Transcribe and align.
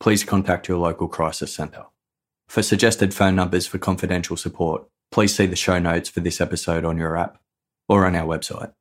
please 0.00 0.24
contact 0.24 0.66
your 0.66 0.78
local 0.78 1.06
crisis 1.06 1.54
centre. 1.54 1.84
For 2.48 2.62
suggested 2.62 3.14
phone 3.14 3.36
numbers 3.36 3.66
for 3.66 3.78
confidential 3.78 4.36
support, 4.36 4.84
please 5.12 5.34
see 5.34 5.46
the 5.46 5.54
show 5.54 5.78
notes 5.78 6.08
for 6.08 6.20
this 6.20 6.40
episode 6.40 6.84
on 6.84 6.98
your 6.98 7.16
app 7.16 7.40
or 7.88 8.06
on 8.06 8.16
our 8.16 8.26
website. 8.26 8.72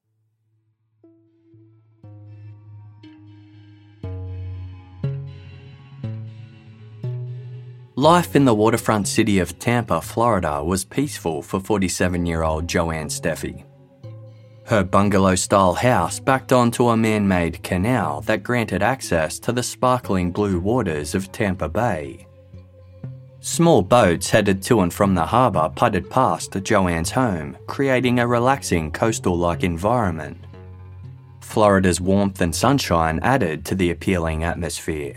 Life 7.95 8.33
in 8.33 8.45
the 8.45 8.55
waterfront 8.55 9.09
city 9.09 9.39
of 9.39 9.59
Tampa, 9.59 9.99
Florida 9.99 10.63
was 10.63 10.85
peaceful 10.85 11.41
for 11.41 11.59
47 11.59 12.25
year 12.25 12.43
old 12.43 12.65
Joanne 12.65 13.09
Steffi. 13.09 13.68
Her 14.69 14.83
bungalow 14.83 15.33
style 15.33 15.73
house 15.73 16.19
backed 16.19 16.51
onto 16.51 16.89
a 16.89 16.95
man 16.95 17.27
made 17.27 17.63
canal 17.63 18.21
that 18.27 18.43
granted 18.43 18.83
access 18.83 19.39
to 19.39 19.51
the 19.51 19.63
sparkling 19.63 20.29
blue 20.31 20.59
waters 20.59 21.15
of 21.15 21.31
Tampa 21.31 21.67
Bay. 21.67 22.27
Small 23.39 23.81
boats 23.81 24.29
headed 24.29 24.61
to 24.61 24.81
and 24.81 24.93
from 24.93 25.15
the 25.15 25.25
harbour 25.25 25.71
putted 25.75 26.07
past 26.11 26.51
Joanne's 26.61 27.09
home, 27.09 27.57
creating 27.65 28.19
a 28.19 28.27
relaxing 28.27 28.91
coastal 28.91 29.35
like 29.35 29.63
environment. 29.63 30.37
Florida's 31.41 31.99
warmth 31.99 32.39
and 32.39 32.55
sunshine 32.55 33.19
added 33.23 33.65
to 33.65 33.73
the 33.73 33.89
appealing 33.89 34.43
atmosphere. 34.43 35.15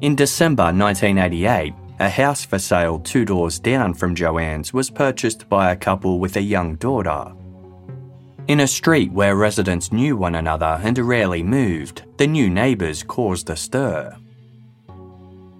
In 0.00 0.16
December 0.16 0.72
1988, 0.72 1.72
a 2.00 2.10
house 2.10 2.44
for 2.44 2.58
sale 2.58 2.98
two 2.98 3.24
doors 3.24 3.60
down 3.60 3.94
from 3.94 4.16
Joanne's 4.16 4.74
was 4.74 4.90
purchased 4.90 5.48
by 5.48 5.70
a 5.70 5.76
couple 5.76 6.18
with 6.18 6.34
a 6.36 6.42
young 6.42 6.74
daughter. 6.74 7.32
In 8.46 8.60
a 8.60 8.66
street 8.66 9.10
where 9.10 9.36
residents 9.36 9.90
knew 9.90 10.18
one 10.18 10.34
another 10.34 10.78
and 10.82 10.98
rarely 10.98 11.42
moved, 11.42 12.04
the 12.18 12.26
new 12.26 12.50
neighbours 12.50 13.02
caused 13.02 13.48
a 13.48 13.56
stir. 13.56 14.14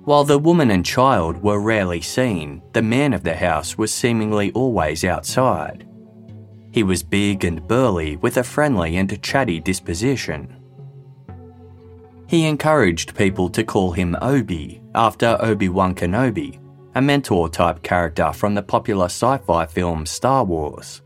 While 0.04 0.24
the 0.24 0.38
woman 0.38 0.70
and 0.70 0.84
child 0.84 1.42
were 1.42 1.60
rarely 1.60 2.02
seen, 2.02 2.60
the 2.74 2.82
man 2.82 3.14
of 3.14 3.22
the 3.22 3.34
house 3.34 3.78
was 3.78 3.92
seemingly 3.92 4.52
always 4.52 5.02
outside. 5.02 5.88
He 6.72 6.82
was 6.82 7.02
big 7.02 7.46
and 7.46 7.66
burly 7.66 8.16
with 8.16 8.36
a 8.36 8.44
friendly 8.44 8.96
and 8.98 9.22
chatty 9.22 9.60
disposition. 9.60 10.54
He 12.26 12.44
encouraged 12.44 13.16
people 13.16 13.48
to 13.48 13.64
call 13.64 13.92
him 13.92 14.14
Obi, 14.20 14.82
after 14.94 15.38
Obi 15.40 15.70
Wan 15.70 15.94
Kenobi, 15.94 16.60
a 16.94 17.00
mentor 17.00 17.48
type 17.48 17.82
character 17.82 18.30
from 18.34 18.54
the 18.54 18.62
popular 18.62 19.06
sci 19.06 19.38
fi 19.38 19.64
film 19.64 20.04
Star 20.04 20.44
Wars. 20.44 21.00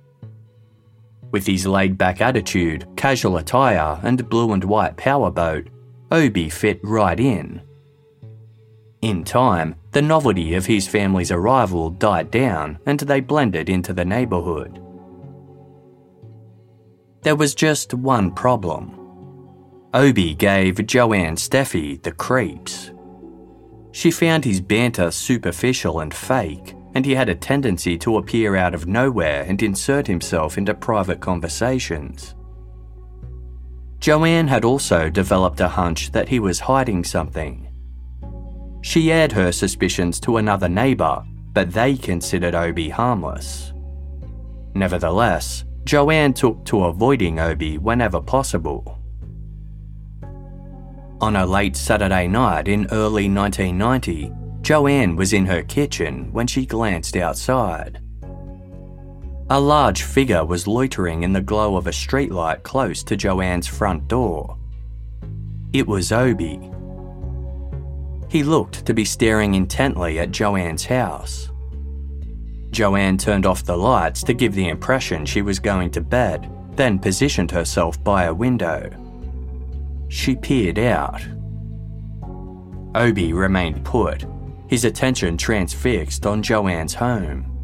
With 1.31 1.47
his 1.47 1.67
laid 1.67 1.99
back 1.99 2.21
attitude, 2.21 2.87
casual 2.97 3.37
attire, 3.37 4.01
and 4.03 4.29
blue 4.29 4.53
and 4.53 4.65
white 4.65 4.97
powerboat, 4.97 5.69
Obi 6.11 6.49
fit 6.49 6.81
right 6.83 7.21
in. 7.21 7.61
In 9.03 9.25
time, 9.25 9.77
the 9.93 10.03
novelty 10.03 10.55
of 10.55 10.67
his 10.67 10.89
family's 10.89 11.31
arrival 11.31 11.91
died 11.91 12.31
down 12.31 12.79
and 12.87 12.99
they 13.01 13.21
blended 13.21 13.69
into 13.69 13.93
the 13.93 14.05
neighbourhood. 14.05 14.83
There 17.23 17.37
was 17.37 17.55
just 17.55 17.95
one 17.95 18.33
problem. 18.33 18.95
Obi 19.95 20.35
gave 20.35 20.87
Joanne 20.87 21.37
Steffi 21.37 22.03
the 22.03 22.13
creeps. 22.13 22.91
She 23.93 24.11
found 24.11 24.45
his 24.45 24.61
banter 24.61 25.11
superficial 25.11 26.01
and 26.01 26.13
fake, 26.13 26.75
and 26.95 27.05
he 27.05 27.15
had 27.15 27.29
a 27.29 27.35
tendency 27.35 27.97
to 27.99 28.17
appear 28.17 28.57
out 28.57 28.75
of 28.75 28.87
nowhere 28.87 29.45
and 29.47 29.63
insert 29.63 30.07
himself 30.07 30.59
into 30.59 30.75
private 30.75 31.21
conversations. 31.21 32.35
Joanne 34.01 34.49
had 34.49 34.65
also 34.65 35.11
developed 35.11 35.61
a 35.61 35.69
hunch 35.69 36.13
that 36.13 36.29
he 36.29 36.39
was 36.39 36.61
hiding 36.61 37.05
something. 37.05 37.69
She 38.83 39.11
aired 39.13 39.33
her 39.33 39.53
suspicions 39.53 40.21
to 40.21 40.37
another 40.37 40.69
neighbour, 40.69 41.25
but 41.53 41.73
they 41.73 41.97
considered 41.97 42.55
Obi 42.55 42.89
harmless. 42.89 43.73
Nevertheless, 44.75 45.65
Joanne 45.85 46.33
took 46.33 46.65
to 46.67 46.85
avoiding 46.85 47.41
Obi 47.41 47.79
whenever 47.79 48.21
possible. 48.21 48.99
On 51.21 51.35
a 51.35 51.45
late 51.45 51.77
Saturday 51.77 52.29
night 52.29 52.69
in 52.69 52.87
early 52.93 53.29
1990, 53.29 54.33
Joanne 54.69 55.17
was 55.17 55.33
in 55.33 55.47
her 55.47 55.63
kitchen 55.63 56.31
when 56.31 56.47
she 56.47 56.67
glanced 56.67 57.17
outside. 57.17 58.03
A 59.49 59.59
large 59.59 60.03
figure 60.03 60.45
was 60.45 60.67
loitering 60.67 61.23
in 61.23 61.33
the 61.33 61.41
glow 61.41 61.79
of 61.79 61.87
a 61.87 61.91
streetlight 61.91 62.65
close 62.65 63.03
to 63.05 63.17
Joanne's 63.17 63.67
front 63.67 64.07
door. 64.09 64.59
It 65.73 65.87
was 65.87 66.13
Obi. 66.13 66.71
He 68.29 68.43
looked 68.43 68.85
to 68.85 68.93
be 68.93 69.07
staring 69.07 69.55
intently 69.55 70.19
at 70.19 70.33
Joanne's 70.33 70.85
house. 70.85 71.49
Joanne 72.71 73.17
turned 73.17 73.47
off 73.47 73.65
the 73.65 73.75
lights 73.75 74.23
to 74.25 74.35
give 74.35 74.55
the 74.55 74.69
impression 74.69 75.25
she 75.25 75.41
was 75.41 75.59
going 75.59 75.91
to 75.93 76.03
bed, 76.03 76.47
then 76.77 76.99
positioned 76.99 77.51
herself 77.51 78.05
by 78.05 78.25
a 78.25 78.35
window. 78.35 78.91
She 80.09 80.37
peered 80.37 80.79
out. 80.79 81.23
Obi 82.95 83.33
remained 83.33 83.83
put, 83.83 84.27
his 84.69 84.85
attention 84.85 85.37
transfixed 85.37 86.27
on 86.27 86.43
Joanne's 86.43 86.95
home. 86.95 87.55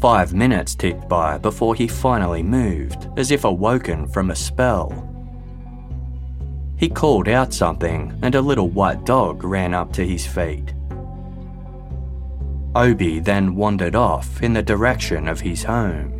Five 0.00 0.34
minutes 0.34 0.74
ticked 0.74 1.08
by 1.08 1.38
before 1.38 1.74
he 1.74 1.86
finally 1.86 2.42
moved, 2.42 3.08
as 3.16 3.30
if 3.30 3.44
awoken 3.44 4.08
from 4.08 4.30
a 4.30 4.36
spell. 4.36 5.12
He 6.78 6.88
called 6.88 7.28
out 7.28 7.54
something, 7.54 8.18
and 8.22 8.34
a 8.34 8.40
little 8.40 8.68
white 8.68 9.04
dog 9.04 9.44
ran 9.44 9.72
up 9.72 9.92
to 9.94 10.06
his 10.06 10.26
feet. 10.26 10.74
Obi 12.74 13.20
then 13.20 13.54
wandered 13.56 13.94
off 13.94 14.42
in 14.42 14.52
the 14.52 14.62
direction 14.62 15.28
of 15.28 15.40
his 15.40 15.64
home. 15.64 16.15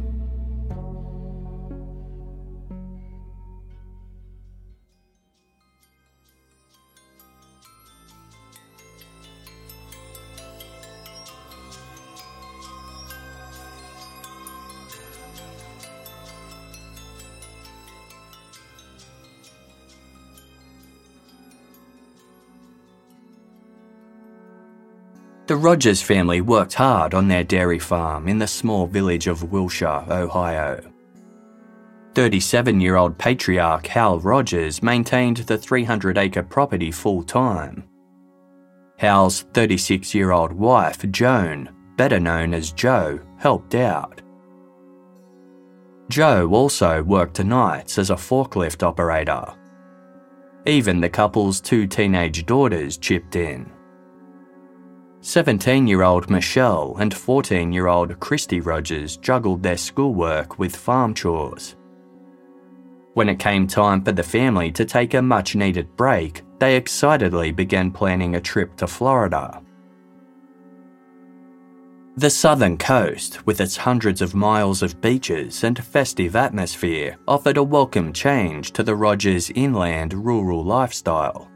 The 25.47 25.57
Rogers 25.57 26.03
family 26.03 26.41
worked 26.41 26.75
hard 26.75 27.15
on 27.15 27.29
their 27.29 27.45
dairy 27.45 27.79
farm 27.79 28.27
in 28.27 28.37
the 28.37 28.49
small 28.49 28.89
village 28.89 29.29
of 29.29 29.53
Willshire, 29.53 30.05
Ohio. 30.11 30.83
37 32.17 32.81
year 32.81 32.97
old 32.97 33.17
patriarch 33.17 33.87
Hal 33.87 34.19
Rogers 34.19 34.83
maintained 34.83 35.37
the 35.37 35.57
300 35.57 36.19
acre 36.19 36.43
property 36.43 36.91
full 36.91 37.23
time. 37.23 37.85
Hal's 38.99 39.43
36 39.55 40.13
year 40.17 40.33
old 40.33 40.53
wife, 40.53 41.09
Joan, 41.13 41.69
better 41.97 42.19
known 42.19 42.53
as 42.53 42.73
Jo, 42.73 43.21
helped 43.39 43.77
out. 43.77 44.23
Jo 46.09 46.51
also 46.51 47.05
worked 47.05 47.45
nights 47.45 47.99
as 47.99 48.11
a 48.11 48.17
forklift 48.17 48.83
operator. 48.83 49.45
Even 50.67 51.01
the 51.01 51.09
couple's 51.09 51.61
two 51.61 51.87
teenage 51.87 52.47
daughters 52.47 52.97
chipped 52.99 53.37
in. 53.37 53.71
17 55.27 55.89
year 55.89 56.05
old 56.05 56.31
Michelle 56.31 56.95
and 57.01 57.13
14 57.13 57.73
year 57.73 57.89
old 57.89 58.21
Christe 58.21 58.63
Rogers 58.63 59.17
juggled 59.17 59.61
their 59.61 59.77
schoolwork 59.77 60.61
with 60.61 60.77
farm 60.77 61.15
chores. 61.15 61.75
When 63.15 63.29
it 63.29 63.41
came 63.41 63.67
time 63.67 64.05
for 64.05 64.13
the 64.13 64.23
family 64.23 64.71
to 64.71 64.85
take 64.85 65.15
a 65.15 65.21
much 65.21 65.57
needed 65.57 65.97
break, 65.97 66.45
they 66.61 66.77
excitedly 66.77 67.51
began 67.51 67.91
planning 67.91 68.37
a 68.37 68.41
trip 68.41 68.77
to 68.77 68.87
Florida. 68.87 69.61
The 72.17 72.31
southern 72.31 72.79
coast, 72.79 73.45
with 73.49 73.61
its 73.61 73.77
hundreds 73.77 74.23
of 74.23 74.37
miles 74.37 74.81
of 74.81 75.01
beaches 75.01 75.65
and 75.65 75.85
festive 75.85 76.37
atmosphere, 76.37 77.17
offered 77.27 77.57
a 77.57 77.65
welcome 77.65 78.13
change 78.13 78.71
to 78.75 78.85
the 78.85 78.95
Rogers 78.95 79.51
inland 79.57 80.15
rural 80.15 80.63
lifestyle. 80.65 81.51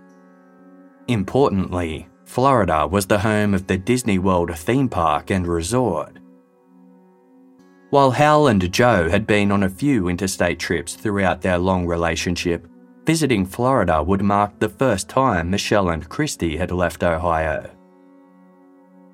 Importantly, 1.06 2.09
Florida 2.30 2.86
was 2.86 3.06
the 3.06 3.18
home 3.18 3.54
of 3.54 3.66
the 3.66 3.76
Disney 3.76 4.20
World 4.20 4.56
theme 4.56 4.88
park 4.88 5.32
and 5.32 5.44
resort, 5.44 6.20
while 7.90 8.12
Hal 8.12 8.46
and 8.46 8.72
Jo 8.72 9.08
had 9.08 9.26
been 9.26 9.50
on 9.50 9.64
a 9.64 9.68
few 9.68 10.08
interstate 10.08 10.60
trips 10.60 10.94
throughout 10.94 11.42
their 11.42 11.58
long 11.58 11.88
relationship, 11.88 12.68
visiting 13.04 13.44
Florida 13.44 14.00
would 14.00 14.22
mark 14.22 14.60
the 14.60 14.68
first 14.68 15.08
time 15.08 15.50
Michelle 15.50 15.88
and 15.88 16.08
Christe 16.08 16.56
had 16.56 16.70
left 16.70 17.02
Ohio. 17.02 17.68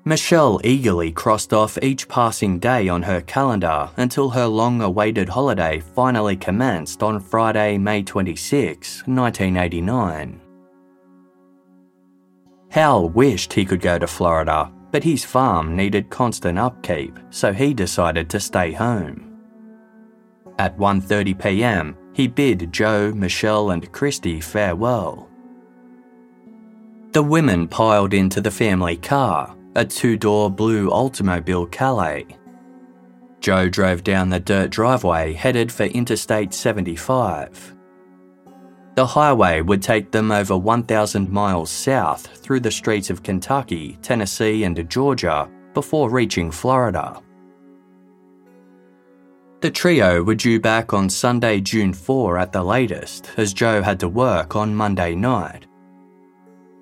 Michelle 0.05 0.61
eagerly 0.63 1.11
crossed 1.11 1.53
off 1.53 1.79
each 1.81 2.07
passing 2.07 2.59
day 2.59 2.87
on 2.87 3.01
her 3.01 3.21
calendar 3.21 3.89
until 3.97 4.29
her 4.29 4.45
long 4.45 4.83
awaited 4.83 5.29
holiday 5.29 5.79
finally 5.79 6.35
commenced 6.35 7.01
on 7.01 7.19
Friday, 7.19 7.79
May 7.79 8.03
26, 8.03 9.07
1989. 9.07 10.41
Hal 12.69 13.09
wished 13.09 13.53
he 13.53 13.65
could 13.65 13.81
go 13.81 13.97
to 13.97 14.07
Florida, 14.07 14.71
but 14.91 15.03
his 15.03 15.23
farm 15.23 15.75
needed 15.75 16.09
constant 16.09 16.57
upkeep, 16.57 17.17
so 17.29 17.53
he 17.53 17.73
decided 17.73 18.29
to 18.29 18.39
stay 18.39 18.71
home. 18.71 19.23
At 20.59 20.77
1:30 20.77 21.39
p.m., 21.39 21.95
he 22.13 22.27
bid 22.27 22.71
Jo, 22.73 23.13
Michelle, 23.13 23.71
and 23.71 23.91
Christe 23.91 24.43
farewell. 24.43 25.29
The 27.11 27.23
women 27.23 27.67
piled 27.67 28.13
into 28.13 28.41
the 28.41 28.51
family 28.51 28.97
car, 28.97 29.55
a 29.75 29.85
two-door 29.85 30.49
blue 30.49 30.89
Oldsmobile 30.89 31.71
Calais. 31.71 32.25
Jo 33.39 33.69
drove 33.69 34.03
down 34.03 34.29
the 34.29 34.39
dirt 34.39 34.71
driveway 34.71 35.33
headed 35.33 35.71
for 35.71 35.83
Interstate 35.83 36.53
75. 36.53 37.76
The 38.97 39.05
highway 39.05 39.61
would 39.61 39.83
take 39.83 40.09
them 40.09 40.31
over 40.31 40.57
1,000 40.57 41.29
miles 41.29 41.69
south 41.69 42.25
through 42.37 42.61
the 42.61 42.71
streets 42.71 43.11
of 43.11 43.21
Kentucky, 43.21 43.95
Tennessee, 44.01 44.63
and 44.63 44.89
Georgia 44.89 45.47
before 45.75 46.09
reaching 46.09 46.49
Florida. 46.49 47.21
The 49.61 49.69
trio 49.69 50.23
were 50.23 50.33
due 50.33 50.59
back 50.59 50.93
on 50.93 51.11
Sunday, 51.11 51.61
June 51.61 51.93
4 51.93 52.39
at 52.39 52.51
the 52.51 52.63
latest, 52.63 53.29
as 53.37 53.53
Jo 53.53 53.83
had 53.83 53.99
to 53.99 54.09
work 54.09 54.55
on 54.55 54.75
Monday 54.75 55.13
night. 55.13 55.67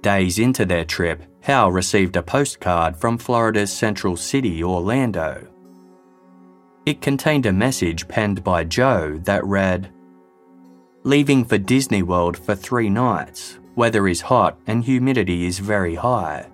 Days 0.01 0.39
into 0.39 0.63
their 0.63 0.85
trip, 0.85 1.21
Hal 1.41 1.69
received 1.69 2.15
a 2.15 2.23
postcard 2.23 2.95
from 2.95 3.17
Florida's 3.17 3.73
central 3.73 4.15
city, 4.15 4.63
Orlando. 4.63 5.45
It 6.85 7.01
contained 7.01 7.45
a 7.45 7.51
message 7.51 8.07
penned 8.07 8.41
by 8.41 8.63
Jo 8.63 9.19
that 9.25 9.43
read, 9.43 9.91
leaving 11.05 11.45
for 11.45 11.59
Disney 11.59 12.01
World 12.01 12.35
for 12.35 12.55
three 12.55 12.89
nights. 12.89 13.59
Weather 13.75 14.07
is 14.07 14.21
hot 14.21 14.57
and 14.65 14.83
humidity 14.83 15.45
is 15.45 15.59
very 15.59 15.93
high. 15.93 16.49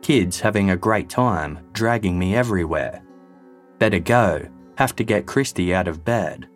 Kids 0.00 0.40
having 0.40 0.70
a 0.70 0.76
great 0.76 1.10
time, 1.10 1.58
dragging 1.74 2.18
me 2.18 2.34
everywhere. 2.34 3.02
Better 3.78 3.98
go, 3.98 4.48
have 4.78 4.96
to 4.96 5.04
get 5.04 5.26
Christe 5.26 5.70
out 5.72 5.86
of 5.86 6.02
bed. 6.02 6.48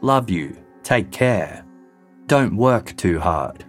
Love 0.00 0.30
you, 0.30 0.56
take 0.82 1.10
care. 1.10 1.62
Don't 2.26 2.56
work 2.56 2.96
too 2.96 3.20
hard. 3.20 3.66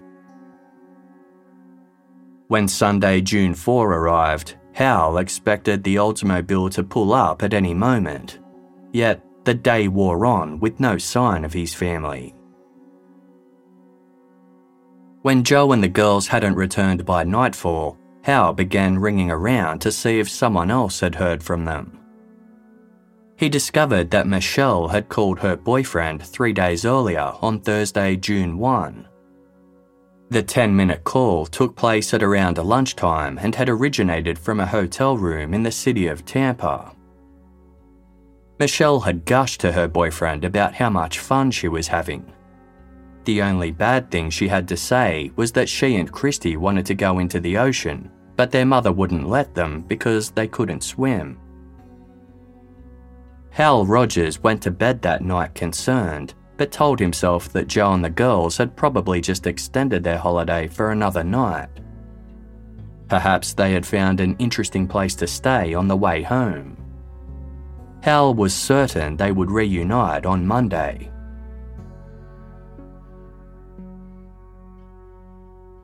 When 2.48 2.70
Sunday, 2.70 3.20
June 3.20 3.54
4 3.54 3.96
arrived, 3.96 4.56
Hal 4.72 5.18
expected 5.18 5.84
the 5.84 5.98
Oldsmobile 5.98 6.72
to 6.72 6.84
pull 6.84 7.12
up 7.12 7.44
at 7.44 7.54
any 7.54 7.74
moment. 7.74 8.40
Yet, 8.94 9.22
the 9.44 9.54
day 9.54 9.90
wore 9.90 10.26
on 10.26 10.62
with 10.62 10.80
no 10.80 10.98
sign 10.98 11.44
of 11.44 11.52
his 11.52 11.74
family. 11.74 12.34
When 15.22 15.44
Jo 15.44 15.74
and 15.74 15.84
the 15.84 15.90
girls 15.90 16.28
hadn't 16.28 16.56
returned 16.56 17.06
by 17.06 17.26
nightfall, 17.26 17.98
Hal 18.24 18.54
began 18.54 19.00
ringing 19.00 19.30
around 19.30 19.80
to 19.80 19.92
see 19.92 20.20
if 20.20 20.30
someone 20.30 20.72
else 20.72 21.02
had 21.02 21.16
heard 21.16 21.44
from 21.44 21.66
them. 21.66 22.00
He 23.36 23.50
discovered 23.50 24.12
that 24.12 24.28
Michelle 24.28 24.88
had 24.88 25.10
called 25.10 25.40
her 25.40 25.58
boyfriend 25.58 26.24
three 26.24 26.54
days 26.54 26.86
earlier 26.86 27.34
on 27.42 27.60
Thursday, 27.60 28.16
June 28.16 28.58
1. 28.58 29.08
The 30.30 30.44
10 30.44 30.74
minute 30.74 31.04
call 31.04 31.46
took 31.46 31.76
place 31.76 32.14
at 32.14 32.24
around 32.24 32.58
lunchtime 32.58 33.38
and 33.40 33.56
had 33.56 33.68
originated 33.68 34.40
from 34.40 34.62
a 34.62 34.66
hotel 34.66 35.18
room 35.18 35.54
in 35.54 35.64
the 35.64 35.72
city 35.72 36.08
of 36.08 36.24
Tampa. 36.24 36.96
Michelle 38.58 39.02
had 39.02 39.26
gushed 39.26 39.60
to 39.62 39.72
her 39.74 39.88
boyfriend 39.88 40.46
about 40.46 40.76
how 40.76 40.90
much 40.90 41.20
fun 41.20 41.52
she 41.52 41.68
was 41.68 41.88
having 41.88 42.32
the 43.26 43.42
only 43.42 43.72
bad 43.72 44.10
thing 44.10 44.30
she 44.30 44.48
had 44.48 44.68
to 44.70 44.78
say 44.78 45.32
was 45.36 45.52
that 45.52 45.70
she 45.70 45.96
and 45.96 46.12
Christe 46.12 46.58
wanted 46.58 46.86
to 46.88 46.96
go 46.96 47.20
into 47.20 47.40
the 47.40 47.58
ocean, 47.58 48.10
but 48.36 48.52
their 48.52 48.66
mother 48.66 48.92
wouldn't 48.92 49.28
let 49.28 49.54
them 49.54 49.82
because 49.82 50.32
they 50.32 50.48
couldn't 50.48 50.84
swim. 50.84 51.40
Hal 53.52 53.86
Rogers 53.86 54.42
went 54.42 54.62
to 54.64 54.72
bed 54.72 55.02
that 55.02 55.22
night 55.22 55.54
concerned, 55.54 56.34
but 56.56 56.72
told 56.72 57.00
himself 57.00 57.50
that 57.50 57.68
Jo 57.68 57.94
and 57.94 58.04
the 58.04 58.10
girls 58.10 58.58
had 58.58 58.76
probably 58.76 59.22
just 59.22 59.48
extended 59.48 60.04
their 60.04 60.18
holiday 60.18 60.68
for 60.68 60.92
another 60.92 61.24
night. 61.24 61.70
Perhaps 63.08 63.54
they 63.54 63.74
had 63.74 63.86
found 63.86 64.20
an 64.20 64.36
interesting 64.40 64.88
place 64.88 65.16
to 65.16 65.28
stay 65.28 65.74
on 65.74 65.88
the 65.88 65.98
way 65.98 66.22
home. 66.22 66.78
Hal 68.02 68.34
was 68.34 68.54
certain 68.54 69.18
they 69.18 69.32
would 69.32 69.52
reunite 69.52 70.26
on 70.26 70.46
Monday. 70.46 71.12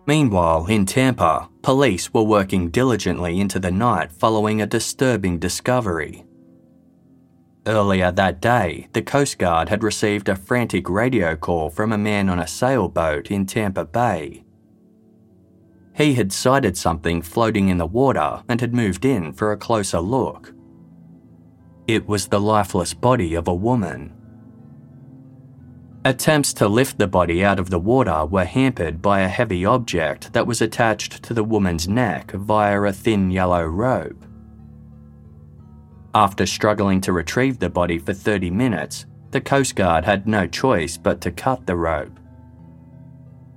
Meanwhile, 0.07 0.67
in 0.67 0.85
Tampa, 0.85 1.49
police 1.63 2.13
were 2.13 2.23
working 2.23 2.69
diligently 2.69 3.39
into 3.39 3.59
the 3.59 3.71
night 3.71 4.11
following 4.11 4.61
a 4.61 4.67
disturbing 4.67 5.39
discovery. 5.39 6.25
Earlier 7.65 8.11
that 8.11 8.39
day, 8.39 8.87
the 8.93 9.01
Coast 9.01 9.39
Guard 9.39 9.69
had 9.69 9.83
received 9.83 10.29
a 10.29 10.35
frantic 10.35 10.87
radio 10.87 11.35
call 11.35 11.71
from 11.71 11.91
a 11.91 11.97
man 11.97 12.29
on 12.29 12.39
a 12.39 12.47
sailboat 12.47 13.31
in 13.31 13.47
Tampa 13.47 13.85
Bay. 13.85 14.43
He 15.95 16.13
had 16.13 16.31
sighted 16.31 16.77
something 16.77 17.23
floating 17.23 17.69
in 17.69 17.79
the 17.79 17.87
water 17.87 18.43
and 18.47 18.61
had 18.61 18.75
moved 18.75 19.05
in 19.05 19.33
for 19.33 19.51
a 19.51 19.57
closer 19.57 19.99
look. 19.99 20.53
It 21.87 22.07
was 22.07 22.27
the 22.27 22.39
lifeless 22.39 22.93
body 22.93 23.33
of 23.33 23.47
a 23.47 23.53
woman. 23.53 24.14
Attempts 26.05 26.53
to 26.53 26.67
lift 26.67 26.99
the 26.99 27.07
body 27.07 27.43
out 27.43 27.57
of 27.57 27.71
the 27.71 27.79
water 27.79 28.27
were 28.27 28.45
hampered 28.45 29.01
by 29.01 29.21
a 29.21 29.27
heavy 29.27 29.65
object 29.65 30.33
that 30.33 30.45
was 30.45 30.61
attached 30.61 31.23
to 31.23 31.33
the 31.33 31.43
woman's 31.43 31.87
neck 31.87 32.29
via 32.29 32.79
a 32.79 32.93
thin 32.93 33.31
yellow 33.31 33.63
rope. 33.63 34.23
After 36.13 36.45
struggling 36.45 37.01
to 37.01 37.11
retrieve 37.11 37.57
the 37.57 37.71
body 37.71 37.97
for 37.97 38.13
30 38.13 38.51
minutes, 38.51 39.07
the 39.31 39.41
Coast 39.41 39.75
Guard 39.75 40.05
had 40.05 40.27
no 40.27 40.45
choice 40.45 40.95
but 40.95 41.21
to 41.21 41.31
cut 41.31 41.65
the 41.65 41.75
rope. 41.75 42.19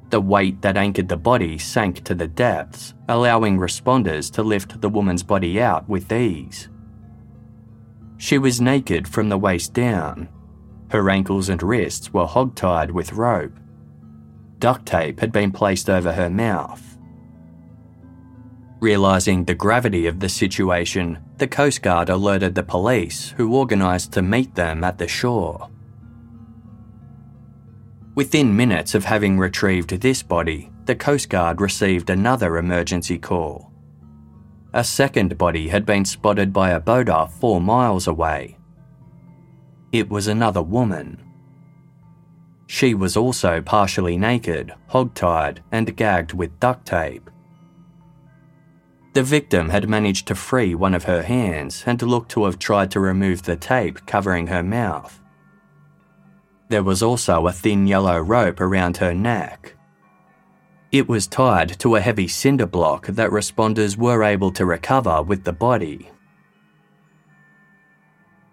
The 0.09 0.23
weight 0.23 0.63
that 0.63 0.79
anchored 0.79 1.09
the 1.09 1.19
body 1.19 1.59
sank 1.59 2.03
to 2.05 2.15
the 2.15 2.29
depths, 2.29 2.95
allowing 3.11 3.59
responders 3.59 4.33
to 4.33 4.43
lift 4.43 4.81
the 4.81 4.89
woman's 4.89 5.23
body 5.23 5.61
out 5.61 5.87
with 5.87 6.11
ease. 6.11 6.71
She 8.17 8.39
was 8.39 8.59
naked 8.59 9.07
from 9.07 9.29
the 9.29 9.37
waist 9.37 9.75
down, 9.75 10.31
her 10.91 11.11
ankles 11.11 11.49
and 11.49 11.63
wrists 11.63 12.13
were 12.13 12.27
hog-tied 12.27 12.91
with 12.91 13.13
rope. 13.13 13.59
Duct 14.59 14.87
tape 14.87 15.21
had 15.21 15.33
been 15.33 15.53
placed 15.53 15.89
over 15.89 16.13
her 16.13 16.31
mouth. 16.31 16.99
Realising 18.81 19.45
the 19.45 19.55
gravity 19.55 20.07
of 20.07 20.21
the 20.21 20.29
situation, 20.29 21.19
the 21.37 21.49
Coast 21.49 21.83
Guard 21.83 22.09
alerted 22.09 22.55
the 22.55 22.63
police, 22.63 23.31
who 23.37 23.57
organised 23.57 24.13
to 24.13 24.23
meet 24.23 24.55
them 24.55 24.85
at 24.85 24.99
the 24.99 25.09
shore. 25.09 25.69
Within 28.15 28.57
minutes 28.57 28.95
of 28.95 29.05
having 29.05 29.39
retrieved 29.39 29.91
this 29.91 30.23
body, 30.23 30.71
the 30.87 30.97
Coast 30.97 31.29
Guard 31.29 31.61
received 31.61 32.11
another 32.11 32.59
emergency 32.59 33.19
call. 33.19 33.73
A 34.75 34.85
second 34.85 35.39
body 35.39 35.69
had 35.69 35.87
been 35.87 36.05
spotted 36.05 36.53
by 36.53 36.71
a 36.71 36.81
boater 36.81 37.27
four 37.41 37.61
miles 37.61 38.07
away. 38.07 38.58
It 39.93 40.11
was 40.11 40.27
another 40.27 40.63
woman. 40.63 41.23
She 42.67 42.95
was 42.95 43.17
also 43.17 43.63
partially 43.63 44.19
naked, 44.19 44.75
hog-tied, 44.89 45.63
and 45.73 45.97
gagged 45.97 46.35
with 46.35 46.61
duct 46.61 46.87
tape. 46.87 47.31
The 49.15 49.23
victim 49.23 49.71
had 49.71 49.89
managed 49.89 50.29
to 50.29 50.35
free 50.35 50.75
one 50.75 50.95
of 50.95 51.05
her 51.05 51.23
hands 51.23 51.83
and 51.87 52.01
looked 52.03 52.31
to 52.33 52.45
have 52.45 52.59
tried 52.59 52.91
to 52.91 53.01
remove 53.01 53.43
the 53.43 53.57
tape 53.57 54.07
covering 54.07 54.49
her 54.49 54.63
mouth. 54.63 55.21
There 56.69 56.83
was 56.83 57.03
also 57.03 57.47
a 57.47 57.53
thin 57.53 57.87
yellow 57.87 58.21
rope 58.21 58.61
around 58.61 58.99
her 58.99 59.15
neck. 59.15 59.75
It 60.93 61.09
was 61.09 61.27
tied 61.27 61.79
to 61.81 61.97
a 61.97 62.01
heavy 62.01 62.29
cinder 62.29 62.67
block 62.67 63.07
that 63.07 63.31
responders 63.31 63.97
were 63.97 64.23
able 64.23 64.51
to 64.53 64.67
recover 64.67 65.23
with 65.23 65.45
the 65.45 65.53
body. 65.53 66.11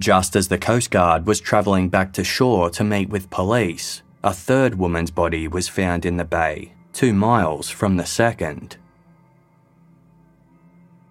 Just 0.06 0.36
as 0.36 0.50
the 0.50 0.60
Coast 0.60 0.92
Guard 0.92 1.26
was 1.26 1.40
travelling 1.40 1.90
back 1.90 2.14
to 2.14 2.24
shore 2.24 2.70
to 2.70 2.84
meet 2.84 3.10
with 3.10 3.32
police, 3.32 4.04
a 4.24 4.32
third 4.32 4.76
woman's 4.76 5.10
body 5.10 5.48
was 5.48 5.68
found 5.68 6.06
in 6.06 6.18
the 6.18 6.24
bay, 6.24 6.74
two 6.94 7.12
miles 7.12 7.72
from 7.72 7.98
the 7.98 8.06
second. 8.06 8.78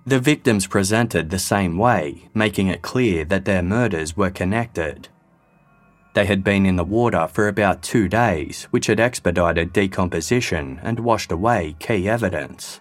The 0.06 0.20
victims 0.20 0.68
presented 0.68 1.30
the 1.30 1.40
same 1.40 1.76
way, 1.76 2.28
making 2.34 2.68
it 2.68 2.82
clear 2.82 3.24
that 3.24 3.46
their 3.46 3.64
murders 3.64 4.16
were 4.16 4.30
connected. 4.30 5.08
They 6.14 6.26
had 6.26 6.44
been 6.44 6.64
in 6.64 6.76
the 6.76 6.84
water 6.84 7.26
for 7.26 7.48
about 7.48 7.82
two 7.82 8.06
days, 8.06 8.68
which 8.70 8.86
had 8.86 9.00
expedited 9.00 9.72
decomposition 9.72 10.78
and 10.84 11.00
washed 11.00 11.32
away 11.32 11.74
key 11.80 12.08
evidence. 12.08 12.78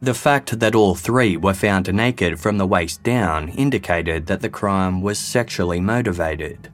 The 0.00 0.14
fact 0.14 0.60
that 0.60 0.74
all 0.74 0.94
three 0.94 1.36
were 1.36 1.54
found 1.54 1.92
naked 1.92 2.38
from 2.38 2.58
the 2.58 2.66
waist 2.66 3.02
down 3.02 3.48
indicated 3.48 4.26
that 4.26 4.42
the 4.42 4.50
crime 4.50 5.00
was 5.00 5.18
sexually 5.18 5.80
motivated. 5.80 6.70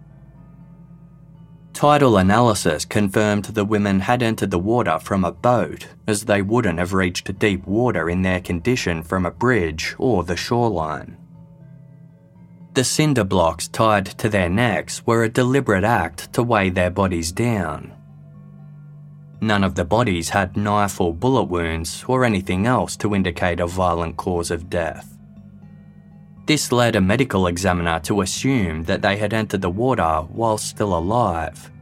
Tidal 1.72 2.16
analysis 2.18 2.84
confirmed 2.84 3.44
the 3.44 3.64
women 3.64 4.00
had 4.00 4.22
entered 4.22 4.50
the 4.50 4.58
water 4.58 4.98
from 4.98 5.24
a 5.24 5.32
boat, 5.32 5.86
as 6.06 6.24
they 6.24 6.42
wouldn't 6.42 6.78
have 6.78 6.92
reached 6.92 7.38
deep 7.38 7.66
water 7.66 8.10
in 8.10 8.22
their 8.22 8.40
condition 8.40 9.02
from 9.02 9.24
a 9.24 9.30
bridge 9.30 9.94
or 9.98 10.24
the 10.24 10.36
shoreline. 10.36 11.16
The 12.74 12.84
cinder 12.84 13.24
blocks 13.24 13.68
tied 13.68 14.06
to 14.18 14.28
their 14.28 14.48
necks 14.48 15.06
were 15.06 15.22
a 15.22 15.28
deliberate 15.28 15.84
act 15.84 16.32
to 16.32 16.42
weigh 16.42 16.70
their 16.70 16.90
bodies 16.90 17.30
down. 17.30 17.92
None 19.42 19.64
of 19.64 19.74
the 19.74 19.84
bodies 19.84 20.28
had 20.28 20.56
knife 20.56 21.00
or 21.00 21.12
bullet 21.12 21.48
wounds 21.50 22.04
or 22.06 22.24
anything 22.24 22.64
else 22.64 22.96
to 22.98 23.12
indicate 23.12 23.58
a 23.58 23.66
violent 23.66 24.16
cause 24.16 24.52
of 24.52 24.70
death. 24.70 25.18
This 26.46 26.70
led 26.70 26.94
a 26.94 27.00
medical 27.00 27.48
examiner 27.48 27.98
to 28.04 28.20
assume 28.20 28.84
that 28.84 29.02
they 29.02 29.16
had 29.16 29.34
entered 29.34 29.60
the 29.60 29.68
water 29.68 30.20
while 30.28 30.58
still 30.58 30.96
alive. 30.96 31.72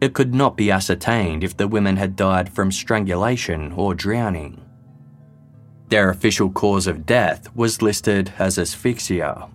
It 0.00 0.14
could 0.14 0.34
not 0.34 0.56
be 0.56 0.72
ascertained 0.72 1.44
if 1.44 1.56
the 1.56 1.68
women 1.68 1.96
had 1.96 2.16
died 2.16 2.52
from 2.52 2.72
strangulation 2.72 3.70
or 3.70 3.94
drowning. 3.94 4.60
Their 5.90 6.10
official 6.10 6.50
cause 6.50 6.88
of 6.88 7.06
death 7.06 7.54
was 7.54 7.82
listed 7.82 8.32
as 8.36 8.58
asphyxia. 8.58 9.48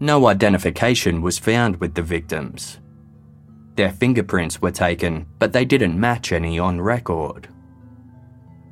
No 0.00 0.26
identification 0.26 1.22
was 1.22 1.38
found 1.38 1.76
with 1.76 1.94
the 1.94 2.02
victims. 2.02 2.80
Their 3.76 3.90
fingerprints 3.90 4.62
were 4.62 4.70
taken, 4.70 5.26
but 5.38 5.52
they 5.52 5.64
didn't 5.64 5.98
match 5.98 6.32
any 6.32 6.58
on 6.58 6.80
record 6.80 7.48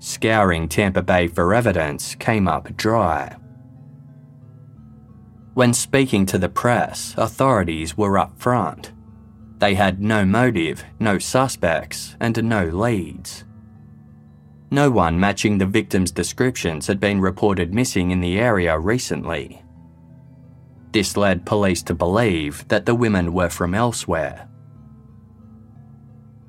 scouring 0.03 0.69
Tampa 0.69 1.01
Bay 1.01 1.29
for 1.29 1.55
evidence 1.55 2.17
came 2.17 2.49
up 2.49 2.77
dry. 2.77 3.37
When 5.55 5.73
speaking 5.73 6.27
to 6.27 6.39
the 6.39 6.49
press, 6.49 7.15
authorities 7.17 7.97
were 7.97 8.19
upfront. 8.19 8.91
They 9.59 9.75
had 9.75 10.03
no 10.03 10.25
motive, 10.25 10.85
no 10.99 11.19
suspects, 11.19 12.17
and 12.19 12.43
no 12.43 12.65
leads. 12.65 13.45
No 14.73 14.91
one 14.91 15.21
matching 15.21 15.59
the 15.59 15.67
victims' 15.67 16.11
descriptions 16.11 16.89
had 16.89 16.99
been 16.99 17.21
reported 17.21 17.73
missing 17.73 18.11
in 18.11 18.21
the 18.21 18.41
area 18.41 18.77
recently. 18.77 19.63
This 20.91 21.17
led 21.17 21.47
police 21.47 21.83
to 21.85 21.95
believe 21.95 22.67
that 22.69 22.87
the 22.87 22.95
women 22.95 23.33
were 23.33 23.51
from 23.51 23.75
elsewhere. 23.75 24.49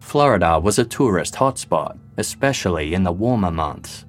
Florida 0.03 0.59
was 0.59 0.77
a 0.77 0.85
tourist 0.85 1.33
hotspot, 1.33 1.97
especially 2.17 2.93
in 2.93 3.01
the 3.01 3.11
warmer 3.11 3.49
months. 3.49 4.05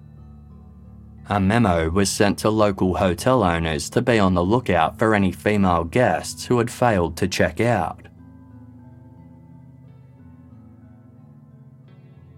A 1.31 1.41
memo 1.41 1.89
was 1.89 2.11
sent 2.11 2.37
to 2.41 2.51
local 2.51 2.97
hotel 2.97 3.43
owners 3.43 3.89
to 3.91 4.03
be 4.03 4.19
on 4.19 4.35
the 4.35 4.45
lookout 4.45 4.99
for 4.99 5.15
any 5.15 5.33
female 5.33 5.85
guests 5.85 6.45
who 6.45 6.59
had 6.59 6.71
failed 6.71 7.17
to 7.17 7.29
check 7.29 7.59
out. 7.61 8.09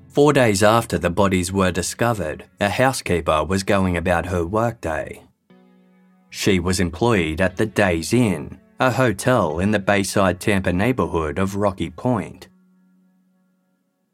Four 0.07 0.33
days 0.33 0.63
after 0.63 0.97
the 0.97 1.11
bodies 1.11 1.51
were 1.51 1.73
discovered, 1.73 2.45
a 2.61 2.69
housekeeper 2.69 3.43
was 3.43 3.65
going 3.65 3.97
about 3.97 4.27
her 4.27 4.47
workday. 4.47 5.25
She 6.31 6.61
was 6.61 6.79
employed 6.79 7.41
at 7.41 7.57
the 7.57 7.67
Days 7.67 8.13
Inn, 8.13 8.61
a 8.79 8.93
hotel 8.93 9.59
in 9.59 9.73
the 9.73 9.81
Bayside 9.81 10.39
Tampa 10.39 10.73
neighbourhood 10.73 11.39
of 11.39 11.57
Rocky 11.57 11.91
Point. 11.91 12.49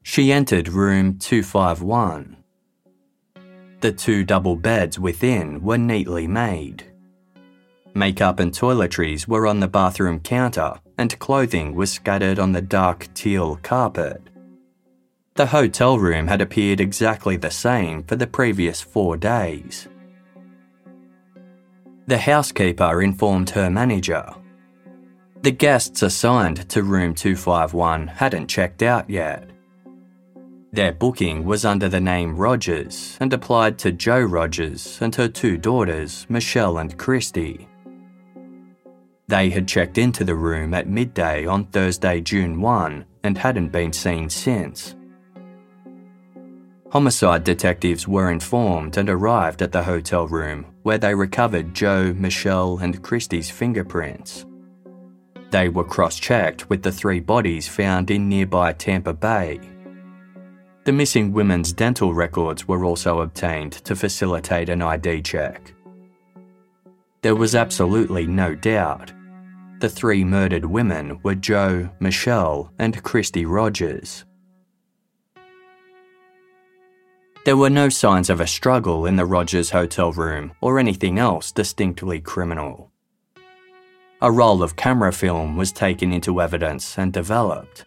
She 0.02 0.32
entered 0.32 0.68
room 0.68 1.18
251. 1.18 2.36
The 3.80 3.92
two 3.92 4.24
double 4.24 4.56
beds 4.56 4.98
within 4.98 5.62
were 5.62 5.78
neatly 5.78 6.26
made. 6.26 6.84
Makeup 7.94 8.40
and 8.40 8.52
toiletries 8.52 9.28
were 9.28 9.46
on 9.46 9.60
the 9.60 9.68
bathroom 9.68 10.20
counter, 10.20 10.74
and 10.98 11.18
clothing 11.18 11.74
was 11.74 11.92
scattered 11.92 12.38
on 12.38 12.52
the 12.52 12.62
dark 12.62 13.08
teal 13.14 13.56
carpet. 13.62 14.22
The 15.34 15.46
hotel 15.46 15.98
room 15.98 16.26
had 16.26 16.40
appeared 16.40 16.80
exactly 16.80 17.36
the 17.36 17.50
same 17.50 18.02
for 18.02 18.16
the 18.16 18.26
previous 18.26 18.80
four 18.80 19.16
days. 19.16 19.88
The 22.06 22.18
housekeeper 22.18 23.02
informed 23.02 23.50
her 23.50 23.70
manager. 23.70 24.26
The 25.42 25.52
guests 25.52 26.02
assigned 26.02 26.68
to 26.70 26.82
room 26.82 27.14
251 27.14 28.08
hadn't 28.08 28.48
checked 28.48 28.82
out 28.82 29.08
yet. 29.08 29.51
Their 30.74 30.92
booking 30.92 31.44
was 31.44 31.66
under 31.66 31.90
the 31.90 32.00
name 32.00 32.34
Rogers 32.34 33.18
and 33.20 33.30
applied 33.34 33.78
to 33.80 33.92
Jo 33.92 34.18
Rogers 34.20 34.98
and 35.02 35.14
her 35.16 35.28
two 35.28 35.58
daughters, 35.58 36.24
Michelle 36.30 36.78
and 36.78 36.96
Christe. 36.96 37.66
They 39.28 39.50
had 39.50 39.68
checked 39.68 39.98
into 39.98 40.24
the 40.24 40.34
room 40.34 40.72
at 40.72 40.88
midday 40.88 41.44
on 41.44 41.66
Thursday, 41.66 42.22
June 42.22 42.58
1, 42.62 43.04
and 43.22 43.36
hadn't 43.36 43.68
been 43.68 43.92
seen 43.92 44.30
since. 44.30 44.96
Homicide 46.90 47.44
detectives 47.44 48.08
were 48.08 48.30
informed 48.30 48.96
and 48.96 49.10
arrived 49.10 49.60
at 49.60 49.72
the 49.72 49.82
hotel 49.82 50.26
room 50.26 50.64
where 50.84 50.98
they 50.98 51.14
recovered 51.14 51.74
Jo, 51.74 52.14
Michelle, 52.14 52.78
and 52.78 53.02
Christe's 53.02 53.50
fingerprints. 53.50 54.46
They 55.50 55.68
were 55.68 55.84
cross 55.84 56.18
checked 56.18 56.70
with 56.70 56.82
the 56.82 56.92
three 56.92 57.20
bodies 57.20 57.68
found 57.68 58.10
in 58.10 58.30
nearby 58.30 58.72
Tampa 58.72 59.12
Bay 59.12 59.60
the 60.84 60.92
missing 60.92 61.32
women's 61.32 61.72
dental 61.72 62.12
records 62.12 62.66
were 62.66 62.84
also 62.84 63.20
obtained 63.20 63.72
to 63.72 63.94
facilitate 63.94 64.68
an 64.68 64.82
ID 64.82 65.22
check. 65.22 65.72
There 67.22 67.36
was 67.36 67.54
absolutely 67.54 68.26
no 68.26 68.54
doubt. 68.54 69.12
The 69.78 69.88
three 69.88 70.24
murdered 70.24 70.64
women 70.64 71.20
were 71.22 71.36
Jo, 71.36 71.88
Michelle, 72.00 72.72
and 72.78 73.00
Christe 73.02 73.44
Rogers. 73.46 74.24
There 77.44 77.56
were 77.56 77.70
no 77.70 77.88
signs 77.88 78.30
of 78.30 78.40
a 78.40 78.46
struggle 78.46 79.06
in 79.06 79.16
the 79.16 79.26
Rogers 79.26 79.70
hotel 79.70 80.12
room 80.12 80.52
or 80.60 80.78
anything 80.78 81.18
else 81.18 81.50
distinctly 81.52 82.20
criminal. 82.20 82.90
A 84.20 84.30
roll 84.30 84.62
of 84.62 84.76
camera 84.76 85.12
film 85.12 85.56
was 85.56 85.72
taken 85.72 86.12
into 86.12 86.40
evidence 86.40 86.96
and 86.98 87.12
developed. 87.12 87.84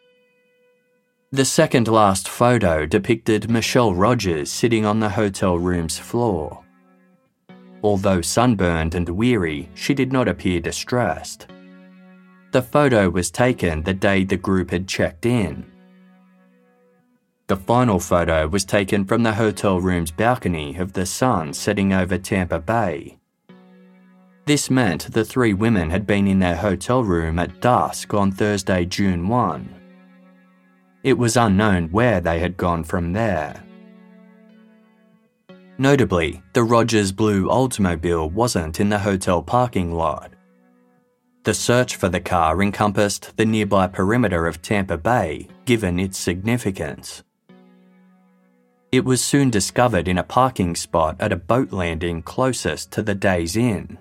The 1.31 1.43
second 1.43 1.87
last 1.87 2.29
photo 2.29 2.85
depicted 2.85 3.49
Michelle 3.49 3.93
Rogers 3.93 4.51
sitting 4.51 4.85
on 4.85 4.99
the 4.99 5.09
hotel 5.09 5.57
room's 5.57 5.97
floor. 5.97 6.63
Although 7.83 8.21
sunburned 8.21 8.95
and 8.95 9.09
weary, 9.09 9.69
she 9.73 9.93
did 9.93 10.13
not 10.13 10.27
appear 10.27 10.59
distressed. 10.59 11.47
The 12.51 12.61
photo 12.61 13.09
was 13.09 13.31
taken 13.31 13.83
the 13.83 13.93
day 13.93 14.23
the 14.23 14.37
group 14.37 14.69
had 14.69 14.87
checked 14.87 15.25
in. 15.25 15.65
The 17.47 17.57
final 17.57 17.99
photo 17.99 18.47
was 18.47 18.63
taken 18.63 19.03
from 19.03 19.23
the 19.23 19.33
hotel 19.33 19.81
room's 19.81 20.11
balcony 20.11 20.77
of 20.77 20.93
the 20.93 21.05
sun 21.05 21.53
setting 21.53 21.91
over 21.91 22.17
Tampa 22.17 22.59
Bay. 22.59 23.17
This 24.45 24.69
meant 24.69 25.11
the 25.11 25.25
three 25.25 25.53
women 25.53 25.89
had 25.89 26.05
been 26.05 26.27
in 26.27 26.39
their 26.39 26.55
hotel 26.55 27.03
room 27.03 27.39
at 27.39 27.61
dusk 27.61 28.13
on 28.13 28.31
Thursday, 28.31 28.85
June 28.85 29.27
1. 29.27 29.84
It 31.05 31.19
was 31.19 31.37
unknown 31.37 31.89
where 31.91 32.19
they 32.19 32.39
had 32.39 32.57
gone 32.57 32.83
from 32.83 33.13
there. 33.13 33.63
Notably, 35.77 36.41
the 36.53 36.63
Rogers 36.63 37.11
blue 37.11 37.45
Oldsmobile 37.45 38.31
wasn't 38.31 38.79
in 38.79 38.89
the 38.89 38.97
hotel 38.97 39.43
parking 39.43 39.93
lot. 39.93 40.33
The 41.43 41.53
search 41.53 41.95
for 41.97 42.09
the 42.09 42.19
car 42.19 42.59
encompassed 42.59 43.37
the 43.37 43.45
nearby 43.45 43.85
perimeter 43.85 44.47
of 44.47 44.63
Tampa 44.63 44.97
Bay, 44.97 45.47
given 45.65 45.99
its 45.99 46.17
significance. 46.17 47.21
It 48.91 49.05
was 49.05 49.23
soon 49.23 49.51
discovered 49.51 50.07
in 50.07 50.17
a 50.17 50.23
parking 50.23 50.75
spot 50.75 51.17
at 51.19 51.31
a 51.31 51.35
boat 51.35 51.71
landing 51.71 52.23
closest 52.23 52.89
to 52.93 53.03
the 53.03 53.13
Days 53.13 53.55
Inn. 53.55 53.99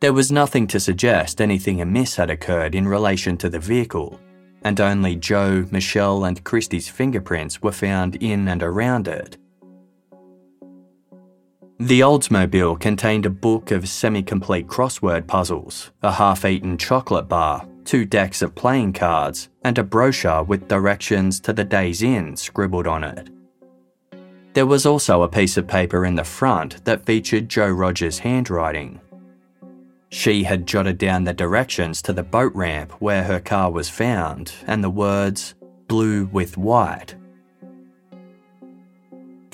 There 0.00 0.14
was 0.14 0.32
nothing 0.32 0.66
to 0.68 0.80
suggest 0.80 1.42
anything 1.42 1.82
amiss 1.82 2.16
had 2.16 2.30
occurred 2.30 2.74
in 2.74 2.88
relation 2.88 3.36
to 3.36 3.50
the 3.50 3.58
vehicle, 3.58 4.18
and 4.62 4.80
only 4.80 5.16
Jo, 5.16 5.66
Michelle, 5.70 6.24
and 6.24 6.44
Christe's 6.44 6.88
fingerprints 6.88 7.62
were 7.62 7.72
found 7.72 8.16
in 8.16 8.48
and 8.48 8.62
around 8.62 9.08
it. 9.08 9.36
The 11.80 12.00
Oldsmobile 12.00 12.80
contained 12.80 13.24
a 13.24 13.30
book 13.30 13.70
of 13.70 13.88
semi 13.88 14.22
complete 14.22 14.66
crossword 14.66 15.28
puzzles, 15.28 15.92
a 16.02 16.10
half 16.10 16.44
eaten 16.44 16.76
chocolate 16.76 17.28
bar, 17.28 17.68
two 17.84 18.04
decks 18.04 18.42
of 18.42 18.56
playing 18.56 18.94
cards, 18.94 19.48
and 19.62 19.78
a 19.78 19.84
brochure 19.84 20.42
with 20.42 20.66
directions 20.66 21.38
to 21.40 21.52
the 21.52 21.64
Days 21.64 22.02
Inn 22.02 22.36
scribbled 22.36 22.88
on 22.88 23.04
it. 23.04 23.30
There 24.54 24.66
was 24.66 24.86
also 24.86 25.22
a 25.22 25.28
piece 25.28 25.56
of 25.56 25.68
paper 25.68 26.04
in 26.04 26.16
the 26.16 26.24
front 26.24 26.84
that 26.84 27.06
featured 27.06 27.48
Jo 27.48 27.68
Rogers' 27.68 28.18
handwriting. 28.18 29.00
She 30.10 30.44
had 30.44 30.66
jotted 30.66 30.98
down 30.98 31.24
the 31.24 31.34
directions 31.34 32.00
to 32.02 32.12
the 32.12 32.22
boat 32.22 32.54
ramp 32.54 32.92
where 32.92 33.24
her 33.24 33.40
car 33.40 33.70
was 33.70 33.90
found 33.90 34.52
and 34.66 34.82
the 34.82 34.90
words, 34.90 35.54
blue 35.86 36.26
with 36.26 36.56
white, 36.56 37.14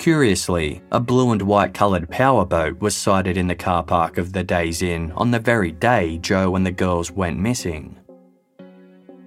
Curiously, 0.05 0.83
a 0.91 0.99
blue 0.99 1.31
and 1.31 1.41
white 1.41 1.73
coloured 1.73 2.11
powerboat 2.11 2.79
was 2.79 2.95
sighted 2.95 3.37
in 3.37 3.47
the 3.47 3.55
car 3.55 3.81
park 3.81 4.19
of 4.19 4.33
the 4.33 4.43
Days 4.43 4.83
Inn 4.83 5.11
on 5.13 5.31
the 5.31 5.39
very 5.39 5.71
day 5.71 6.19
Jo 6.19 6.55
and 6.55 6.63
the 6.63 6.71
girls 6.71 7.09
went 7.09 7.39
missing. 7.39 7.97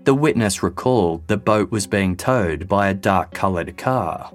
The 0.04 0.14
witness 0.14 0.62
recalled 0.62 1.26
the 1.26 1.36
boat 1.36 1.72
was 1.72 1.88
being 1.88 2.16
towed 2.16 2.68
by 2.68 2.90
a 2.90 2.94
dark 2.94 3.32
coloured 3.32 3.76
car. 3.76 4.32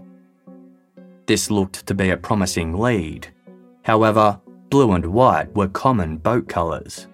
This 1.27 1.49
looked 1.49 1.85
to 1.87 1.93
be 1.93 2.09
a 2.09 2.17
promising 2.17 2.77
lead. 2.77 3.29
However, 3.83 4.41
blue 4.73 4.93
and 4.93 5.05
white 5.05 5.53
were 5.55 5.67
common 5.67 6.17
boat 6.17 6.49
colours. 6.49 7.05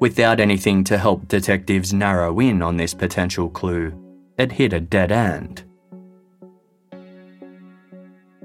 Without 0.00 0.38
anything 0.38 0.84
to 0.84 0.98
help 0.98 1.26
detectives 1.26 1.94
narrow 1.94 2.38
in 2.40 2.60
on 2.60 2.76
this 2.76 2.92
potential 2.92 3.48
clue, 3.48 3.90
it 4.36 4.52
hit 4.52 4.74
a 4.74 4.78
dead 4.78 5.10
end. 5.10 5.64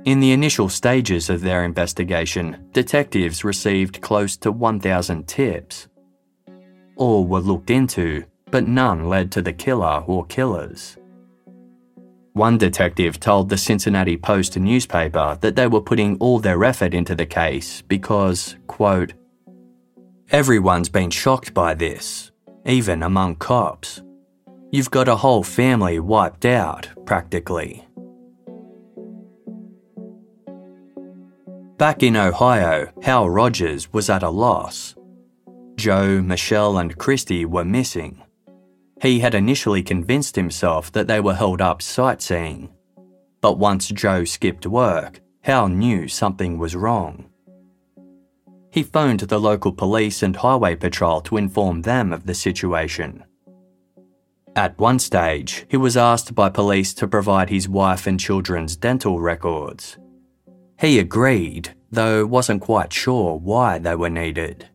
In 0.06 0.22
the 0.22 0.32
initial 0.32 0.70
stages 0.70 1.30
of 1.30 1.42
their 1.42 1.66
investigation, 1.66 2.70
detectives 2.72 3.44
received 3.44 4.02
close 4.02 4.38
to 4.38 4.54
1,000 4.54 5.28
tips. 5.28 5.90
All 6.96 7.26
were 7.28 7.42
looked 7.42 7.72
into, 7.72 8.24
but 8.52 8.70
none 8.70 9.10
led 9.10 9.34
to 9.34 9.42
the 9.42 9.52
killer 9.52 10.02
or 10.08 10.26
killers. 10.28 10.96
One 12.34 12.58
detective 12.58 13.20
told 13.20 13.50
the 13.50 13.58
Cincinnati 13.58 14.18
Post 14.18 14.58
newspaper 14.58 15.38
that 15.42 15.56
they 15.56 15.68
were 15.68 15.82
putting 15.82 16.18
all 16.18 16.40
their 16.40 16.64
effort 16.64 16.96
into 16.96 17.14
the 17.14 17.28
case 17.28 17.84
because, 17.84 18.56
quote, 18.66 19.14
Everyone's 20.32 20.90
been 20.90 21.12
shocked 21.12 21.54
by 21.54 21.76
this, 21.76 22.32
even 22.66 23.04
among 23.04 23.36
cops. 23.36 24.02
You've 24.72 24.90
got 24.90 25.08
a 25.08 25.18
whole 25.18 25.44
family 25.44 26.00
wiped 26.00 26.46
out, 26.46 26.90
practically. 27.06 27.86
Back 31.78 32.02
in 32.02 32.18
Ohio, 32.18 32.92
Hal 33.04 33.30
Rogers 33.30 33.94
was 33.94 34.10
at 34.10 34.24
a 34.24 34.30
loss. 34.30 34.96
Jo, 35.76 36.20
Michelle, 36.20 36.80
and 36.80 36.98
Christe 36.98 37.46
were 37.46 37.66
missing. 37.66 38.24
He 39.04 39.20
had 39.20 39.36
initially 39.36 39.84
convinced 39.84 40.38
himself 40.38 40.90
that 40.94 41.08
they 41.08 41.20
were 41.20 41.34
held 41.36 41.60
up 41.60 41.82
sightseeing. 41.82 42.70
But 43.42 43.58
once 43.58 43.90
Jo 43.90 44.24
skipped 44.24 44.66
work, 44.66 45.20
Hal 45.42 45.68
knew 45.68 46.08
something 46.08 46.58
was 46.58 46.74
wrong. 46.74 47.26
He 48.72 48.82
phoned 48.82 49.20
the 49.20 49.42
local 49.42 49.74
police 49.74 50.24
and 50.24 50.38
highway 50.38 50.76
patrol 50.76 51.20
to 51.24 51.36
inform 51.36 51.82
them 51.82 52.14
of 52.14 52.26
the 52.26 52.34
situation. 52.34 53.26
At 54.56 54.80
one 54.80 55.00
stage, 55.00 55.66
he 55.68 55.76
was 55.76 55.98
asked 55.98 56.34
by 56.34 56.48
police 56.48 56.94
to 56.94 57.06
provide 57.06 57.50
his 57.50 57.68
wife 57.68 58.08
and 58.08 58.18
children's 58.18 58.78
dental 58.78 59.20
records. 59.20 59.98
He 60.80 60.98
agreed, 60.98 61.76
though 61.92 62.26
wasn't 62.26 62.62
quite 62.62 62.94
sure 62.94 63.38
why 63.38 63.80
they 63.80 63.96
were 63.96 64.10
needed. 64.10 64.70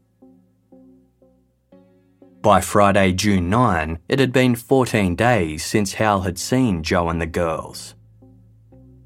By 2.49 2.63
Friday, 2.63 3.13
June 3.13 3.51
9, 3.51 3.99
it 4.09 4.19
had 4.19 4.33
been 4.33 4.55
14 4.55 5.15
days 5.15 5.63
since 5.67 5.93
Hal 5.93 6.23
had 6.23 6.39
seen 6.39 6.83
Jo 6.83 7.11
and 7.11 7.21
the 7.21 7.27
girls. 7.27 7.95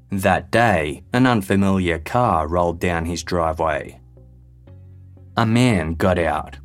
That 0.09 0.49
day, 0.49 1.03
an 1.11 1.27
unfamiliar 1.27 1.99
car 1.99 2.47
rolled 2.47 2.79
down 2.79 3.03
his 3.03 3.21
driveway. 3.21 3.99
A 5.35 5.45
man 5.45 5.95
got 5.95 6.17
out. 6.17 6.55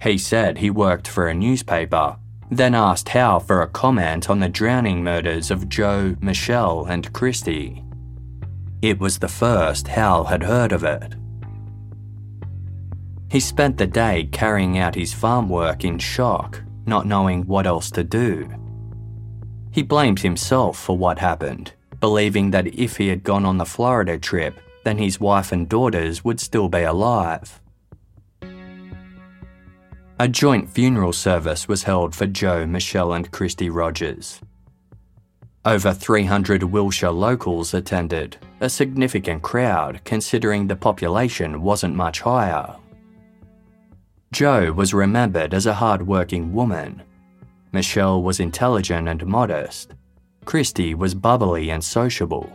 He 0.00 0.18
said 0.18 0.58
he 0.58 0.70
worked 0.70 1.08
for 1.08 1.26
a 1.26 1.34
newspaper, 1.34 2.16
then 2.48 2.76
asked 2.76 3.08
Hal 3.08 3.40
for 3.40 3.60
a 3.60 3.66
comment 3.66 4.30
on 4.30 4.38
the 4.38 4.48
drowning 4.48 5.02
murders 5.02 5.50
of 5.50 5.68
Jo, 5.68 6.14
Michelle, 6.20 6.84
and 6.84 7.12
Christe. 7.12 7.82
It 8.82 9.00
was 9.00 9.18
the 9.18 9.26
first 9.26 9.88
Hal 9.88 10.26
had 10.26 10.44
heard 10.44 10.70
of 10.70 10.84
it. 10.84 11.16
He 13.30 13.40
spent 13.40 13.76
the 13.76 13.86
day 13.86 14.28
carrying 14.32 14.78
out 14.78 14.94
his 14.94 15.12
farm 15.12 15.48
work 15.48 15.84
in 15.84 15.98
shock, 15.98 16.62
not 16.86 17.06
knowing 17.06 17.46
what 17.46 17.66
else 17.66 17.90
to 17.90 18.02
do. 18.02 18.48
He 19.70 19.82
blamed 19.82 20.20
himself 20.20 20.78
for 20.78 20.96
what 20.96 21.18
happened, 21.18 21.72
believing 22.00 22.50
that 22.52 22.66
if 22.68 22.96
he 22.96 23.08
had 23.08 23.22
gone 23.22 23.44
on 23.44 23.58
the 23.58 23.66
Florida 23.66 24.18
trip, 24.18 24.58
then 24.84 24.96
his 24.96 25.20
wife 25.20 25.52
and 25.52 25.68
daughters 25.68 26.24
would 26.24 26.40
still 26.40 26.70
be 26.70 26.82
alive. 26.82 27.60
A 30.18 30.26
joint 30.26 30.70
funeral 30.70 31.12
service 31.12 31.68
was 31.68 31.82
held 31.82 32.14
for 32.14 32.26
Jo, 32.26 32.66
Michelle, 32.66 33.12
and 33.12 33.30
Christe 33.30 33.68
Rogers. 33.70 34.40
Over 35.64 35.92
300 35.92 36.62
Willshire 36.62 37.10
locals 37.10 37.74
attended, 37.74 38.38
a 38.60 38.70
significant 38.70 39.42
crowd 39.42 40.00
considering 40.04 40.66
the 40.66 40.76
population 40.76 41.60
wasn't 41.60 41.94
much 41.94 42.22
higher. 42.22 42.74
Jo 44.32 44.72
was 44.72 44.92
remembered 44.92 45.54
as 45.54 45.66
a 45.66 45.74
hard-working 45.74 46.52
woman. 46.52 47.02
Michelle 47.72 48.22
was 48.22 48.40
intelligent 48.40 49.08
and 49.08 49.26
modest. 49.26 49.94
Christe 50.44 50.94
was 50.94 51.14
bubbly 51.14 51.70
and 51.70 51.82
sociable. 51.82 52.52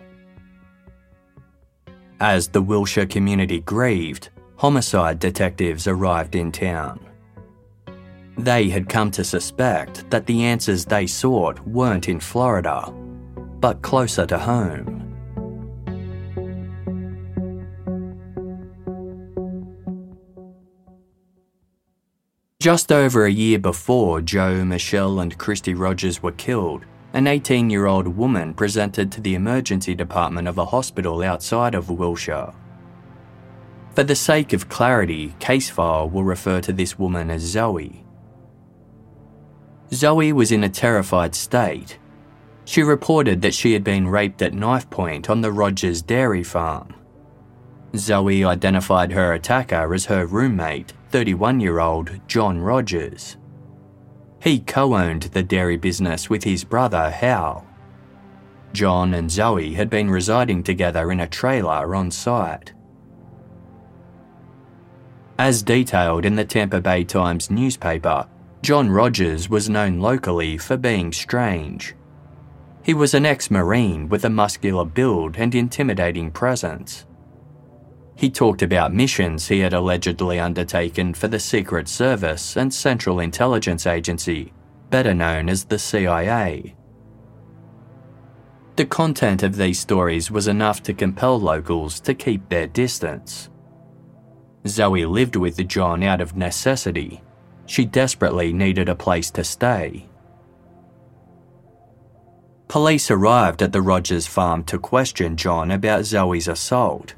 As 2.19 2.47
the 2.47 2.61
Willshire 2.61 3.05
community 3.05 3.59
grieved, 3.59 4.29
homicide 4.55 5.19
detectives 5.19 5.87
arrived 5.87 6.35
in 6.35 6.51
town. 6.51 6.99
They 8.37 8.69
had 8.69 8.89
come 8.89 9.11
to 9.11 9.23
suspect 9.23 10.09
that 10.09 10.25
the 10.25 10.43
answers 10.43 10.85
they 10.85 11.05
sought 11.05 11.59
weren't 11.67 12.07
in 12.07 12.19
Florida, 12.19 12.91
but 13.59 13.81
closer 13.81 14.25
to 14.25 14.37
home. 14.37 15.12
Just 22.63 22.93
over 22.93 23.25
a 23.25 23.29
year 23.29 23.59
before 23.59 24.21
Jo, 24.21 24.63
Michelle, 24.63 25.19
and 25.19 25.37
Christe 25.37 25.75
Rogers 25.75 26.23
were 26.23 26.31
killed, 26.31 26.85
an 27.11 27.27
18 27.27 27.69
year 27.69 27.87
old 27.87 28.07
woman 28.07 28.53
presented 28.53 29.11
to 29.11 29.19
the 29.19 29.35
emergency 29.35 29.93
department 29.93 30.47
of 30.47 30.57
a 30.57 30.67
hospital 30.67 31.23
outside 31.23 31.75
of 31.75 31.89
Willshire. 31.89 32.53
For 33.93 34.05
the 34.05 34.15
sake 34.15 34.53
of 34.53 34.69
clarity, 34.69 35.35
Casefile 35.41 36.09
will 36.09 36.23
refer 36.23 36.61
to 36.61 36.71
this 36.71 36.97
woman 36.97 37.29
as 37.29 37.41
Zoe. 37.41 38.05
Zoe 39.91 40.31
was 40.31 40.53
in 40.53 40.63
a 40.63 40.69
terrified 40.69 41.35
state. 41.35 41.99
She 42.63 42.81
reported 42.81 43.41
that 43.41 43.53
she 43.53 43.73
had 43.73 43.83
been 43.83 44.07
raped 44.07 44.41
at 44.41 44.53
knife 44.53 44.89
point 44.89 45.29
on 45.29 45.41
the 45.41 45.51
Rogers 45.51 46.01
dairy 46.01 46.43
farm. 46.43 46.93
Zoe 47.93 48.45
identified 48.45 49.11
her 49.11 49.33
attacker 49.33 49.93
as 49.93 50.05
her 50.05 50.25
roommate, 50.25 50.93
31 51.13 51.59
year 51.59 51.79
old 51.79 52.09
John 52.27 52.57
Rogers. 52.57 53.37
He 54.41 54.59
co 54.61 54.95
owned 54.95 55.21
the 55.21 55.43
dairy 55.43 55.77
business 55.77 56.27
with 56.27 56.43
his 56.43 56.63
brother 56.63 57.11
Hal, 57.11 57.67
John 58.73 59.13
and 59.13 59.29
Zoe 59.29 59.75
had 59.75 59.91
been 59.91 60.09
residing 60.09 60.63
together 60.63 61.11
in 61.11 61.19
a 61.19 61.27
trailer 61.27 61.93
on 61.93 62.09
site. 62.09 62.73
As 65.37 65.61
detailed 65.61 66.25
in 66.25 66.35
the 66.35 66.45
Tampa 66.45 66.81
Bay 66.81 67.03
Times 67.03 67.51
newspaper, 67.51 68.27
John 68.63 68.89
Rogers 68.89 69.47
was 69.47 69.69
known 69.69 69.99
locally 69.99 70.57
for 70.57 70.77
being 70.77 71.11
strange. 71.11 71.93
He 72.81 72.95
was 72.95 73.13
an 73.13 73.27
ex 73.27 73.51
Marine 73.51 74.09
with 74.09 74.25
a 74.25 74.31
muscular 74.31 74.83
build 74.83 75.37
and 75.37 75.53
intimidating 75.53 76.31
presence. 76.31 77.05
He 78.15 78.29
talked 78.29 78.61
about 78.61 78.93
missions 78.93 79.47
he 79.47 79.59
had 79.59 79.73
allegedly 79.73 80.39
undertaken 80.39 81.13
for 81.13 81.27
the 81.27 81.39
Secret 81.39 81.87
Service 81.87 82.55
and 82.55 82.73
Central 82.73 83.19
Intelligence 83.19 83.87
Agency, 83.87 84.53
better 84.89 85.13
known 85.13 85.49
as 85.49 85.65
the 85.65 85.79
CIA. 85.79 86.75
The 88.75 88.85
content 88.85 89.43
of 89.43 89.55
these 89.55 89.79
stories 89.79 90.31
was 90.31 90.47
enough 90.47 90.81
to 90.83 90.93
compel 90.93 91.39
locals 91.39 91.99
to 92.01 92.13
keep 92.13 92.49
their 92.49 92.67
distance. 92.67 93.49
Zoe 94.65 95.05
lived 95.05 95.35
with 95.35 95.67
John 95.67 96.01
out 96.03 96.21
of 96.21 96.35
necessity. 96.35 97.21
She 97.65 97.85
desperately 97.85 98.53
needed 98.53 98.89
a 98.89 98.95
place 98.95 99.29
to 99.31 99.43
stay. 99.43 100.07
Police 102.67 103.11
arrived 103.11 103.61
at 103.61 103.71
the 103.71 103.81
Rogers 103.81 104.25
farm 104.25 104.63
to 104.63 104.79
question 104.79 105.37
John 105.37 105.69
about 105.69 106.05
Zoe's 106.05 106.47
assault. 106.47 107.13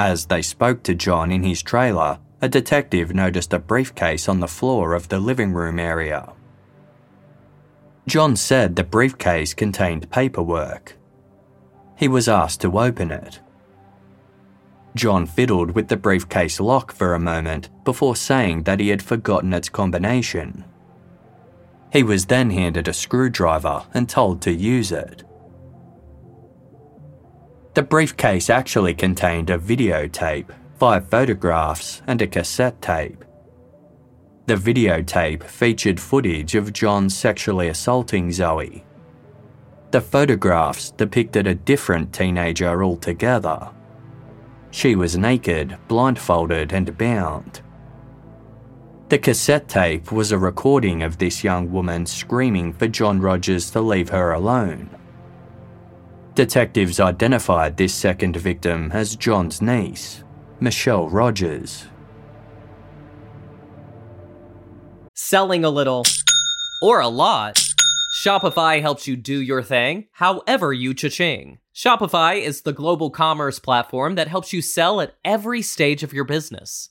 As 0.00 0.24
they 0.24 0.40
spoke 0.40 0.82
to 0.84 0.94
John 0.94 1.30
in 1.30 1.42
his 1.42 1.62
trailer, 1.62 2.20
a 2.40 2.48
detective 2.48 3.14
noticed 3.14 3.52
a 3.52 3.58
briefcase 3.58 4.30
on 4.30 4.40
the 4.40 4.48
floor 4.48 4.94
of 4.94 5.10
the 5.10 5.20
living 5.20 5.52
room 5.52 5.78
area. 5.78 6.32
John 8.06 8.34
said 8.34 8.76
the 8.76 8.82
briefcase 8.82 9.52
contained 9.52 10.10
paperwork. 10.10 10.96
He 11.96 12.08
was 12.08 12.30
asked 12.30 12.62
to 12.62 12.78
open 12.78 13.10
it. 13.10 13.40
John 14.96 15.26
fiddled 15.26 15.72
with 15.72 15.88
the 15.88 15.98
briefcase 15.98 16.60
lock 16.60 16.92
for 16.92 17.12
a 17.12 17.20
moment 17.20 17.68
before 17.84 18.16
saying 18.16 18.62
that 18.62 18.80
he 18.80 18.88
had 18.88 19.02
forgotten 19.02 19.52
its 19.52 19.68
combination. 19.68 20.64
He 21.92 22.02
was 22.02 22.24
then 22.24 22.48
handed 22.48 22.88
a 22.88 22.94
screwdriver 22.94 23.82
and 23.92 24.08
told 24.08 24.40
to 24.40 24.50
use 24.50 24.92
it. 24.92 25.24
The 27.74 27.82
briefcase 27.82 28.50
actually 28.50 28.94
contained 28.94 29.48
a 29.48 29.58
videotape, 29.58 30.50
five 30.78 31.08
photographs, 31.08 32.02
and 32.06 32.20
a 32.20 32.26
cassette 32.26 32.82
tape. 32.82 33.24
The 34.46 34.56
videotape 34.56 35.44
featured 35.44 36.00
footage 36.00 36.56
of 36.56 36.72
John 36.72 37.08
sexually 37.08 37.68
assaulting 37.68 38.32
Zoe. 38.32 38.84
The 39.92 40.00
photographs 40.00 40.90
depicted 40.90 41.46
a 41.46 41.54
different 41.54 42.12
teenager 42.12 42.82
altogether. 42.82 43.70
She 44.72 44.96
was 44.96 45.16
naked, 45.16 45.78
blindfolded, 45.86 46.72
and 46.72 46.98
bound. 46.98 47.60
The 49.10 49.18
cassette 49.18 49.68
tape 49.68 50.10
was 50.10 50.32
a 50.32 50.38
recording 50.38 51.02
of 51.02 51.18
this 51.18 51.44
young 51.44 51.70
woman 51.70 52.06
screaming 52.06 52.72
for 52.72 52.88
John 52.88 53.20
Rogers 53.20 53.70
to 53.72 53.80
leave 53.80 54.08
her 54.08 54.32
alone. 54.32 54.90
Detectives 56.34 57.00
identified 57.00 57.76
this 57.76 57.94
second 57.94 58.36
victim 58.36 58.90
as 58.92 59.16
John's 59.16 59.60
niece, 59.60 60.24
Michelle 60.60 61.08
Rogers. 61.08 61.86
selling 65.30 65.64
a 65.64 65.70
little 65.70 66.02
or 66.82 66.98
a 66.98 67.06
lot. 67.06 67.56
Shopify 68.12 68.80
helps 68.80 69.06
you 69.06 69.14
do 69.14 69.40
your 69.40 69.62
thing, 69.62 70.08
however 70.14 70.72
you 70.72 70.92
cha-ching. 70.92 71.60
Shopify 71.72 72.42
is 72.42 72.62
the 72.62 72.72
global 72.72 73.10
commerce 73.10 73.60
platform 73.60 74.16
that 74.16 74.26
helps 74.26 74.52
you 74.52 74.60
sell 74.60 75.00
at 75.00 75.14
every 75.24 75.62
stage 75.62 76.02
of 76.02 76.12
your 76.12 76.24
business. 76.24 76.90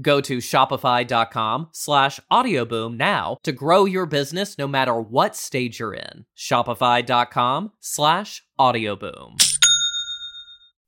Go 0.00 0.20
to 0.22 0.38
shopify.com 0.38 1.68
slash 1.72 2.18
audioboom 2.30 2.96
now 2.96 3.38
to 3.44 3.52
grow 3.52 3.84
your 3.84 4.06
business 4.06 4.58
no 4.58 4.66
matter 4.66 5.00
what 5.00 5.36
stage 5.36 5.78
you're 5.78 5.94
in. 5.94 6.24
Shopify.com 6.36 7.72
slash 7.80 8.42
audioboom. 8.58 9.42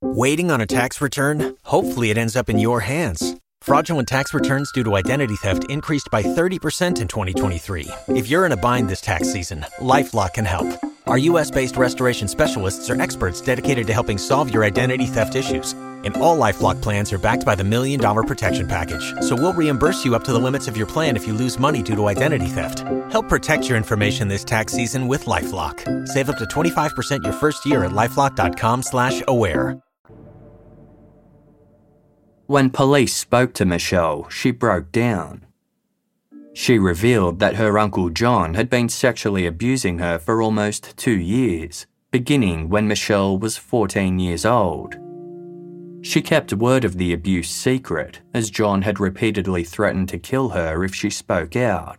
Waiting 0.03 0.51
on 0.51 0.61
a 0.61 0.66
tax 0.66 1.01
return? 1.01 1.57
Hopefully 1.64 2.11
it 2.11 2.19
ends 2.19 2.37
up 2.37 2.49
in 2.49 2.59
your 2.59 2.81
hands. 2.81 3.37
Fraudulent 3.62 4.07
tax 4.07 4.35
returns 4.35 4.71
due 4.73 4.85
to 4.85 4.95
identity 4.95 5.37
theft 5.37 5.64
increased 5.71 6.09
by 6.12 6.23
30% 6.23 7.01
in 7.01 7.09
2023. 7.09 7.88
If 8.09 8.29
you're 8.29 8.47
in 8.47 8.53
a 8.53 8.57
bind 8.57 8.88
this 8.88 9.01
tax 9.01 9.33
season, 9.33 9.64
LifeLock 9.81 10.35
can 10.35 10.45
help. 10.45 10.69
Our 11.07 11.19
US-based 11.19 11.77
restoration 11.77 12.29
specialists 12.29 12.90
are 12.90 13.01
experts 13.01 13.40
dedicated 13.40 13.87
to 13.87 13.92
helping 13.92 14.19
solve 14.19 14.53
your 14.53 14.64
identity 14.64 15.07
theft 15.07 15.35
issues 15.35 15.75
and 16.04 16.16
all 16.18 16.38
LifeLock 16.38 16.80
plans 16.82 17.12
are 17.12 17.18
backed 17.18 17.44
by 17.46 17.54
the 17.54 17.64
Million 17.64 17.98
Dollar 17.98 18.22
Protection 18.22 18.66
Package. 18.68 19.14
So 19.20 19.35
we'll 19.35 19.52
reimburse 19.54 20.04
you 20.04 20.14
up 20.14 20.24
to 20.24 20.32
the 20.32 20.38
limits 20.38 20.68
of 20.68 20.76
your 20.76 20.87
plan 20.87 21.16
if 21.16 21.26
you 21.26 21.32
lose 21.32 21.59
money 21.59 21.82
due 21.82 21.96
to 21.96 22.06
identity 22.06 22.46
theft. 22.46 22.80
Help 23.11 23.28
protect 23.28 23.68
your 23.68 23.76
information 23.76 24.28
this 24.28 24.44
tax 24.44 24.72
season 24.72 25.09
with 25.09 25.24
LifeLock. 25.24 26.06
Save 26.09 26.30
up 26.30 26.38
to 26.38 26.44
25% 26.44 27.24
your 27.24 27.32
first 27.32 27.64
year 27.64 27.85
at 27.85 27.92
LifeLock.com 27.92 28.82
slash 28.82 29.22
aware. 29.26 29.80
When 32.46 32.70
police 32.70 33.14
spoke 33.14 33.54
to 33.54 33.64
Michelle, 33.64 34.28
she 34.28 34.52
broke 34.52 34.92
down. 34.92 35.46
She 36.54 36.78
revealed 36.78 37.38
that 37.40 37.56
her 37.56 37.76
Uncle 37.78 38.09
John 38.09 38.54
had 38.54 38.70
been 38.70 38.88
sexually 38.88 39.46
abusing 39.46 39.98
her 39.98 40.18
for 40.18 40.40
almost 40.40 40.96
two 40.96 41.18
years, 41.18 41.87
beginning 42.11 42.68
when 42.68 42.88
Michelle 42.88 43.37
was 43.37 43.59
14 43.59 44.18
years 44.18 44.46
old. 44.46 44.96
She 46.07 46.23
kept 46.23 46.53
word 46.53 46.85
of 46.85 46.99
the 46.99 47.12
abuse 47.12 47.51
secret, 47.51 48.21
as 48.33 48.49
John 48.49 48.83
had 48.83 49.01
repeatedly 49.01 49.64
threatened 49.64 50.09
to 50.11 50.19
kill 50.19 50.51
her 50.51 50.85
if 50.85 50.95
she 50.95 51.11
spoke 51.11 51.57
out. 51.57 51.99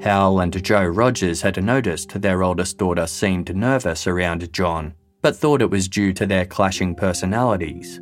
Hal 0.00 0.38
and 0.38 0.62
Jo 0.62 0.84
Rogers 0.84 1.42
had 1.42 1.60
noticed 1.62 2.22
their 2.22 2.44
oldest 2.44 2.78
daughter 2.78 3.08
seemed 3.08 3.56
nervous 3.56 4.06
around 4.06 4.52
John, 4.52 4.94
but 5.20 5.34
thought 5.34 5.62
it 5.62 5.70
was 5.70 5.88
due 5.88 6.12
to 6.12 6.26
their 6.26 6.46
clashing 6.46 6.94
personalities. 6.94 8.00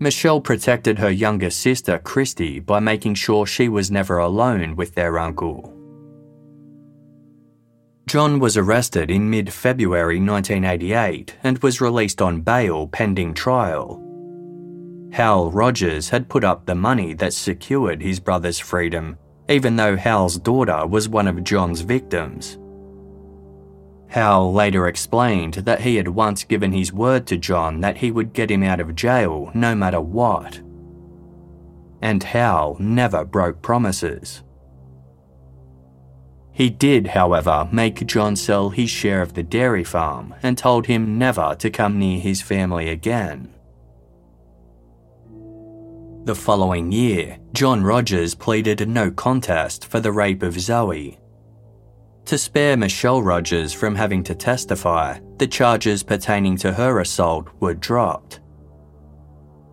Michelle 0.00 0.40
protected 0.40 0.98
her 0.98 1.10
younger 1.10 1.50
sister, 1.50 2.00
Christe, 2.00 2.66
by 2.66 2.80
making 2.80 3.14
sure 3.14 3.46
she 3.46 3.68
was 3.68 3.88
never 3.88 4.18
alone 4.18 4.74
with 4.74 4.96
their 4.96 5.16
uncle. 5.20 5.75
John 8.06 8.38
was 8.38 8.56
arrested 8.56 9.10
in 9.10 9.28
mid 9.28 9.52
February 9.52 10.20
1988 10.20 11.38
and 11.42 11.58
was 11.58 11.80
released 11.80 12.22
on 12.22 12.40
bail 12.40 12.86
pending 12.86 13.34
trial. 13.34 14.00
Hal 15.10 15.50
Rogers 15.50 16.08
had 16.10 16.28
put 16.28 16.44
up 16.44 16.66
the 16.66 16.76
money 16.76 17.14
that 17.14 17.32
secured 17.32 18.00
his 18.00 18.20
brother's 18.20 18.60
freedom, 18.60 19.18
even 19.48 19.74
though 19.74 19.96
Hal's 19.96 20.38
daughter 20.38 20.86
was 20.86 21.08
one 21.08 21.26
of 21.26 21.42
John's 21.42 21.80
victims. 21.80 22.58
Hal 24.08 24.52
later 24.52 24.86
explained 24.86 25.54
that 25.54 25.80
he 25.80 25.96
had 25.96 26.06
once 26.06 26.44
given 26.44 26.70
his 26.70 26.92
word 26.92 27.26
to 27.26 27.36
John 27.36 27.80
that 27.80 27.96
he 27.96 28.12
would 28.12 28.32
get 28.32 28.52
him 28.52 28.62
out 28.62 28.78
of 28.78 28.94
jail 28.94 29.50
no 29.52 29.74
matter 29.74 30.00
what. 30.00 30.60
And 32.02 32.22
Hal 32.22 32.76
never 32.78 33.24
broke 33.24 33.62
promises. 33.62 34.44
He 36.56 36.70
did, 36.70 37.08
however, 37.08 37.68
make 37.70 38.06
John 38.06 38.34
sell 38.34 38.70
his 38.70 38.88
share 38.88 39.20
of 39.20 39.34
the 39.34 39.42
dairy 39.42 39.84
farm 39.84 40.34
and 40.42 40.56
told 40.56 40.86
him 40.86 41.18
never 41.18 41.54
to 41.58 41.68
come 41.68 41.98
near 41.98 42.18
his 42.18 42.40
family 42.40 42.88
again. 42.88 43.52
The 46.24 46.34
following 46.34 46.90
year, 46.92 47.36
John 47.52 47.84
Rogers 47.84 48.34
pleaded 48.34 48.88
no 48.88 49.10
contest 49.10 49.84
for 49.84 50.00
the 50.00 50.12
rape 50.12 50.42
of 50.42 50.58
Zoe. 50.58 51.18
To 52.24 52.38
spare 52.38 52.78
Michelle 52.78 53.20
Rogers 53.20 53.74
from 53.74 53.94
having 53.94 54.24
to 54.24 54.34
testify, 54.34 55.18
the 55.36 55.46
charges 55.46 56.02
pertaining 56.02 56.56
to 56.56 56.72
her 56.72 57.00
assault 57.00 57.48
were 57.60 57.74
dropped. 57.74 58.40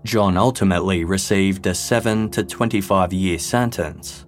John 0.04 0.36
ultimately 0.36 1.06
received 1.06 1.66
a 1.66 1.74
7 1.74 2.30
to 2.32 2.44
25 2.44 3.14
year 3.14 3.40
sentence. 3.40 4.23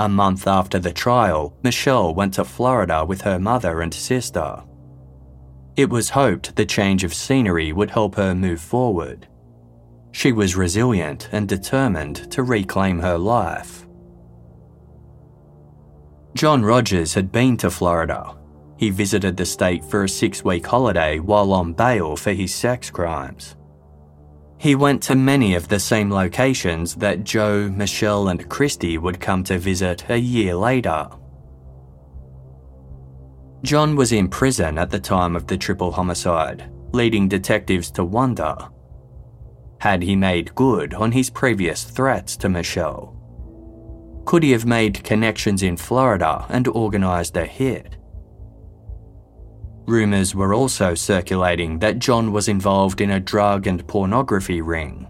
A 0.00 0.08
month 0.08 0.46
after 0.46 0.78
the 0.78 0.94
trial, 0.94 1.54
Michelle 1.62 2.14
went 2.14 2.32
to 2.34 2.44
Florida 2.46 3.04
with 3.04 3.20
her 3.20 3.38
mother 3.38 3.82
and 3.82 3.92
sister. 3.92 4.62
It 5.76 5.90
was 5.90 6.08
hoped 6.08 6.56
the 6.56 6.64
change 6.64 7.04
of 7.04 7.12
scenery 7.12 7.70
would 7.74 7.90
help 7.90 8.14
her 8.14 8.34
move 8.34 8.62
forward. 8.62 9.28
She 10.12 10.32
was 10.32 10.56
resilient 10.56 11.28
and 11.32 11.46
determined 11.46 12.32
to 12.32 12.42
reclaim 12.42 13.00
her 13.00 13.18
life. 13.18 13.86
John 16.34 16.62
Rogers 16.62 17.12
had 17.12 17.30
been 17.30 17.58
to 17.58 17.70
Florida. 17.70 18.38
He 18.78 18.88
visited 18.88 19.36
the 19.36 19.44
state 19.44 19.84
for 19.84 20.04
a 20.04 20.08
six 20.08 20.42
week 20.42 20.66
holiday 20.66 21.18
while 21.18 21.52
on 21.52 21.74
bail 21.74 22.16
for 22.16 22.32
his 22.32 22.54
sex 22.54 22.88
crimes. 22.88 23.54
He 24.60 24.74
went 24.74 25.02
to 25.04 25.14
many 25.14 25.54
of 25.54 25.68
the 25.68 25.80
same 25.80 26.10
locations 26.10 26.94
that 26.96 27.24
Jo, 27.24 27.70
Michelle, 27.70 28.28
and 28.28 28.48
Christe 28.48 28.98
would 28.98 29.18
come 29.18 29.42
to 29.44 29.58
visit 29.58 30.04
a 30.10 30.18
year 30.18 30.54
later. 30.54 31.08
John 33.62 33.96
was 33.96 34.12
in 34.12 34.28
prison 34.28 34.78
at 34.78 34.90
the 34.90 35.00
time 35.00 35.34
of 35.34 35.46
the 35.46 35.56
triple 35.56 35.90
homicide, 35.90 36.70
leading 36.92 37.26
detectives 37.26 37.90
to 37.92 38.04
wonder 38.04 38.56
had 39.80 40.02
he 40.02 40.14
made 40.14 40.54
good 40.54 40.92
on 40.92 41.10
his 41.10 41.30
previous 41.30 41.84
threats 41.84 42.36
to 42.36 42.50
Michelle? 42.50 43.16
Could 44.26 44.42
he 44.42 44.50
have 44.52 44.66
made 44.66 45.02
connections 45.02 45.62
in 45.62 45.78
Florida 45.78 46.44
and 46.50 46.68
organised 46.68 47.36
a 47.38 47.46
hit? 47.46 47.96
Rumours 49.90 50.36
were 50.36 50.54
also 50.54 50.94
circulating 50.94 51.80
that 51.80 51.98
John 51.98 52.30
was 52.30 52.46
involved 52.46 53.00
in 53.00 53.10
a 53.10 53.18
drug 53.18 53.66
and 53.66 53.84
pornography 53.88 54.60
ring. 54.60 55.08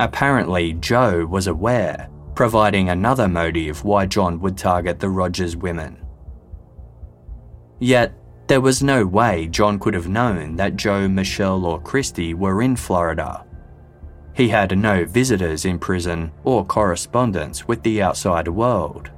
Apparently, 0.00 0.72
Jo 0.72 1.26
was 1.26 1.46
aware, 1.46 2.08
providing 2.34 2.88
another 2.88 3.28
motive 3.28 3.84
why 3.84 4.06
John 4.06 4.40
would 4.40 4.56
target 4.56 4.98
the 4.98 5.10
Rogers 5.10 5.54
women. 5.54 6.04
Yet, 7.78 8.14
there 8.46 8.62
was 8.62 8.82
no 8.82 9.04
way 9.06 9.48
John 9.48 9.78
could 9.78 9.94
have 9.94 10.08
known 10.08 10.56
that 10.56 10.76
Jo, 10.76 11.06
Michelle, 11.06 11.66
or 11.66 11.80
Christe 11.80 12.34
were 12.34 12.62
in 12.62 12.74
Florida. 12.74 13.44
He 14.32 14.48
had 14.48 14.76
no 14.76 15.04
visitors 15.04 15.66
in 15.66 15.78
prison 15.78 16.32
or 16.42 16.64
correspondence 16.64 17.68
with 17.68 17.82
the 17.82 18.00
outside 18.00 18.48
world. 18.48 19.10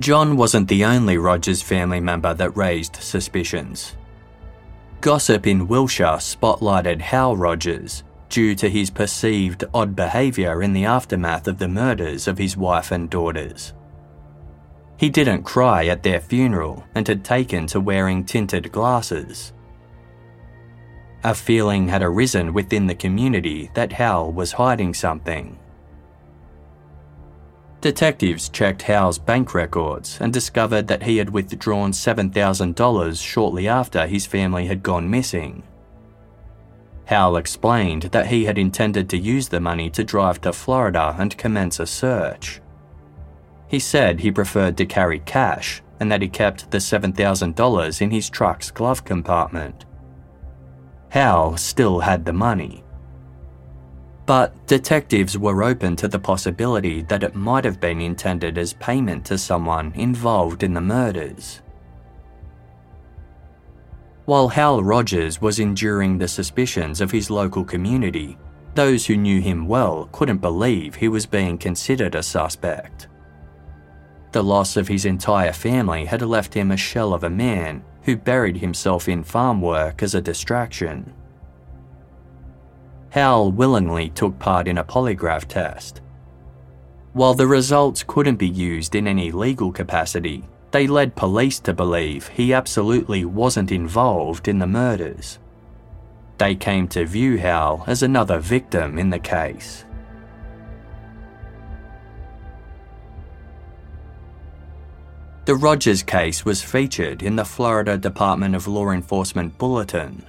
John 0.00 0.36
wasn't 0.36 0.68
the 0.68 0.84
only 0.84 1.18
Rogers 1.18 1.62
family 1.62 2.00
member 2.00 2.34
that 2.34 2.56
raised 2.56 2.96
suspicions. 2.96 3.94
Gossip 5.00 5.46
in 5.46 5.68
Willshire 5.68 6.18
spotlighted 6.18 7.00
Hal 7.00 7.36
Rogers 7.36 8.02
due 8.28 8.54
to 8.56 8.68
his 8.68 8.90
perceived 8.90 9.64
odd 9.72 9.94
behaviour 9.94 10.62
in 10.62 10.72
the 10.72 10.86
aftermath 10.86 11.46
of 11.46 11.58
the 11.58 11.68
murders 11.68 12.26
of 12.26 12.38
his 12.38 12.56
wife 12.56 12.90
and 12.90 13.08
daughters. 13.08 13.72
He 14.96 15.08
didn't 15.08 15.42
cry 15.42 15.86
at 15.86 16.02
their 16.02 16.20
funeral 16.20 16.84
and 16.94 17.06
had 17.06 17.24
taken 17.24 17.66
to 17.68 17.80
wearing 17.80 18.24
tinted 18.24 18.72
glasses. 18.72 19.52
A 21.22 21.34
feeling 21.34 21.88
had 21.88 22.02
arisen 22.02 22.52
within 22.52 22.86
the 22.86 22.94
community 22.94 23.70
that 23.74 23.92
Hal 23.92 24.32
was 24.32 24.52
hiding 24.52 24.94
something. 24.94 25.58
Detectives 27.84 28.48
checked 28.48 28.80
Hal's 28.80 29.18
bank 29.18 29.52
records 29.52 30.16
and 30.18 30.32
discovered 30.32 30.86
that 30.86 31.02
he 31.02 31.18
had 31.18 31.28
withdrawn 31.28 31.92
$7,000 31.92 33.22
shortly 33.22 33.68
after 33.68 34.06
his 34.06 34.24
family 34.24 34.64
had 34.64 34.82
gone 34.82 35.10
missing. 35.10 35.62
Hal 37.04 37.36
explained 37.36 38.04
that 38.04 38.28
he 38.28 38.46
had 38.46 38.56
intended 38.56 39.10
to 39.10 39.18
use 39.18 39.48
the 39.48 39.60
money 39.60 39.90
to 39.90 40.02
drive 40.02 40.40
to 40.40 40.54
Florida 40.54 41.14
and 41.18 41.36
commence 41.36 41.78
a 41.78 41.86
search. 41.86 42.62
He 43.68 43.78
said 43.78 44.20
he 44.20 44.30
preferred 44.32 44.78
to 44.78 44.86
carry 44.86 45.18
cash 45.18 45.82
and 46.00 46.10
that 46.10 46.22
he 46.22 46.28
kept 46.28 46.70
the 46.70 46.78
$7,000 46.78 48.00
in 48.00 48.10
his 48.10 48.30
truck's 48.30 48.70
glove 48.70 49.04
compartment. 49.04 49.84
Hal 51.10 51.58
still 51.58 52.00
had 52.00 52.24
the 52.24 52.32
money. 52.32 52.83
But 54.26 54.66
detectives 54.66 55.36
were 55.36 55.62
open 55.62 55.96
to 55.96 56.08
the 56.08 56.18
possibility 56.18 57.02
that 57.02 57.22
it 57.22 57.34
might 57.34 57.64
have 57.64 57.80
been 57.80 58.00
intended 58.00 58.56
as 58.56 58.72
payment 58.74 59.26
to 59.26 59.36
someone 59.36 59.92
involved 59.94 60.62
in 60.62 60.72
the 60.72 60.80
murders. 60.80 61.60
While 64.24 64.48
Hal 64.48 64.82
Rogers 64.82 65.42
was 65.42 65.58
enduring 65.58 66.16
the 66.16 66.28
suspicions 66.28 67.02
of 67.02 67.10
his 67.10 67.28
local 67.28 67.62
community, 67.62 68.38
those 68.74 69.04
who 69.04 69.18
knew 69.18 69.42
him 69.42 69.68
well 69.68 70.08
couldn't 70.12 70.38
believe 70.38 70.94
he 70.94 71.08
was 71.08 71.26
being 71.26 71.58
considered 71.58 72.14
a 72.14 72.22
suspect. 72.22 73.08
The 74.32 74.42
loss 74.42 74.78
of 74.78 74.88
his 74.88 75.04
entire 75.04 75.52
family 75.52 76.06
had 76.06 76.22
left 76.22 76.54
him 76.54 76.70
a 76.70 76.76
shell 76.76 77.12
of 77.12 77.24
a 77.24 77.30
man 77.30 77.84
who 78.02 78.16
buried 78.16 78.56
himself 78.56 79.08
in 79.08 79.22
farm 79.22 79.60
work 79.60 80.02
as 80.02 80.14
a 80.14 80.22
distraction. 80.22 81.12
Hal 83.14 83.52
willingly 83.52 84.08
took 84.08 84.36
part 84.40 84.66
in 84.66 84.78
a 84.78 84.82
polygraph 84.82 85.46
test. 85.46 86.00
While 87.12 87.34
the 87.34 87.46
results 87.46 88.02
couldn't 88.04 88.40
be 88.40 88.48
used 88.48 88.96
in 88.96 89.06
any 89.06 89.30
legal 89.30 89.70
capacity, 89.70 90.42
they 90.72 90.88
led 90.88 91.14
police 91.14 91.60
to 91.60 91.72
believe 91.72 92.26
he 92.26 92.52
absolutely 92.52 93.24
wasn't 93.24 93.70
involved 93.70 94.48
in 94.48 94.58
the 94.58 94.66
murders. 94.66 95.38
They 96.38 96.56
came 96.56 96.88
to 96.88 97.06
view 97.06 97.36
Hal 97.36 97.84
as 97.86 98.02
another 98.02 98.40
victim 98.40 98.98
in 98.98 99.10
the 99.10 99.20
case. 99.20 99.84
The 105.44 105.54
Rogers 105.54 106.02
case 106.02 106.44
was 106.44 106.64
featured 106.64 107.22
in 107.22 107.36
the 107.36 107.44
Florida 107.44 107.96
Department 107.96 108.56
of 108.56 108.66
Law 108.66 108.90
Enforcement 108.90 109.56
Bulletin. 109.56 110.26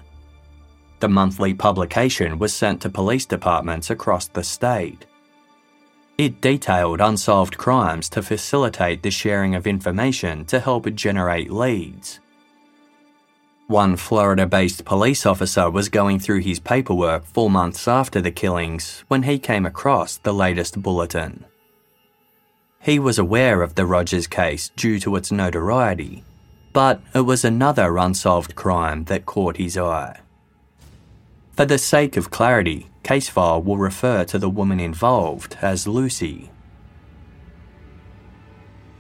The 0.99 1.09
monthly 1.09 1.53
publication 1.53 2.39
was 2.39 2.53
sent 2.53 2.81
to 2.81 2.89
police 2.89 3.25
departments 3.25 3.89
across 3.89 4.27
the 4.27 4.43
state. 4.43 5.05
It 6.17 6.39
detailed 6.39 7.01
unsolved 7.01 7.57
crimes 7.57 8.07
to 8.09 8.21
facilitate 8.21 9.03
the 9.03 9.11
sharing 9.11 9.53
of 9.53 9.67
information 9.67 10.45
to 10.45 10.61
help 10.61 10.91
generate 10.95 11.51
leads. 11.51 12.21
One 13.67 13.97
Florida 13.97 14.45
based 14.45 14.85
police 14.85 15.25
officer 15.25 15.69
was 15.69 15.89
going 15.89 16.19
through 16.19 16.41
his 16.41 16.59
paperwork 16.59 17.25
four 17.25 17.49
months 17.49 17.87
after 17.87 18.21
the 18.21 18.31
killings 18.31 19.03
when 19.07 19.23
he 19.23 19.39
came 19.39 19.65
across 19.65 20.17
the 20.17 20.33
latest 20.33 20.81
bulletin. 20.81 21.45
He 22.79 22.99
was 22.99 23.17
aware 23.17 23.63
of 23.63 23.73
the 23.73 23.87
Rogers 23.87 24.27
case 24.27 24.69
due 24.69 24.99
to 24.99 25.15
its 25.15 25.31
notoriety, 25.31 26.23
but 26.71 27.01
it 27.15 27.21
was 27.21 27.43
another 27.43 27.97
unsolved 27.97 28.55
crime 28.55 29.05
that 29.05 29.25
caught 29.25 29.57
his 29.57 29.77
eye. 29.77 30.19
For 31.55 31.65
the 31.65 31.77
sake 31.77 32.17
of 32.17 32.31
clarity, 32.31 32.89
Casefile 33.03 33.63
will 33.63 33.77
refer 33.77 34.25
to 34.25 34.37
the 34.37 34.49
woman 34.49 34.81
involved 34.81 35.57
as 35.61 35.87
Lucy. 35.87 36.51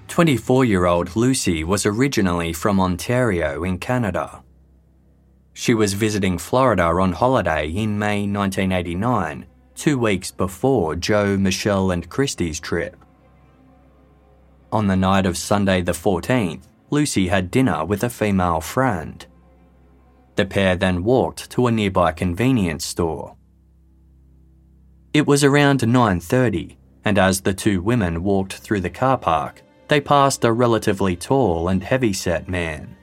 24 0.07 0.63
year 0.63 0.85
old 0.85 1.17
Lucy 1.17 1.65
was 1.65 1.85
originally 1.85 2.53
from 2.53 2.79
Ontario 2.79 3.65
in 3.65 3.77
Canada. 3.77 4.41
She 5.51 5.73
was 5.73 5.95
visiting 5.95 6.37
Florida 6.37 6.83
on 6.83 7.11
holiday 7.11 7.67
in 7.67 7.99
May 7.99 8.21
1989, 8.25 9.45
two 9.75 9.97
weeks 9.97 10.31
before 10.31 10.95
Jo, 10.95 11.35
Michelle, 11.35 11.91
and 11.91 12.09
Christe's 12.09 12.61
trip. 12.61 12.95
On 14.71 14.87
the 14.87 14.95
night 14.95 15.25
of 15.25 15.37
Sunday 15.37 15.81
the 15.81 15.91
14th, 15.91 16.63
Lucy 16.89 17.27
had 17.27 17.51
dinner 17.51 17.83
with 17.83 18.01
a 18.05 18.09
female 18.09 18.61
friend. 18.61 19.25
The 20.35 20.45
pair 20.45 20.75
then 20.75 21.03
walked 21.03 21.49
to 21.51 21.67
a 21.67 21.71
nearby 21.71 22.11
convenience 22.11 22.85
store. 22.85 23.35
It 25.13 25.25
was 25.25 25.43
around 25.43 25.79
9:30, 25.81 26.77
and 27.05 27.17
as 27.17 27.41
the 27.41 27.53
two 27.53 27.81
women 27.81 28.21
walked 28.21 28.53
through 28.53 28.81
the 28.81 28.89
car 28.89 29.17
park, 29.17 29.63
they 29.87 30.01
passed 30.01 30.43
a 30.43 30.51
relatively 30.51 31.15
tall 31.15 31.69
and 31.69 31.83
heavy-set 31.83 32.49
man. 32.49 32.95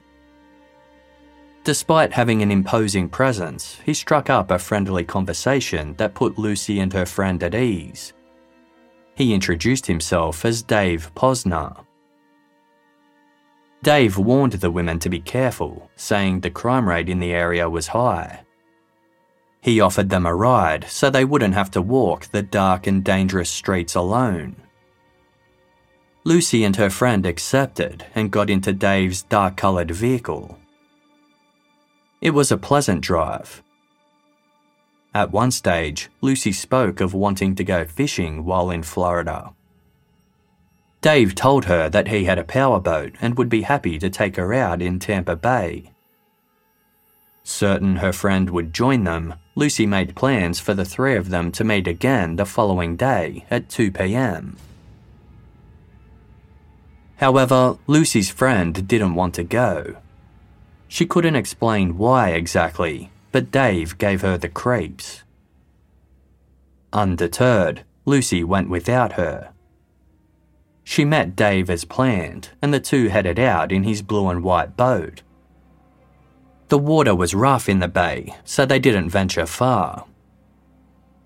Despite 1.63 2.11
having 2.11 2.41
an 2.41 2.51
imposing 2.51 3.07
presence, 3.07 3.79
he 3.85 3.93
struck 3.93 4.29
up 4.29 4.51
a 4.51 4.59
friendly 4.59 5.05
conversation 5.05 5.95
that 5.95 6.13
put 6.13 6.37
Lucy 6.37 6.81
and 6.81 6.91
her 6.91 7.05
friend 7.05 7.41
at 7.41 7.55
ease. 7.55 8.13
He 9.15 9.33
introduced 9.33 9.85
himself 9.85 10.43
as 10.43 10.61
Dave 10.61 11.09
Posner. 11.15 11.82
Dave 13.83 14.17
warned 14.17 14.53
the 14.53 14.71
women 14.71 14.97
to 14.99 15.09
be 15.09 15.19
careful, 15.19 15.91
saying 15.97 16.39
the 16.39 16.49
crime 16.49 16.87
rate 16.87 17.09
in 17.09 17.19
the 17.19 17.33
area 17.33 17.69
was 17.69 17.87
high. 17.87 18.39
He 19.59 19.81
offered 19.81 20.09
them 20.09 20.25
a 20.25 20.33
ride 20.33 20.85
so 20.89 21.09
they 21.09 21.25
wouldn't 21.25 21.53
have 21.53 21.69
to 21.71 21.81
walk 21.81 22.27
the 22.27 22.41
dark 22.41 22.87
and 22.87 23.03
dangerous 23.03 23.49
streets 23.49 23.93
alone. 23.93 24.55
Lucy 26.23 26.63
and 26.63 26.77
her 26.77 26.89
friend 26.89 27.25
accepted 27.25 28.05
and 28.15 28.31
got 28.31 28.49
into 28.49 28.71
Dave's 28.71 29.23
dark 29.23 29.57
coloured 29.57 29.91
vehicle. 29.91 30.57
It 32.21 32.29
was 32.29 32.53
a 32.53 32.57
pleasant 32.57 33.01
drive. 33.01 33.61
At 35.13 35.33
one 35.33 35.51
stage, 35.51 36.09
Lucy 36.21 36.53
spoke 36.53 37.01
of 37.01 37.13
wanting 37.13 37.53
to 37.55 37.65
go 37.65 37.83
fishing 37.83 38.45
while 38.45 38.71
in 38.71 38.83
Florida. 38.83 39.53
Dave 41.03 41.35
told 41.35 41.65
her 41.65 41.89
that 41.89 42.07
he 42.07 42.23
had 42.23 42.39
a 42.39 42.45
powerboat 42.45 43.15
and 43.19 43.37
would 43.37 43.49
be 43.49 43.63
happy 43.63 43.99
to 43.99 44.09
take 44.09 44.37
her 44.37 44.53
out 44.53 44.81
in 44.81 44.99
Tampa 44.99 45.35
Bay. 45.35 45.91
Certain 47.43 47.97
her 47.97 48.13
friend 48.13 48.49
would 48.49 48.73
join 48.73 49.03
them, 49.03 49.33
Lucy 49.53 49.85
made 49.85 50.15
plans 50.15 50.61
for 50.61 50.73
the 50.73 50.85
three 50.85 51.17
of 51.17 51.29
them 51.29 51.51
to 51.51 51.65
meet 51.65 51.89
again 51.89 52.37
the 52.37 52.45
following 52.45 52.95
day 52.95 53.45
at 53.51 53.67
2 53.67 53.91
pm. 53.91 54.55
However, 57.17 57.77
Lucy's 57.85 58.29
friend 58.29 58.87
didn't 58.87 59.15
want 59.15 59.33
to 59.33 59.43
go. 59.43 59.97
She 60.87 61.05
couldn't 61.05 61.35
explain 61.35 61.97
why 61.97 62.29
exactly, 62.29 63.11
but 63.33 63.51
Dave 63.51 63.97
gave 63.97 64.21
her 64.21 64.37
the 64.37 64.47
creeps. 64.47 65.23
Undeterred, 66.93 67.83
Lucy 68.05 68.41
went 68.41 68.69
without 68.69 69.13
her. 69.13 69.52
She 70.83 71.05
met 71.05 71.35
Dave 71.35 71.69
as 71.69 71.85
planned, 71.85 72.49
and 72.61 72.73
the 72.73 72.79
two 72.79 73.07
headed 73.07 73.39
out 73.39 73.71
in 73.71 73.83
his 73.83 74.01
blue 74.01 74.29
and 74.29 74.43
white 74.43 74.75
boat. 74.75 75.21
The 76.67 76.77
water 76.77 77.15
was 77.15 77.35
rough 77.35 77.69
in 77.69 77.79
the 77.79 77.87
bay, 77.87 78.35
so 78.43 78.65
they 78.65 78.79
didn't 78.79 79.09
venture 79.09 79.45
far. 79.45 80.05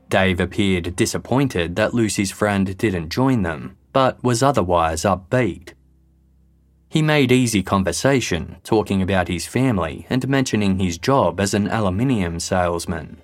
Dave 0.10 0.40
appeared 0.40 0.96
disappointed 0.96 1.76
that 1.76 1.94
Lucy's 1.94 2.32
friend 2.32 2.78
didn't 2.78 3.10
join 3.10 3.42
them, 3.42 3.78
but 3.94 4.24
was 4.24 4.44
otherwise 4.44 5.04
upbeat. 5.04 5.74
He 6.90 7.02
made 7.02 7.32
easy 7.32 7.64
conversation, 7.64 8.58
talking 8.64 9.02
about 9.02 9.28
his 9.28 9.46
family 9.46 10.06
and 10.10 10.28
mentioning 10.28 10.80
his 10.80 10.98
job 10.98 11.40
as 11.40 11.54
an 11.54 11.68
aluminium 11.68 12.40
salesman. 12.40 13.22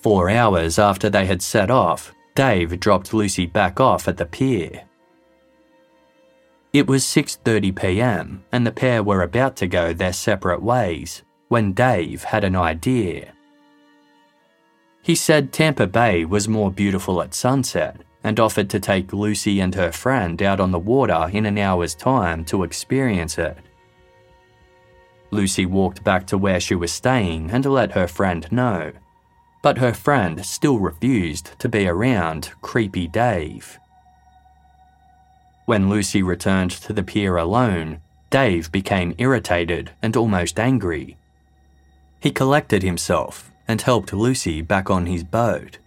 Four 0.00 0.30
hours 0.30 0.78
after 0.78 1.08
they 1.08 1.26
had 1.26 1.42
set 1.42 1.70
off, 1.70 2.12
Dave 2.38 2.78
dropped 2.78 3.12
Lucy 3.12 3.46
back 3.46 3.80
off 3.80 4.06
at 4.06 4.16
the 4.16 4.24
pier. 4.24 4.84
It 6.72 6.86
was 6.86 7.02
6:30 7.02 7.74
p.m. 7.74 8.44
and 8.52 8.64
the 8.64 8.70
pair 8.70 9.02
were 9.02 9.22
about 9.22 9.56
to 9.56 9.66
go 9.66 9.92
their 9.92 10.12
separate 10.12 10.62
ways 10.62 11.24
when 11.48 11.72
Dave 11.72 12.22
had 12.22 12.44
an 12.44 12.54
idea. 12.54 13.32
He 15.02 15.16
said 15.16 15.52
Tampa 15.52 15.88
Bay 15.88 16.24
was 16.24 16.46
more 16.46 16.70
beautiful 16.70 17.20
at 17.22 17.34
sunset 17.34 18.02
and 18.22 18.38
offered 18.38 18.70
to 18.70 18.78
take 18.78 19.12
Lucy 19.12 19.58
and 19.58 19.74
her 19.74 19.90
friend 19.90 20.40
out 20.40 20.60
on 20.60 20.70
the 20.70 20.78
water 20.78 21.28
in 21.32 21.44
an 21.44 21.58
hour's 21.58 21.96
time 21.96 22.44
to 22.44 22.62
experience 22.62 23.36
it. 23.36 23.58
Lucy 25.32 25.66
walked 25.66 26.04
back 26.04 26.24
to 26.28 26.38
where 26.38 26.60
she 26.60 26.76
was 26.76 26.92
staying 26.92 27.50
and 27.50 27.66
let 27.66 27.90
her 27.98 28.06
friend 28.06 28.46
know, 28.52 28.92
but 29.62 29.78
her 29.78 29.92
friend 29.92 30.44
still 30.44 30.78
refused 30.78 31.58
to 31.58 31.68
be 31.68 31.86
around 31.86 32.50
creepy 32.62 33.06
Dave. 33.06 33.78
When 35.66 35.90
Lucy 35.90 36.22
returned 36.22 36.70
to 36.70 36.92
the 36.92 37.02
pier 37.02 37.36
alone, 37.36 38.00
Dave 38.30 38.70
became 38.72 39.14
irritated 39.18 39.90
and 40.02 40.16
almost 40.16 40.58
angry. 40.58 41.16
He 42.20 42.30
collected 42.30 42.82
himself 42.82 43.50
and 43.66 43.80
helped 43.82 44.12
Lucy 44.12 44.62
back 44.62 44.90
on 44.90 45.06
his 45.06 45.24
boat. 45.24 45.78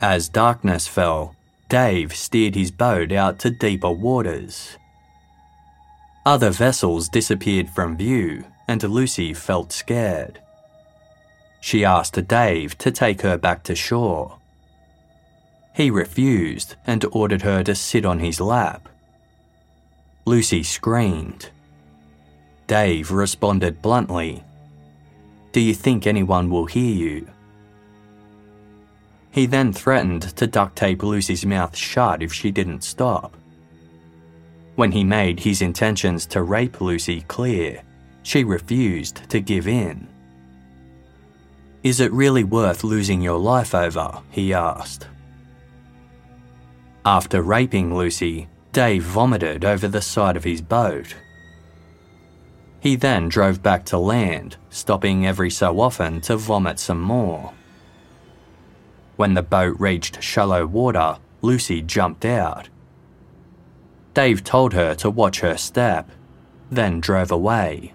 As 0.00 0.28
darkness 0.28 0.86
fell, 0.86 1.34
Dave 1.68 2.14
steered 2.14 2.54
his 2.54 2.70
boat 2.70 3.10
out 3.10 3.38
to 3.40 3.50
deeper 3.50 3.90
waters. 3.90 4.76
Other 6.26 6.50
vessels 6.50 7.08
disappeared 7.08 7.68
from 7.70 7.96
view, 7.96 8.44
and 8.68 8.82
Lucy 8.82 9.34
felt 9.34 9.72
scared. 9.72 10.40
She 11.64 11.82
asked 11.82 12.28
Dave 12.28 12.76
to 12.76 12.90
take 12.90 13.22
her 13.22 13.38
back 13.38 13.62
to 13.62 13.74
shore. 13.74 14.36
He 15.74 15.90
refused 15.90 16.76
and 16.86 17.02
ordered 17.10 17.40
her 17.40 17.64
to 17.64 17.74
sit 17.74 18.04
on 18.04 18.18
his 18.18 18.38
lap. 18.38 18.86
Lucy 20.26 20.62
screamed. 20.62 21.48
Dave 22.66 23.10
responded 23.10 23.80
bluntly 23.80 24.44
Do 25.52 25.60
you 25.60 25.72
think 25.72 26.06
anyone 26.06 26.50
will 26.50 26.66
hear 26.66 26.94
you? 26.94 27.28
He 29.30 29.46
then 29.46 29.72
threatened 29.72 30.36
to 30.36 30.46
duct 30.46 30.76
tape 30.76 31.02
Lucy's 31.02 31.46
mouth 31.46 31.74
shut 31.74 32.22
if 32.22 32.30
she 32.30 32.50
didn't 32.50 32.84
stop. 32.84 33.34
When 34.74 34.92
he 34.92 35.02
made 35.02 35.40
his 35.40 35.62
intentions 35.62 36.26
to 36.26 36.42
rape 36.42 36.82
Lucy 36.82 37.22
clear, 37.22 37.80
she 38.22 38.44
refused 38.44 39.30
to 39.30 39.40
give 39.40 39.66
in. 39.66 40.08
Is 41.84 42.00
it 42.00 42.10
really 42.12 42.44
worth 42.44 42.82
losing 42.82 43.20
your 43.20 43.38
life 43.38 43.74
over? 43.74 44.22
he 44.30 44.54
asked. 44.54 45.06
After 47.04 47.42
raping 47.42 47.94
Lucy, 47.94 48.48
Dave 48.72 49.04
vomited 49.04 49.66
over 49.66 49.86
the 49.86 50.00
side 50.00 50.36
of 50.36 50.44
his 50.44 50.62
boat. 50.62 51.14
He 52.80 52.96
then 52.96 53.28
drove 53.28 53.62
back 53.62 53.84
to 53.86 53.98
land, 53.98 54.56
stopping 54.70 55.26
every 55.26 55.50
so 55.50 55.78
often 55.78 56.20
to 56.22 56.36
vomit 56.36 56.78
some 56.78 57.00
more. 57.00 57.52
When 59.16 59.34
the 59.34 59.42
boat 59.42 59.76
reached 59.78 60.22
shallow 60.22 60.66
water, 60.66 61.18
Lucy 61.42 61.82
jumped 61.82 62.24
out. 62.24 62.68
Dave 64.14 64.42
told 64.42 64.72
her 64.72 64.94
to 64.96 65.10
watch 65.10 65.40
her 65.40 65.56
step, 65.56 66.10
then 66.70 67.00
drove 67.00 67.30
away. 67.30 67.93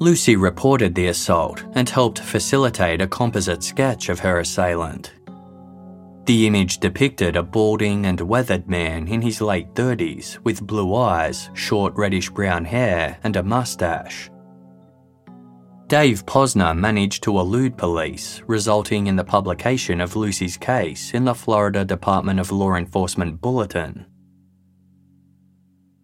Lucy 0.00 0.36
reported 0.36 0.94
the 0.94 1.08
assault 1.08 1.64
and 1.72 1.88
helped 1.88 2.20
facilitate 2.20 3.00
a 3.00 3.06
composite 3.08 3.64
sketch 3.64 4.08
of 4.08 4.20
her 4.20 4.38
assailant. 4.38 5.12
The 6.26 6.46
image 6.46 6.78
depicted 6.78 7.34
a 7.34 7.42
balding 7.42 8.06
and 8.06 8.20
weathered 8.20 8.68
man 8.68 9.08
in 9.08 9.20
his 9.22 9.40
late 9.40 9.74
30s 9.74 10.38
with 10.44 10.64
blue 10.64 10.94
eyes, 10.94 11.50
short 11.54 11.94
reddish 11.96 12.30
brown 12.30 12.64
hair, 12.64 13.18
and 13.24 13.34
a 13.34 13.42
mustache. 13.42 14.30
Dave 15.88 16.24
Posner 16.26 16.78
managed 16.78 17.22
to 17.24 17.40
elude 17.40 17.76
police, 17.76 18.42
resulting 18.46 19.06
in 19.08 19.16
the 19.16 19.24
publication 19.24 20.00
of 20.00 20.14
Lucy's 20.14 20.56
case 20.56 21.12
in 21.14 21.24
the 21.24 21.34
Florida 21.34 21.84
Department 21.84 22.38
of 22.38 22.52
Law 22.52 22.74
Enforcement 22.74 23.40
Bulletin. 23.40 24.04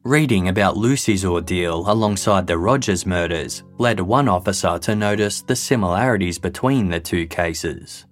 Reading 0.04 0.48
about 0.48 0.76
Lucy's 0.76 1.24
ordeal 1.24 1.90
alongside 1.90 2.46
the 2.46 2.58
Rogers 2.58 3.06
murders 3.06 3.62
led 3.78 3.98
one 4.00 4.28
officer 4.28 4.78
to 4.80 4.94
notice 4.94 5.40
the 5.40 5.56
similarities 5.56 6.38
between 6.38 6.90
the 6.90 7.00
two 7.00 7.26
cases. 7.26 8.04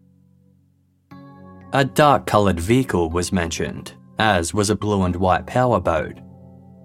A 1.74 1.84
dark 1.84 2.24
coloured 2.24 2.58
vehicle 2.58 3.10
was 3.10 3.30
mentioned, 3.30 3.92
as 4.18 4.54
was 4.54 4.70
a 4.70 4.74
blue 4.74 5.02
and 5.02 5.14
white 5.14 5.46
powerboat, 5.46 6.18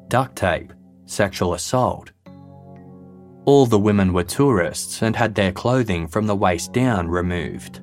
duct 0.10 0.36
tape, 0.36 0.74
sexual 1.05 1.53
assault. 1.53 2.12
All 3.45 3.66
the 3.66 3.80
women 3.80 4.12
were 4.12 4.26
tourists 4.26 5.03
and 5.03 5.16
had 5.16 5.36
their 5.36 5.53
clothing 5.53 6.10
from 6.10 6.28
the 6.28 6.36
waist 6.36 6.74
down 6.74 7.08
removed. 7.08 7.80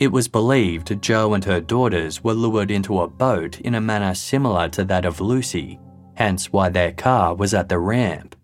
It 0.00 0.10
was 0.10 0.26
believed 0.28 1.00
Jo 1.00 1.34
and 1.34 1.44
her 1.44 1.60
daughters 1.60 2.24
were 2.24 2.34
lured 2.34 2.70
into 2.70 3.00
a 3.00 3.08
boat 3.08 3.60
in 3.60 3.76
a 3.76 3.80
manner 3.80 4.14
similar 4.14 4.68
to 4.70 4.84
that 4.84 5.04
of 5.04 5.20
Lucy, 5.20 5.78
hence 6.14 6.52
why 6.52 6.68
their 6.68 6.92
car 6.92 7.34
was 7.34 7.54
at 7.54 7.68
the 7.68 7.78
ramp. 7.78 8.34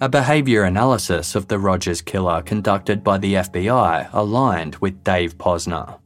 A 0.00 0.08
behaviour 0.08 0.62
analysis 0.62 1.34
of 1.34 1.48
the 1.48 1.58
Rogers 1.58 2.00
killer 2.00 2.40
conducted 2.42 3.04
by 3.04 3.18
the 3.18 3.34
FBI 3.34 4.08
aligned 4.12 4.76
with 4.76 5.04
Dave 5.04 5.36
Posner. 5.36 5.98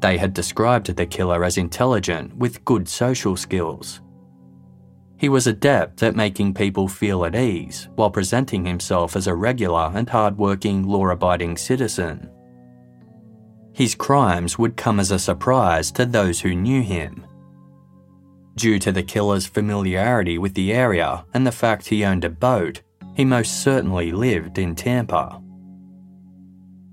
They 0.00 0.18
had 0.18 0.34
described 0.34 0.86
the 0.96 1.06
killer 1.06 1.44
as 1.44 1.58
intelligent 1.58 2.34
with 2.36 2.64
good 2.64 2.88
social 2.88 3.36
skills. 3.36 4.00
He 5.22 5.28
was 5.28 5.46
adept 5.46 6.02
at 6.02 6.16
making 6.16 6.54
people 6.54 6.88
feel 6.88 7.24
at 7.24 7.36
ease 7.36 7.88
while 7.94 8.10
presenting 8.10 8.64
himself 8.66 9.14
as 9.14 9.28
a 9.28 9.34
regular 9.36 9.92
and 9.94 10.08
hard-working, 10.08 10.82
law-abiding 10.82 11.58
citizen. 11.58 12.28
His 13.72 13.94
crimes 13.94 14.58
would 14.58 14.76
come 14.76 14.98
as 14.98 15.12
a 15.12 15.20
surprise 15.20 15.92
to 15.92 16.06
those 16.06 16.40
who 16.40 16.56
knew 16.56 16.82
him. 16.82 17.24
Due 18.56 18.80
to 18.80 18.90
the 18.90 19.04
killer's 19.04 19.46
familiarity 19.46 20.38
with 20.38 20.54
the 20.54 20.72
area 20.72 21.24
and 21.32 21.46
the 21.46 21.52
fact 21.52 21.86
he 21.86 22.04
owned 22.04 22.24
a 22.24 22.28
boat, 22.28 22.82
he 23.14 23.24
most 23.24 23.62
certainly 23.62 24.10
lived 24.10 24.58
in 24.58 24.74
Tampa. 24.74 25.40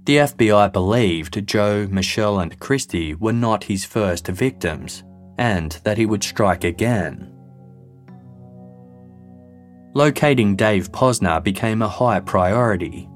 The 0.05 0.17
FBI 0.17 0.71
believed 0.71 1.47
Jo, 1.47 1.87
Michelle, 1.89 2.41
and 2.41 2.59
Christe 2.59 3.15
were 3.19 3.33
not 3.33 3.63
his 3.63 3.85
first 3.85 4.27
victims, 4.27 5.03
and 5.39 5.71
that 5.83 5.97
he 5.97 6.05
would 6.05 6.23
strike 6.23 6.63
again. 6.63 7.35
Locating 9.95 10.55
Dave 10.55 10.91
Posner 10.91 11.43
became 11.43 11.81
a 11.81 11.87
high 11.87 12.19
priority. 12.19 13.09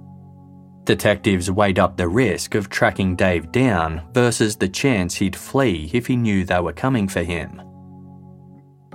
Detectives 0.86 1.51
weighed 1.51 1.78
up 1.78 1.95
the 1.95 2.07
risk 2.07 2.55
of 2.55 2.67
tracking 2.67 3.15
Dave 3.15 3.51
down 3.51 4.01
versus 4.11 4.55
the 4.55 4.67
chance 4.67 5.13
he'd 5.13 5.36
flee 5.36 5.89
if 5.93 6.07
he 6.07 6.15
knew 6.15 6.43
they 6.43 6.59
were 6.59 6.74
coming 6.74 7.07
for 7.07 7.21
him. 7.21 7.61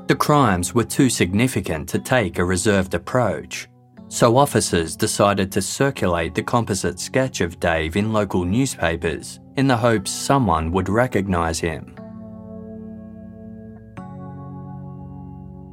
The 0.08 0.16
crimes 0.16 0.74
were 0.74 0.84
too 0.84 1.08
significant 1.08 1.88
to 1.90 2.00
take 2.00 2.38
a 2.38 2.44
reserved 2.44 2.94
approach, 2.94 3.68
so 4.08 4.36
officers 4.36 4.96
decided 4.96 5.52
to 5.52 5.62
circulate 5.62 6.34
the 6.34 6.42
composite 6.42 6.98
sketch 6.98 7.40
of 7.40 7.60
Dave 7.60 7.96
in 7.96 8.12
local 8.12 8.44
newspapers 8.44 9.38
in 9.56 9.68
the 9.68 9.76
hopes 9.76 10.10
someone 10.10 10.72
would 10.72 10.88
recognise 10.88 11.60
him. 11.60 11.94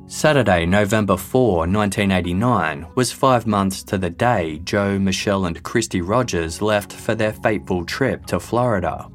Saturday, 0.08 0.68
November 0.68 1.18
4, 1.18 1.68
1989, 1.68 2.86
was 2.93 3.12
five 3.12 3.47
months 3.47 3.82
to 3.82 3.97
the 3.97 4.10
day 4.10 4.60
Jo, 4.60 4.99
Michelle, 4.99 5.45
and 5.45 5.64
Christe 5.64 5.95
Rogers 5.95 6.62
left 6.62 6.93
for 6.93 7.16
their 7.16 7.34
fateful 7.34 7.84
trip 7.84 8.24
to 8.28 8.39
Florida. 8.39 9.10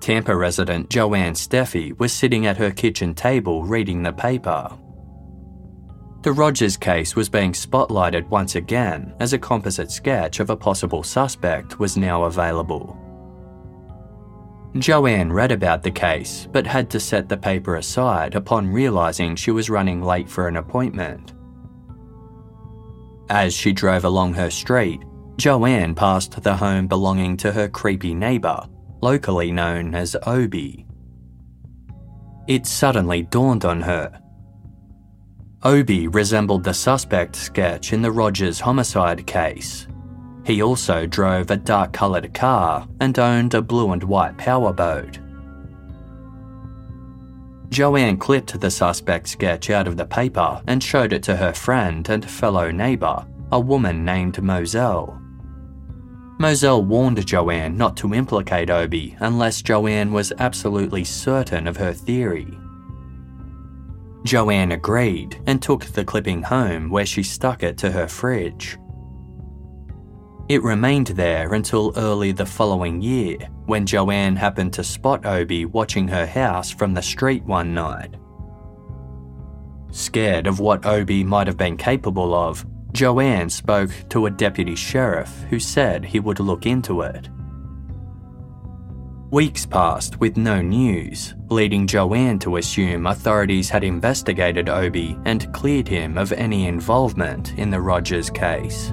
Tampa 0.00 0.34
resident 0.34 0.90
Joanne 0.90 1.34
Steffi 1.34 1.96
was 2.00 2.12
sitting 2.12 2.46
at 2.46 2.56
her 2.56 2.72
kitchen 2.72 3.14
table 3.14 3.62
reading 3.62 4.02
the 4.02 4.12
paper. 4.12 4.76
The 6.22 6.32
Rogers 6.32 6.76
case 6.76 7.14
was 7.14 7.28
being 7.28 7.52
spotlighted 7.52 8.28
once 8.28 8.56
again 8.56 9.14
as 9.20 9.34
a 9.34 9.38
composite 9.38 9.92
sketch 9.92 10.40
of 10.40 10.50
a 10.50 10.56
possible 10.56 11.04
suspect 11.04 11.78
was 11.78 11.96
now 11.96 12.24
available. 12.24 12.98
Joanne 14.78 15.32
read 15.32 15.50
about 15.50 15.82
the 15.82 15.90
case, 15.90 16.46
but 16.52 16.66
had 16.66 16.88
to 16.90 17.00
set 17.00 17.28
the 17.28 17.36
paper 17.36 17.76
aside 17.76 18.36
upon 18.36 18.72
realising 18.72 19.34
she 19.34 19.50
was 19.50 19.68
running 19.68 20.02
late 20.02 20.28
for 20.28 20.46
an 20.46 20.56
appointment. 20.56 21.32
As 23.28 23.52
she 23.52 23.72
drove 23.72 24.04
along 24.04 24.34
her 24.34 24.50
street, 24.50 25.02
Joanne 25.36 25.94
passed 25.94 26.40
the 26.42 26.56
home 26.56 26.86
belonging 26.86 27.36
to 27.38 27.52
her 27.52 27.68
creepy 27.68 28.14
neighbour, 28.14 28.64
locally 29.00 29.50
known 29.50 29.94
as 29.94 30.16
Obi. 30.26 30.86
It 32.46 32.66
suddenly 32.66 33.22
dawned 33.22 33.64
on 33.64 33.80
her. 33.80 34.20
Obi 35.62 36.08
resembled 36.08 36.64
the 36.64 36.74
suspect 36.74 37.36
sketch 37.36 37.92
in 37.92 38.02
the 38.02 38.10
Rogers 38.10 38.60
homicide 38.60 39.26
case, 39.26 39.86
he 40.50 40.62
also 40.62 41.06
drove 41.06 41.48
a 41.52 41.56
dark 41.56 41.92
coloured 41.92 42.34
car 42.34 42.88
and 43.00 43.16
owned 43.20 43.54
a 43.54 43.62
blue 43.62 43.92
and 43.92 44.02
white 44.02 44.36
powerboat. 44.36 45.20
Joanne 47.68 48.16
clipped 48.16 48.60
the 48.60 48.70
suspect 48.70 49.28
sketch 49.28 49.70
out 49.70 49.86
of 49.86 49.96
the 49.96 50.04
paper 50.04 50.60
and 50.66 50.82
showed 50.82 51.12
it 51.12 51.22
to 51.22 51.36
her 51.36 51.52
friend 51.52 52.08
and 52.08 52.28
fellow 52.28 52.72
neighbour, 52.72 53.24
a 53.52 53.60
woman 53.60 54.04
named 54.04 54.42
Moselle. 54.42 55.22
Moselle 56.40 56.82
warned 56.82 57.24
Joanne 57.24 57.76
not 57.76 57.96
to 57.98 58.12
implicate 58.12 58.70
Obi 58.70 59.16
unless 59.20 59.62
Joanne 59.62 60.12
was 60.12 60.32
absolutely 60.40 61.04
certain 61.04 61.68
of 61.68 61.76
her 61.76 61.92
theory. 61.92 62.58
Joanne 64.24 64.72
agreed 64.72 65.40
and 65.46 65.62
took 65.62 65.84
the 65.84 66.04
clipping 66.04 66.42
home 66.42 66.90
where 66.90 67.06
she 67.06 67.22
stuck 67.22 67.62
it 67.62 67.78
to 67.78 67.92
her 67.92 68.08
fridge. 68.08 68.76
It 70.50 70.64
remained 70.64 71.06
there 71.06 71.54
until 71.54 71.92
early 71.96 72.32
the 72.32 72.44
following 72.44 73.00
year, 73.00 73.38
when 73.66 73.86
Joanne 73.86 74.34
happened 74.34 74.72
to 74.72 74.82
spot 74.82 75.24
Obi 75.24 75.64
watching 75.64 76.08
her 76.08 76.26
house 76.26 76.72
from 76.72 76.92
the 76.92 77.02
street 77.02 77.44
one 77.44 77.72
night. 77.72 78.16
Scared 79.92 80.48
of 80.48 80.58
what 80.58 80.84
Obi 80.84 81.22
might 81.22 81.46
have 81.46 81.56
been 81.56 81.76
capable 81.76 82.34
of, 82.34 82.66
Joanne 82.90 83.48
spoke 83.48 83.92
to 84.08 84.26
a 84.26 84.30
deputy 84.30 84.74
sheriff 84.74 85.30
who 85.50 85.60
said 85.60 86.04
he 86.04 86.18
would 86.18 86.40
look 86.40 86.66
into 86.66 87.02
it. 87.02 87.28
Weeks 89.30 89.64
passed 89.64 90.18
with 90.18 90.36
no 90.36 90.60
news, 90.60 91.36
leading 91.48 91.86
Joanne 91.86 92.40
to 92.40 92.56
assume 92.56 93.06
authorities 93.06 93.70
had 93.70 93.84
investigated 93.84 94.68
Obi 94.68 95.16
and 95.26 95.54
cleared 95.54 95.86
him 95.86 96.18
of 96.18 96.32
any 96.32 96.66
involvement 96.66 97.56
in 97.56 97.70
the 97.70 97.80
Rogers 97.80 98.30
case. 98.30 98.92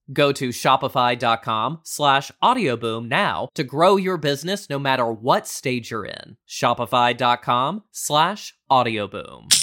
Go 0.13 0.31
to 0.33 0.49
shopify.com 0.49 1.79
slash 1.83 2.31
audioboom 2.43 3.07
now 3.07 3.47
to 3.55 3.63
grow 3.63 3.95
your 3.95 4.17
business 4.17 4.69
no 4.69 4.79
matter 4.79 5.11
what 5.11 5.47
stage 5.47 5.91
you're 5.91 6.05
in. 6.05 6.37
Shopify.com 6.47 7.83
slash 7.91 8.53
audioboom. 8.69 9.53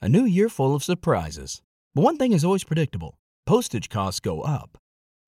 A 0.00 0.08
new 0.08 0.24
year 0.24 0.48
full 0.48 0.74
of 0.74 0.84
surprises. 0.84 1.62
But 1.94 2.02
one 2.02 2.16
thing 2.16 2.32
is 2.32 2.44
always 2.44 2.64
predictable. 2.64 3.18
Postage 3.46 3.88
costs 3.88 4.20
go 4.20 4.42
up. 4.42 4.78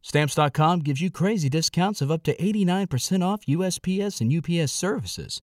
Stamps.com 0.02 0.80
gives 0.80 1.00
you 1.00 1.10
crazy 1.10 1.48
discounts 1.48 2.00
of 2.00 2.10
up 2.10 2.22
to 2.24 2.36
89% 2.36 3.24
off 3.24 3.46
USPS 3.46 4.20
and 4.20 4.32
UPS 4.32 4.72
services. 4.72 5.40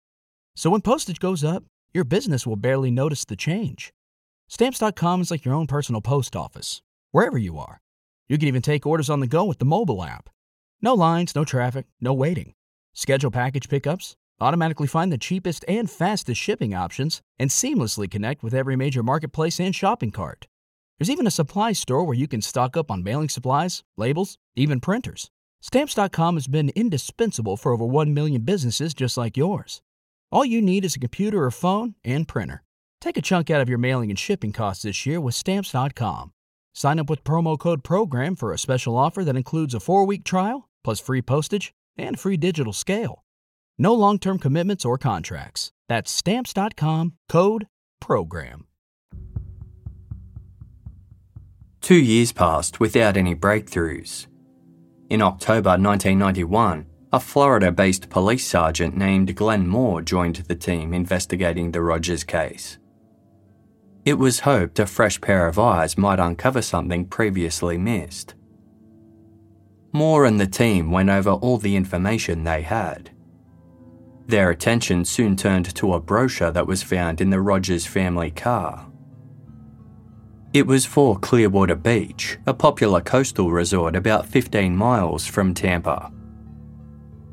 So 0.56 0.70
when 0.70 0.82
postage 0.82 1.20
goes 1.20 1.44
up, 1.44 1.64
your 1.94 2.04
business 2.04 2.48
will 2.48 2.56
barely 2.56 2.92
notice 2.92 3.26
the 3.26 3.36
change. 3.36 3.92
Stamps.com 4.48 5.22
is 5.22 5.32
like 5.32 5.46
your 5.46 5.54
own 5.54 5.68
personal 5.68 6.02
post 6.02 6.36
office, 6.36 6.82
wherever 7.12 7.38
you 7.38 7.58
are. 7.58 7.80
You 8.28 8.38
can 8.38 8.48
even 8.48 8.62
take 8.62 8.86
orders 8.86 9.10
on 9.10 9.20
the 9.20 9.28
go 9.28 9.46
with 9.46 9.60
the 9.60 9.66
mobile 9.66 10.04
app. 10.04 10.30
No 10.82 10.94
lines, 10.94 11.36
no 11.36 11.46
traffic, 11.46 11.86
no 12.02 12.14
waiting. 12.14 12.54
Schedule 12.94 13.32
package 13.32 13.70
pickups, 13.70 14.16
automatically 14.40 14.88
find 14.88 15.12
the 15.12 15.18
cheapest 15.18 15.64
and 15.68 15.90
fastest 15.90 16.42
shipping 16.42 16.74
options, 16.74 17.22
and 17.38 17.50
seamlessly 17.50 18.10
connect 18.10 18.42
with 18.44 18.54
every 18.54 18.76
major 18.76 19.04
marketplace 19.04 19.60
and 19.60 19.76
shopping 19.76 20.12
cart. 20.12 20.48
There's 20.98 21.10
even 21.10 21.28
a 21.28 21.32
supply 21.32 21.74
store 21.74 22.04
where 22.04 22.16
you 22.16 22.28
can 22.28 22.42
stock 22.42 22.76
up 22.76 22.90
on 22.90 23.04
mailing 23.04 23.30
supplies, 23.30 23.84
labels, 23.98 24.38
even 24.56 24.80
printers. 24.80 25.30
Stamps.com 25.62 26.36
has 26.36 26.48
been 26.48 26.70
indispensable 26.76 27.58
for 27.58 27.74
over 27.74 27.86
1 27.86 28.14
million 28.14 28.42
businesses 28.42 28.94
just 28.94 29.18
like 29.18 29.36
yours. 29.36 29.82
All 30.32 30.46
you 30.46 30.62
need 30.62 30.86
is 30.86 30.96
a 30.96 31.00
computer 31.00 31.44
or 31.44 31.52
phone 31.52 31.96
and 32.04 32.28
printer. 32.28 32.64
Take 33.02 33.18
a 33.18 33.22
chunk 33.22 33.50
out 33.50 33.62
of 33.62 33.70
your 33.70 33.78
mailing 33.78 34.10
and 34.10 34.18
shipping 34.18 34.52
costs 34.52 34.84
this 34.84 35.06
year 35.06 35.20
with 35.20 35.36
Stamps.com. 35.36 36.32
Sign 36.78 37.00
up 37.00 37.10
with 37.10 37.24
promo 37.24 37.58
code 37.58 37.86
PROGRAM 37.86 38.36
for 38.36 38.52
a 38.52 38.58
special 38.58 38.98
offer 38.98 39.24
that 39.24 39.38
includes 39.38 39.74
a 39.74 39.80
four 39.80 40.06
week 40.06 40.26
trial, 40.26 40.68
plus 40.84 41.00
free 41.00 41.22
postage 41.22 41.74
and 41.98 42.20
free 42.20 42.36
digital 42.36 42.74
scale. 42.74 43.24
No 43.78 43.94
long 43.94 44.20
term 44.20 44.38
commitments 44.40 44.84
or 44.84 44.98
contracts. 44.98 45.72
That's 45.88 46.12
Stamps.com 46.12 47.14
code 47.30 47.68
PROGRAM. 48.02 48.68
Two 51.80 51.96
years 51.96 52.34
passed 52.34 52.82
without 52.82 53.16
any 53.16 53.36
breakthroughs. 53.36 54.28
In 55.10 55.22
October 55.22 55.78
1991, 55.78 56.88
a 57.14 57.20
Florida 57.22 57.72
based 57.72 58.10
police 58.10 58.46
sergeant 58.46 58.98
named 58.98 59.34
Glenn 59.34 59.66
Moore 59.66 60.02
joined 60.02 60.36
the 60.36 60.56
team 60.56 60.94
investigating 60.94 61.72
the 61.72 61.82
Rogers 61.82 62.26
case. 62.26 62.80
It 64.06 64.20
was 64.20 64.42
hoped 64.42 64.78
a 64.78 64.86
fresh 64.86 65.20
pair 65.20 65.48
of 65.48 65.58
eyes 65.58 65.98
might 65.98 66.20
uncover 66.20 66.62
something 66.62 67.06
previously 67.06 67.76
missed. 67.76 68.36
Moore 69.92 70.26
and 70.26 70.40
the 70.40 70.46
team 70.46 70.92
went 70.92 71.10
over 71.10 71.32
all 71.32 71.58
the 71.58 71.76
information 71.76 72.44
they 72.44 72.62
had. 72.62 73.10
Their 74.28 74.52
attention 74.52 75.06
soon 75.06 75.36
turned 75.36 75.74
to 75.76 75.94
a 75.94 76.00
brochure 76.00 76.52
that 76.52 76.68
was 76.68 76.84
found 76.84 77.20
in 77.20 77.32
the 77.32 77.42
Rogers 77.42 77.88
family 77.88 78.30
car. 78.30 78.88
It 80.54 80.68
was 80.68 80.86
for 80.86 81.18
Clearwater 81.18 81.76
Beach, 81.76 82.38
a 82.46 82.54
popular 82.54 83.02
coastal 83.02 83.52
resort 83.52 83.96
about 83.96 84.28
15 84.28 84.76
miles 84.76 85.26
from 85.26 85.54
Tampa. 85.54 86.12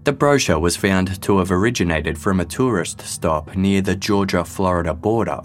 The 0.05 0.13
brochure 0.13 0.59
was 0.59 0.77
found 0.77 1.21
to 1.23 1.39
have 1.39 1.53
originated 1.53 2.19
from 2.19 2.41
a 2.41 2.45
tourist 2.45 3.03
stop 3.03 3.55
near 3.55 3.83
the 3.83 3.95
Georgia 3.95 4.45
Florida 4.45 4.95
border. 4.95 5.43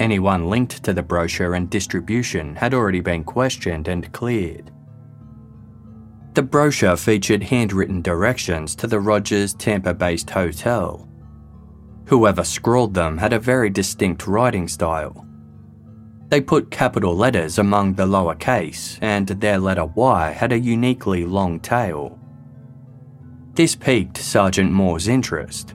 Anyone 0.00 0.48
linked 0.48 0.82
to 0.84 0.94
the 0.94 1.02
brochure 1.02 1.54
and 1.54 1.68
distribution 1.68 2.56
had 2.56 2.72
already 2.72 3.00
been 3.00 3.22
questioned 3.22 3.86
and 3.86 4.10
cleared. 4.12 4.72
The 6.32 6.42
brochure 6.42 6.96
featured 6.96 7.42
handwritten 7.42 8.00
directions 8.00 8.74
to 8.76 8.86
the 8.86 8.98
Rogers 8.98 9.52
Tampa 9.52 9.92
based 9.92 10.30
hotel. 10.30 11.06
Whoever 12.06 12.44
scrawled 12.44 12.94
them 12.94 13.18
had 13.18 13.34
a 13.34 13.38
very 13.38 13.68
distinct 13.68 14.26
writing 14.26 14.68
style. 14.68 15.26
They 16.28 16.40
put 16.40 16.70
capital 16.70 17.14
letters 17.14 17.58
among 17.58 17.94
the 17.94 18.06
lower 18.06 18.36
case, 18.36 18.98
and 19.02 19.28
their 19.28 19.58
letter 19.58 19.84
Y 19.84 20.30
had 20.30 20.52
a 20.52 20.58
uniquely 20.58 21.26
long 21.26 21.60
tail. 21.60 22.18
This 23.52 23.76
piqued 23.76 24.16
Sergeant 24.16 24.72
Moore's 24.72 25.08
interest. 25.08 25.74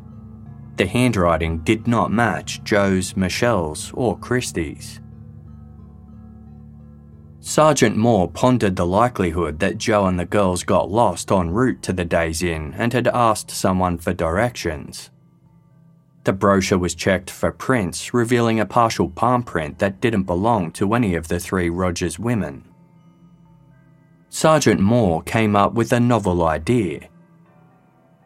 The 0.77 0.85
handwriting 0.85 1.59
did 1.59 1.87
not 1.87 2.11
match 2.11 2.63
Jo's, 2.63 3.15
Michelle's, 3.15 3.91
or 3.93 4.17
Christe's. 4.17 4.99
Sergeant 7.39 7.95
Moore 7.95 8.29
pondered 8.29 8.75
the 8.75 8.87
likelihood 8.87 9.59
that 9.59 9.77
Jo 9.77 10.07
and 10.07 10.19
the 10.19 10.25
girls 10.25 10.63
got 10.63 10.89
lost 10.89 11.31
en 11.31 11.51
route 11.51 11.81
to 11.83 11.93
the 11.93 12.03
Days 12.03 12.41
Inn 12.41 12.73
and 12.75 12.91
had 12.91 13.07
asked 13.07 13.51
someone 13.51 13.99
for 13.99 14.13
directions. 14.13 15.11
The 16.23 16.33
brochure 16.33 16.79
was 16.79 16.95
checked 16.95 17.29
for 17.29 17.51
prints, 17.51 18.15
revealing 18.15 18.59
a 18.59 18.65
partial 18.65 19.09
palm 19.09 19.43
print 19.43 19.77
that 19.77 20.01
didn't 20.01 20.23
belong 20.23 20.71
to 20.71 20.95
any 20.95 21.13
of 21.13 21.27
the 21.27 21.39
three 21.39 21.69
Rogers 21.69 22.17
women. 22.17 22.65
Sergeant 24.29 24.81
Moore 24.81 25.21
came 25.21 25.55
up 25.55 25.75
with 25.75 25.93
a 25.93 25.99
novel 25.99 26.43
idea. 26.43 27.09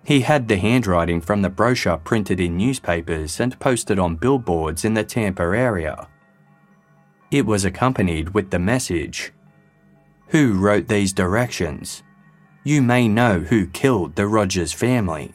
He 0.10 0.22
had 0.22 0.48
the 0.48 0.58
handwriting 0.58 1.22
from 1.22 1.44
the 1.44 1.52
brochure 1.52 1.98
printed 1.98 2.40
in 2.40 2.58
newspapers 2.58 3.40
and 3.40 3.60
posted 3.60 4.00
on 4.00 4.16
billboards 4.16 4.84
in 4.84 4.96
the 4.96 5.04
Tampa 5.04 5.44
area. 5.44 6.08
It 7.30 7.46
was 7.46 7.64
accompanied 7.64 8.30
with 8.34 8.50
the 8.50 8.58
message 8.58 9.34
Who 10.30 10.54
wrote 10.54 10.88
these 10.88 11.14
directions? 11.14 12.02
You 12.64 12.82
may 12.82 13.08
know 13.08 13.42
who 13.42 13.68
killed 13.68 14.16
the 14.16 14.26
Rogers 14.26 14.74
family. 14.74 15.32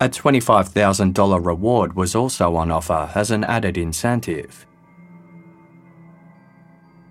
A 0.00 0.08
$25,000 0.08 1.44
reward 1.44 1.94
was 1.94 2.14
also 2.14 2.56
on 2.56 2.70
offer 2.70 3.10
as 3.14 3.30
an 3.30 3.44
added 3.44 3.76
incentive. 3.76 4.66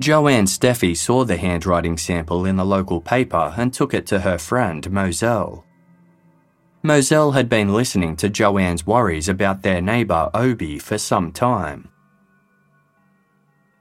Joanne 0.02 0.47
Steffi 0.47 0.97
saw 0.97 1.24
the 1.24 1.38
handwriting 1.38 1.95
sample 1.95 2.43
in 2.43 2.56
the 2.56 2.66
local 2.66 3.02
paper 3.02 3.54
and 3.56 3.72
took 3.72 3.93
it 3.93 4.08
to 4.08 4.22
her 4.22 4.39
friend 4.39 4.89
Moselle. 4.89 5.64
Moselle 6.82 7.34
had 7.34 7.47
been 7.47 7.72
listening 7.72 8.16
to 8.16 8.28
Joanne's 8.28 8.88
worries 8.88 9.30
about 9.30 9.62
their 9.62 9.80
neighbour 9.80 10.32
Obi 10.34 10.80
for 10.80 10.97
some 10.97 11.32
time. 11.32 11.89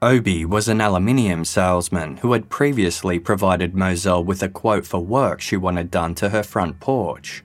Obi 0.03 0.45
was 0.45 0.67
an 0.67 0.79
aluminium 0.79 1.43
salesman 1.43 2.17
who 2.17 2.33
had 2.33 2.49
previously 2.49 3.17
provided 3.17 3.73
Moselle 3.73 4.23
with 4.23 4.43
a 4.43 4.49
quote 4.49 4.85
for 4.85 4.99
work 4.99 5.41
she 5.41 5.57
wanted 5.57 5.89
done 5.89 6.13
to 6.15 6.29
her 6.29 6.43
front 6.43 6.79
porch. 6.79 7.43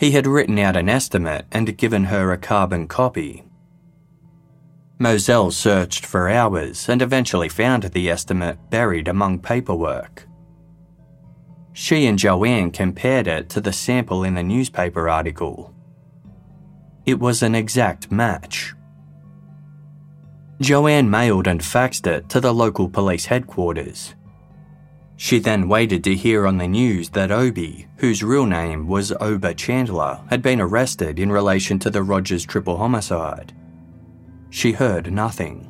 He 0.00 0.10
had 0.10 0.26
written 0.26 0.58
out 0.58 0.74
an 0.74 0.88
estimate 0.88 1.46
and 1.52 1.78
given 1.78 2.06
her 2.06 2.32
a 2.32 2.36
carbon 2.36 2.88
copy. 2.88 3.44
Moselle 4.98 5.50
searched 5.50 6.06
for 6.06 6.28
hours 6.28 6.88
and 6.88 7.02
eventually 7.02 7.48
found 7.48 7.82
the 7.82 8.08
estimate 8.08 8.58
buried 8.70 9.08
among 9.08 9.40
paperwork. 9.40 10.26
She 11.72 12.06
and 12.06 12.16
Joanne 12.16 12.70
compared 12.70 13.26
it 13.26 13.48
to 13.50 13.60
the 13.60 13.72
sample 13.72 14.22
in 14.22 14.34
the 14.34 14.42
newspaper 14.42 15.08
article. 15.08 15.74
It 17.04 17.18
was 17.18 17.42
an 17.42 17.56
exact 17.56 18.12
match. 18.12 18.72
Joanne 20.60 21.10
mailed 21.10 21.48
and 21.48 21.60
faxed 21.60 22.06
it 22.06 22.28
to 22.28 22.40
the 22.40 22.54
local 22.54 22.88
police 22.88 23.26
headquarters. 23.26 24.14
She 25.16 25.40
then 25.40 25.68
waited 25.68 26.04
to 26.04 26.14
hear 26.14 26.46
on 26.46 26.58
the 26.58 26.68
news 26.68 27.10
that 27.10 27.32
Obi, 27.32 27.88
whose 27.96 28.22
real 28.22 28.46
name 28.46 28.86
was 28.86 29.12
Oba 29.20 29.54
Chandler, 29.54 30.20
had 30.30 30.42
been 30.42 30.60
arrested 30.60 31.18
in 31.18 31.32
relation 31.32 31.80
to 31.80 31.90
the 31.90 32.02
Rogers 32.02 32.44
triple 32.44 32.76
homicide. 32.76 33.52
She 34.54 34.70
heard 34.70 35.12
nothing. 35.12 35.68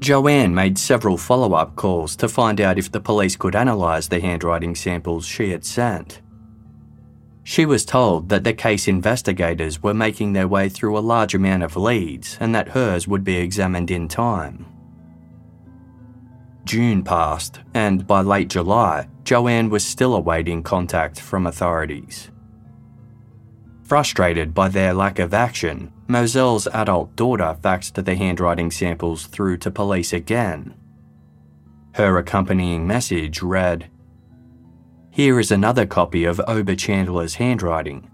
Joanne 0.00 0.52
made 0.52 0.76
several 0.76 1.16
follow 1.16 1.54
up 1.54 1.76
calls 1.76 2.16
to 2.16 2.28
find 2.28 2.60
out 2.60 2.78
if 2.78 2.90
the 2.90 2.98
police 2.98 3.36
could 3.36 3.54
analyse 3.54 4.08
the 4.08 4.18
handwriting 4.18 4.74
samples 4.74 5.24
she 5.24 5.50
had 5.50 5.64
sent. 5.64 6.20
She 7.44 7.64
was 7.64 7.84
told 7.84 8.28
that 8.30 8.42
the 8.42 8.52
case 8.52 8.88
investigators 8.88 9.84
were 9.84 9.94
making 9.94 10.32
their 10.32 10.48
way 10.48 10.68
through 10.68 10.98
a 10.98 11.08
large 11.14 11.32
amount 11.32 11.62
of 11.62 11.76
leads 11.76 12.38
and 12.40 12.52
that 12.56 12.70
hers 12.70 13.06
would 13.06 13.22
be 13.22 13.36
examined 13.36 13.92
in 13.92 14.08
time. 14.08 14.66
June 16.64 17.04
passed, 17.04 17.60
and 17.72 18.04
by 18.04 18.20
late 18.20 18.48
July, 18.48 19.06
Joanne 19.22 19.70
was 19.70 19.84
still 19.84 20.16
awaiting 20.16 20.64
contact 20.64 21.20
from 21.20 21.46
authorities. 21.46 22.32
Frustrated 23.84 24.54
by 24.54 24.68
their 24.70 24.94
lack 24.94 25.18
of 25.18 25.34
action, 25.34 25.92
Moselle's 26.08 26.66
adult 26.68 27.14
daughter 27.16 27.54
faxed 27.62 28.02
the 28.02 28.14
handwriting 28.14 28.70
samples 28.70 29.26
through 29.26 29.58
to 29.58 29.70
police 29.70 30.14
again. 30.14 30.74
Her 31.94 32.16
accompanying 32.16 32.86
message 32.86 33.42
read 33.42 33.90
Here 35.10 35.38
is 35.38 35.52
another 35.52 35.84
copy 35.84 36.24
of 36.24 36.40
Oba 36.48 36.76
Chandler's 36.76 37.34
handwriting. 37.34 38.10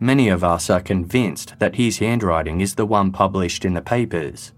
Many 0.00 0.28
of 0.28 0.42
us 0.42 0.70
are 0.70 0.80
convinced 0.80 1.58
that 1.58 1.76
his 1.76 1.98
handwriting 1.98 2.62
is 2.62 2.74
the 2.74 2.86
one 2.86 3.12
published 3.12 3.66
in 3.66 3.74
the 3.74 3.82
papers. 3.82 4.52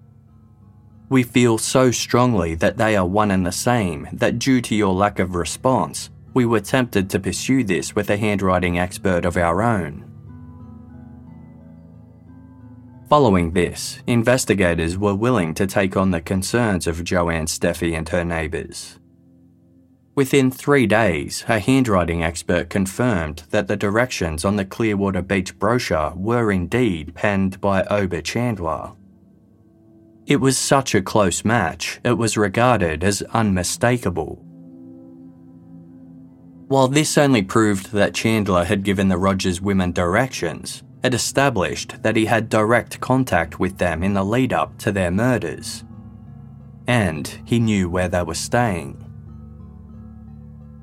We 1.08 1.24
feel 1.24 1.58
so 1.58 1.90
strongly 1.90 2.54
that 2.54 2.76
they 2.76 2.96
are 2.96 3.06
one 3.06 3.32
and 3.32 3.44
the 3.44 3.52
same 3.52 4.08
that, 4.12 4.38
due 4.38 4.60
to 4.62 4.76
your 4.76 4.94
lack 4.94 5.18
of 5.18 5.34
response, 5.34 6.10
we 6.34 6.46
were 6.46 6.60
tempted 6.60 7.10
to 7.10 7.20
pursue 7.20 7.64
this 7.64 7.96
with 7.96 8.10
a 8.10 8.16
handwriting 8.16 8.78
expert 8.78 9.24
of 9.24 9.36
our 9.36 9.60
own. 9.60 10.15
Following 13.08 13.52
this, 13.52 14.00
investigators 14.08 14.98
were 14.98 15.14
willing 15.14 15.54
to 15.54 15.66
take 15.68 15.96
on 15.96 16.10
the 16.10 16.20
concerns 16.20 16.88
of 16.88 17.04
Joanne 17.04 17.46
Steffi 17.46 17.96
and 17.96 18.08
her 18.08 18.24
neighbours. 18.24 18.98
Within 20.16 20.50
three 20.50 20.88
days, 20.88 21.44
a 21.46 21.60
handwriting 21.60 22.24
expert 22.24 22.68
confirmed 22.68 23.44
that 23.50 23.68
the 23.68 23.76
directions 23.76 24.44
on 24.44 24.56
the 24.56 24.64
Clearwater 24.64 25.22
Beach 25.22 25.56
brochure 25.56 26.14
were 26.16 26.50
indeed 26.50 27.14
penned 27.14 27.60
by 27.60 27.84
Oba 27.84 28.22
Chandler. 28.22 28.92
It 30.26 30.40
was 30.40 30.58
such 30.58 30.92
a 30.92 31.02
close 31.02 31.44
match, 31.44 32.00
it 32.02 32.18
was 32.18 32.36
regarded 32.36 33.04
as 33.04 33.22
unmistakable. 33.32 34.42
While 36.66 36.88
this 36.88 37.16
only 37.16 37.42
proved 37.42 37.92
that 37.92 38.14
Chandler 38.14 38.64
had 38.64 38.82
given 38.82 39.06
the 39.06 39.18
Rogers 39.18 39.60
women 39.60 39.92
directions, 39.92 40.82
it 41.06 41.14
established 41.14 42.02
that 42.02 42.16
he 42.16 42.26
had 42.26 42.48
direct 42.48 43.00
contact 43.00 43.60
with 43.60 43.78
them 43.78 44.02
in 44.02 44.12
the 44.12 44.24
lead 44.24 44.52
up 44.52 44.76
to 44.78 44.90
their 44.90 45.10
murders. 45.10 45.84
And 46.86 47.26
he 47.44 47.60
knew 47.60 47.88
where 47.88 48.08
they 48.08 48.22
were 48.22 48.34
staying. 48.34 49.02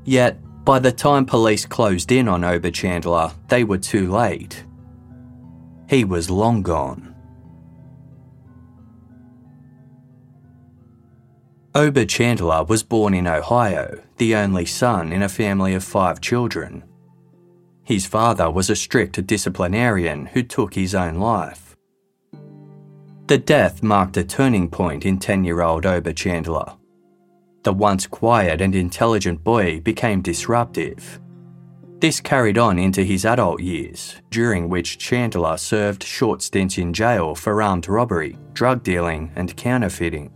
Yet, 0.05 0.39
by 0.65 0.80
the 0.80 0.91
time 0.91 1.26
police 1.26 1.65
closed 1.65 2.11
in 2.11 2.28
on 2.28 2.43
Oba 2.43 2.71
Chandler, 2.71 3.32
they 3.49 3.63
were 3.63 3.78
too 3.78 4.09
late. 4.09 4.65
He 5.89 6.05
was 6.05 6.30
long 6.30 6.61
gone. 6.61 7.13
Oba 11.76 12.05
Chandler 12.05 12.63
was 12.63 12.84
born 12.84 13.13
in 13.13 13.28
Ohio, 13.28 14.01
the 14.17 14.36
only 14.36 14.65
son 14.65 15.11
in 15.11 15.21
a 15.21 15.30
family 15.30 15.74
of 15.74 15.84
five 15.84 16.21
children. 16.21 16.84
His 17.84 18.05
father 18.05 18.49
was 18.49 18.69
a 18.69 18.75
strict 18.75 19.25
disciplinarian 19.27 20.27
who 20.27 20.43
took 20.43 20.73
his 20.73 20.95
own 20.95 21.15
life. 21.15 21.75
The 23.27 23.38
death 23.38 23.84
marked 23.84 24.17
a 24.17 24.23
turning 24.23 24.69
point 24.69 25.05
in 25.05 25.17
10 25.17 25.43
year 25.43 25.61
old 25.61 25.86
Oba 25.86 26.13
Chandler. 26.13 26.73
The 27.63 27.73
once 27.73 28.07
quiet 28.07 28.61
and 28.61 28.75
intelligent 28.75 29.43
boy 29.43 29.79
became 29.79 30.21
disruptive. 30.21 31.19
This 31.99 32.19
carried 32.19 32.57
on 32.57 32.77
into 32.77 33.03
his 33.03 33.25
adult 33.25 33.61
years, 33.61 34.15
during 34.29 34.67
which 34.67 34.97
Chandler 34.97 35.55
served 35.55 36.03
short 36.03 36.41
stints 36.41 36.77
in 36.77 36.93
jail 36.93 37.34
for 37.34 37.61
armed 37.61 37.88
robbery, 37.88 38.38
drug 38.51 38.84
dealing, 38.84 39.31
and 39.38 39.55
counterfeiting. 39.55 40.31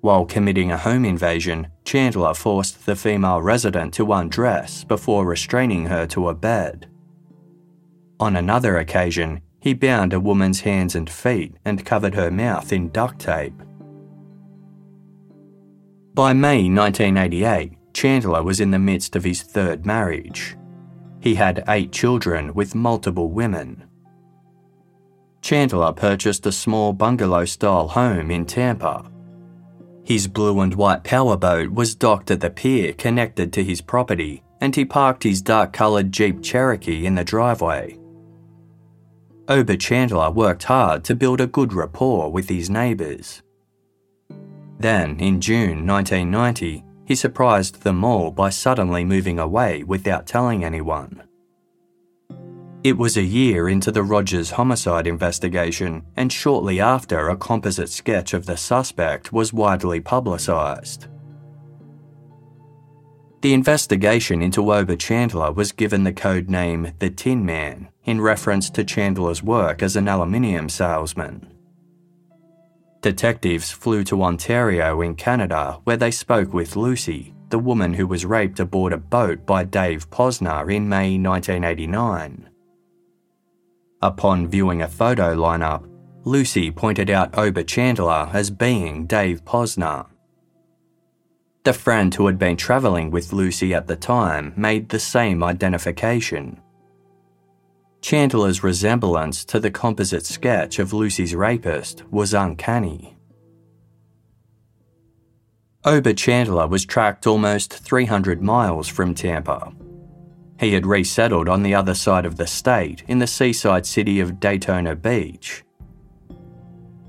While 0.00 0.24
committing 0.24 0.72
a 0.72 0.78
home 0.78 1.04
invasion, 1.04 1.68
Chandler 1.84 2.32
forced 2.34 2.86
the 2.86 2.96
female 2.96 3.42
resident 3.42 3.92
to 3.94 4.12
undress 4.12 4.84
before 4.84 5.26
restraining 5.26 5.86
her 5.86 6.06
to 6.06 6.28
a 6.28 6.34
bed. 6.34 6.88
On 8.18 8.36
another 8.36 8.78
occasion, 8.78 9.42
he 9.60 9.74
bound 9.74 10.12
a 10.12 10.20
woman's 10.20 10.60
hands 10.60 10.94
and 10.94 11.08
feet 11.08 11.54
and 11.64 11.84
covered 11.84 12.14
her 12.14 12.30
mouth 12.30 12.72
in 12.72 12.88
duct 12.88 13.18
tape. 13.18 13.62
By 16.14 16.32
May 16.32 16.68
1988, 16.70 17.72
Chandler 17.92 18.42
was 18.42 18.60
in 18.60 18.70
the 18.70 18.78
midst 18.78 19.16
of 19.16 19.24
his 19.24 19.42
third 19.42 19.84
marriage. 19.84 20.56
He 21.20 21.34
had 21.34 21.64
eight 21.68 21.92
children 21.92 22.54
with 22.54 22.74
multiple 22.74 23.30
women. 23.30 23.84
Chandler 25.42 25.92
purchased 25.92 26.46
a 26.46 26.52
small 26.52 26.92
bungalow 26.94 27.44
style 27.44 27.88
home 27.88 28.30
in 28.30 28.46
Tampa. 28.46 29.10
His 30.04 30.26
blue 30.26 30.60
and 30.60 30.74
white 30.74 31.04
powerboat 31.04 31.70
was 31.70 31.94
docked 31.94 32.30
at 32.30 32.40
the 32.40 32.50
pier 32.50 32.92
connected 32.92 33.52
to 33.52 33.64
his 33.64 33.80
property, 33.80 34.42
and 34.60 34.74
he 34.74 34.84
parked 34.84 35.22
his 35.22 35.42
dark 35.42 35.72
coloured 35.72 36.12
Jeep 36.12 36.42
Cherokee 36.42 37.06
in 37.06 37.14
the 37.14 37.24
driveway. 37.24 37.98
Oba 39.48 39.76
Chandler 39.76 40.30
worked 40.30 40.64
hard 40.64 41.04
to 41.04 41.14
build 41.14 41.40
a 41.40 41.46
good 41.46 41.72
rapport 41.72 42.30
with 42.30 42.48
his 42.48 42.70
neighbours. 42.70 43.42
Then, 44.78 45.18
in 45.18 45.40
June 45.40 45.86
1990, 45.86 46.84
he 47.04 47.14
surprised 47.14 47.82
them 47.82 48.04
all 48.04 48.30
by 48.30 48.50
suddenly 48.50 49.04
moving 49.04 49.38
away 49.38 49.82
without 49.82 50.26
telling 50.26 50.64
anyone. 50.64 51.22
It 52.82 52.96
was 52.96 53.18
a 53.18 53.22
year 53.22 53.68
into 53.68 53.92
the 53.92 54.02
Rogers 54.02 54.52
homicide 54.52 55.06
investigation, 55.06 56.02
and 56.16 56.32
shortly 56.32 56.80
after, 56.80 57.28
a 57.28 57.36
composite 57.36 57.90
sketch 57.90 58.32
of 58.32 58.46
the 58.46 58.56
suspect 58.56 59.34
was 59.34 59.52
widely 59.52 60.00
publicised. 60.00 61.06
The 63.42 63.52
investigation 63.52 64.40
into 64.40 64.72
Oba 64.72 64.96
Chandler 64.96 65.52
was 65.52 65.72
given 65.72 66.04
the 66.04 66.12
code 66.12 66.48
name 66.48 66.92
the 67.00 67.10
Tin 67.10 67.44
Man 67.44 67.88
in 68.04 68.18
reference 68.18 68.70
to 68.70 68.84
Chandler's 68.84 69.42
work 69.42 69.82
as 69.82 69.94
an 69.96 70.08
aluminium 70.08 70.70
salesman. 70.70 71.52
Detectives 73.02 73.70
flew 73.70 74.04
to 74.04 74.22
Ontario 74.22 75.02
in 75.02 75.16
Canada 75.16 75.80
where 75.84 75.98
they 75.98 76.10
spoke 76.10 76.54
with 76.54 76.76
Lucy, 76.76 77.34
the 77.50 77.58
woman 77.58 77.92
who 77.94 78.06
was 78.06 78.24
raped 78.24 78.60
aboard 78.60 78.94
a 78.94 78.98
boat 78.98 79.44
by 79.44 79.64
Dave 79.64 80.08
Posner 80.08 80.74
in 80.74 80.88
May 80.88 81.18
1989. 81.18 82.49
Upon 84.02 84.48
viewing 84.48 84.80
a 84.80 84.88
photo 84.88 85.36
lineup, 85.36 85.86
Lucy 86.24 86.70
pointed 86.70 87.10
out 87.10 87.36
Oba 87.36 87.64
Chandler 87.64 88.30
as 88.32 88.50
being 88.50 89.06
Dave 89.06 89.44
Posner. 89.44 90.06
The 91.64 91.74
friend 91.74 92.14
who 92.14 92.26
had 92.26 92.38
been 92.38 92.56
travelling 92.56 93.10
with 93.10 93.34
Lucy 93.34 93.74
at 93.74 93.86
the 93.86 93.96
time 93.96 94.54
made 94.56 94.88
the 94.88 94.98
same 94.98 95.44
identification. 95.44 96.60
Chandler's 98.00 98.62
resemblance 98.62 99.44
to 99.44 99.60
the 99.60 99.70
composite 99.70 100.24
sketch 100.24 100.78
of 100.78 100.94
Lucy's 100.94 101.34
rapist 101.34 102.02
was 102.10 102.32
uncanny. 102.32 103.18
Oba 105.84 106.14
Chandler 106.14 106.66
was 106.66 106.86
tracked 106.86 107.26
almost 107.26 107.74
300 107.74 108.40
miles 108.40 108.88
from 108.88 109.14
Tampa. 109.14 109.72
He 110.60 110.74
had 110.74 110.84
resettled 110.84 111.48
on 111.48 111.62
the 111.62 111.74
other 111.74 111.94
side 111.94 112.26
of 112.26 112.36
the 112.36 112.46
state 112.46 113.02
in 113.08 113.18
the 113.18 113.26
seaside 113.26 113.86
city 113.86 114.20
of 114.20 114.38
Daytona 114.38 114.94
Beach. 114.94 115.64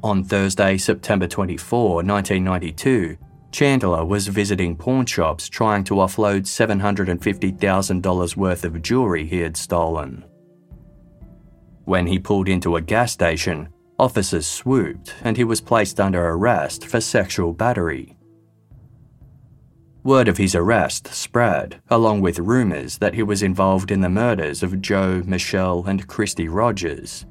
On 0.02 0.24
Thursday, 0.24 0.78
September 0.78 1.28
24, 1.28 1.95
1992, 1.95 3.18
Chandler 3.52 4.06
was 4.06 4.30
visiting 4.30 4.78
pawn 4.78 5.06
shops 5.06 5.49
trying 5.49 5.84
to 5.84 5.95
offload 5.95 6.43
$750,000 6.43 8.36
worth 8.38 8.64
of 8.64 8.82
jewelry 8.82 9.28
he 9.28 9.39
had 9.39 9.58
stolen. 9.58 10.24
When 11.84 12.08
he 12.08 12.20
pulled 12.20 12.47
into 12.47 12.78
a 12.78 12.82
gas 12.82 13.12
station, 13.12 13.68
officers 13.99 14.47
swooped 14.47 15.14
and 15.24 15.36
he 15.36 15.43
was 15.43 15.60
placed 15.60 15.99
under 15.99 16.26
arrest 16.26 16.88
for 16.88 17.02
sexual 17.02 17.52
battery. 17.52 18.16
Word 20.04 20.28
of 20.28 20.38
his 20.38 20.56
arrest 20.56 21.08
spread, 21.14 21.80
along 21.89 22.22
with 22.22 22.39
rumours 22.39 22.97
that 22.97 23.14
he 23.14 23.22
was 23.22 23.43
involved 23.43 23.91
in 23.91 24.02
the 24.02 24.10
murders 24.10 24.64
of 24.64 24.82
Jo, 24.82 25.22
Michelle, 25.26 25.84
and 25.86 26.08
Christe 26.08 26.47
Rogers. 26.47 27.26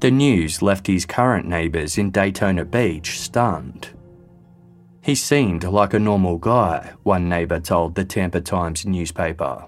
The 0.00 0.10
news 0.10 0.60
left 0.60 0.86
his 0.86 1.06
current 1.06 1.48
neighbours 1.48 1.96
in 1.96 2.10
Daytona 2.10 2.66
Beach 2.66 3.18
stunned. 3.18 3.88
He 5.00 5.14
seemed 5.14 5.64
like 5.64 5.94
a 5.94 5.98
normal 5.98 6.36
guy, 6.36 6.92
one 7.04 7.26
neighbour 7.26 7.60
told 7.60 7.94
the 7.94 8.04
Tampa 8.04 8.42
Times 8.42 8.84
newspaper. 8.84 9.64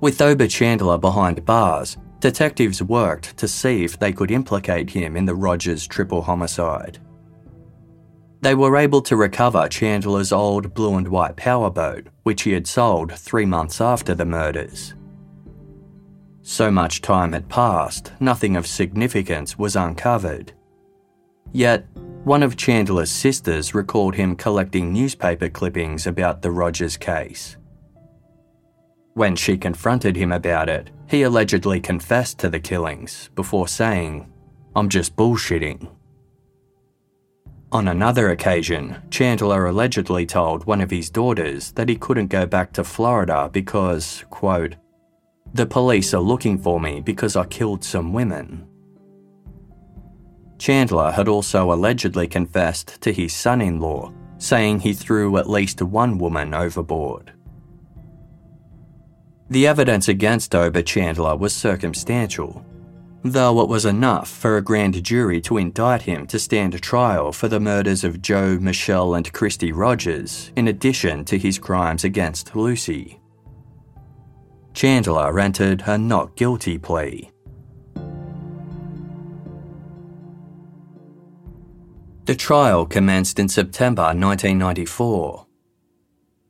With 0.00 0.20
Oba 0.20 0.48
Chandler 0.48 0.98
behind 0.98 1.46
bars, 1.46 1.96
detectives 2.20 2.82
worked 2.82 3.38
to 3.38 3.48
see 3.48 3.84
if 3.84 3.98
they 3.98 4.12
could 4.12 4.30
implicate 4.30 4.90
him 4.90 5.16
in 5.16 5.24
the 5.24 5.34
Rogers 5.34 5.86
triple 5.86 6.20
homicide. 6.20 6.98
They 8.42 8.54
were 8.54 8.76
able 8.76 9.00
to 9.02 9.16
recover 9.16 9.68
Chandler's 9.68 10.32
old 10.32 10.74
blue 10.74 10.96
and 10.96 11.08
white 11.08 11.36
powerboat, 11.36 12.08
which 12.22 12.42
he 12.42 12.52
had 12.52 12.66
sold 12.66 13.12
three 13.12 13.46
months 13.46 13.80
after 13.80 14.14
the 14.14 14.26
murders. 14.26 14.94
So 16.42 16.70
much 16.70 17.02
time 17.02 17.32
had 17.32 17.48
passed, 17.48 18.12
nothing 18.20 18.56
of 18.56 18.66
significance 18.66 19.58
was 19.58 19.74
uncovered. 19.74 20.52
Yet, 21.52 21.86
one 22.24 22.42
of 22.42 22.56
Chandler's 22.56 23.10
sisters 23.10 23.74
recalled 23.74 24.14
him 24.14 24.36
collecting 24.36 24.92
newspaper 24.92 25.48
clippings 25.48 26.06
about 26.06 26.42
the 26.42 26.50
Rogers 26.50 26.96
case. 26.96 27.56
When 29.14 29.34
she 29.34 29.56
confronted 29.56 30.14
him 30.14 30.30
about 30.30 30.68
it, 30.68 30.90
he 31.08 31.22
allegedly 31.22 31.80
confessed 31.80 32.38
to 32.40 32.48
the 32.48 32.60
killings 32.60 33.30
before 33.34 33.66
saying, 33.66 34.30
I'm 34.74 34.88
just 34.88 35.16
bullshitting. 35.16 35.88
On 37.76 37.88
another 37.88 38.30
occasion, 38.30 38.96
Chandler 39.10 39.66
allegedly 39.66 40.24
told 40.24 40.64
one 40.64 40.80
of 40.80 40.90
his 40.90 41.10
daughters 41.10 41.72
that 41.72 41.90
he 41.90 41.96
couldn't 41.96 42.28
go 42.28 42.46
back 42.46 42.72
to 42.72 42.82
Florida 42.82 43.50
because, 43.52 44.24
quote, 44.30 44.76
the 45.52 45.66
police 45.66 46.14
are 46.14 46.22
looking 46.22 46.56
for 46.56 46.80
me 46.80 47.02
because 47.02 47.36
I 47.36 47.44
killed 47.44 47.84
some 47.84 48.14
women. 48.14 48.66
Chandler 50.56 51.10
had 51.10 51.28
also 51.28 51.70
allegedly 51.70 52.26
confessed 52.26 52.98
to 53.02 53.12
his 53.12 53.34
son 53.34 53.60
in 53.60 53.78
law, 53.78 54.10
saying 54.38 54.80
he 54.80 54.94
threw 54.94 55.36
at 55.36 55.50
least 55.50 55.82
one 55.82 56.16
woman 56.16 56.54
overboard. 56.54 57.34
The 59.50 59.66
evidence 59.66 60.08
against 60.08 60.54
Oba 60.54 60.82
Chandler 60.82 61.36
was 61.36 61.54
circumstantial, 61.54 62.64
though 63.30 63.60
it 63.60 63.68
was 63.68 63.84
enough 63.84 64.28
for 64.28 64.56
a 64.56 64.62
grand 64.62 65.02
jury 65.02 65.40
to 65.42 65.56
indict 65.56 66.02
him 66.02 66.26
to 66.26 66.38
stand 66.38 66.80
trial 66.82 67.32
for 67.32 67.48
the 67.48 67.60
murders 67.60 68.04
of 68.04 68.20
Jo, 68.20 68.58
Michelle, 68.58 69.14
and 69.14 69.32
Christe 69.32 69.72
Rogers, 69.72 70.52
in 70.56 70.68
addition 70.68 71.24
to 71.26 71.38
his 71.38 71.58
crimes 71.58 72.04
against 72.04 72.54
Lucy. 72.54 73.20
Chandler 74.74 75.38
entered 75.38 75.82
a 75.86 75.96
not 75.96 76.36
guilty 76.36 76.78
plea. 76.78 77.30
The 82.26 82.34
trial 82.34 82.86
commenced 82.86 83.38
in 83.38 83.48
September 83.48 84.02
1994. 84.02 85.46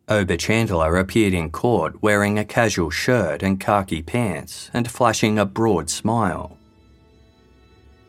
Oba 0.08 0.36
Chandler 0.36 0.96
appeared 0.96 1.34
in 1.34 1.50
court 1.50 2.02
wearing 2.02 2.38
a 2.38 2.44
casual 2.44 2.90
shirt 2.90 3.42
and 3.42 3.60
khaki 3.60 4.02
pants 4.02 4.70
and 4.72 4.90
flashing 4.90 5.38
a 5.38 5.44
broad 5.44 5.90
smile. 5.90 6.55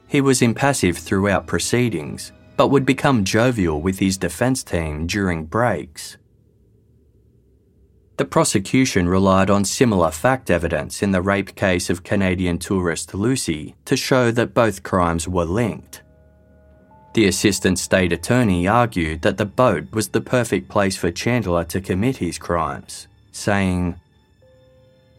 He 0.08 0.22
was 0.22 0.41
impassive 0.41 0.97
throughout 0.97 1.47
proceedings, 1.47 2.32
but 2.55 2.70
would 2.70 2.86
become 2.86 3.24
jovial 3.24 3.82
with 3.82 3.99
his 3.99 4.18
defence 4.18 4.64
team 4.64 5.05
during 5.05 5.45
breaks. 5.45 6.18
The 8.18 8.26
prosecution 8.26 9.08
relied 9.08 9.51
on 9.51 9.64
similar 9.64 10.10
fact 10.10 10.49
evidence 10.49 11.03
in 11.03 11.12
the 11.12 11.22
rape 11.22 11.55
case 11.55 11.89
of 11.89 12.03
Canadian 12.03 12.58
tourist 12.58 13.14
Lucy 13.14 13.76
to 13.86 13.95
show 13.95 14.32
that 14.32 14.55
both 14.55 14.82
crimes 14.82 15.28
were 15.28 15.45
linked. 15.45 16.01
The 17.14 17.28
assistant 17.28 17.78
state 17.78 18.12
attorney 18.12 18.68
argued 18.68 19.22
that 19.22 19.38
the 19.38 19.45
boat 19.45 19.91
was 19.91 20.10
the 20.10 20.22
perfect 20.22 20.68
place 20.68 20.95
for 20.95 21.12
Chandler 21.12 21.64
to 21.66 21.82
commit 21.82 22.18
his 22.18 22.39
crimes, 22.39 23.08
saying, 23.32 23.99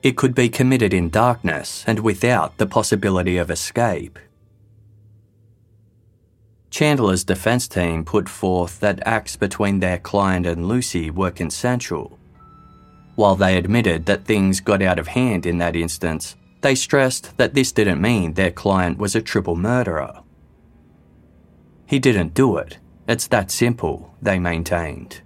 It 0.02 0.16
could 0.16 0.34
be 0.34 0.48
committed 0.48 0.92
in 0.92 1.08
darkness 1.08 1.84
and 1.86 2.00
without 2.00 2.56
the 2.58 2.66
possibility 2.66 3.36
of 3.36 3.50
escape. 3.50 4.18
Chandler's 6.70 7.24
defense 7.24 7.66
team 7.66 8.04
put 8.04 8.28
forth 8.28 8.80
that 8.80 9.06
acts 9.06 9.36
between 9.36 9.80
their 9.80 9.98
client 9.98 10.46
and 10.46 10.68
Lucy 10.68 11.10
were 11.10 11.30
consensual. 11.30 12.18
While 13.14 13.36
they 13.36 13.56
admitted 13.56 14.06
that 14.06 14.24
things 14.24 14.60
got 14.60 14.82
out 14.82 14.98
of 14.98 15.08
hand 15.08 15.46
in 15.46 15.58
that 15.58 15.74
instance, 15.74 16.36
they 16.60 16.74
stressed 16.74 17.36
that 17.36 17.54
this 17.54 17.72
didn't 17.72 18.00
mean 18.00 18.34
their 18.34 18.50
client 18.50 18.98
was 18.98 19.14
a 19.14 19.22
triple 19.22 19.56
murderer. 19.56 20.22
He 21.86 21.98
didn't 21.98 22.34
do 22.34 22.56
it. 22.58 22.78
It's 23.08 23.26
that 23.28 23.50
simple, 23.50 24.14
they 24.20 24.38
maintained. 24.38 25.22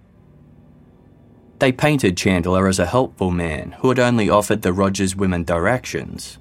They 1.58 1.72
painted 1.72 2.16
Chandler 2.16 2.68
as 2.68 2.78
a 2.78 2.86
helpful 2.86 3.30
man 3.30 3.72
who 3.80 3.88
had 3.88 3.98
only 3.98 4.30
offered 4.30 4.62
the 4.62 4.72
Rogers 4.72 5.16
women 5.16 5.44
directions. 5.44 6.38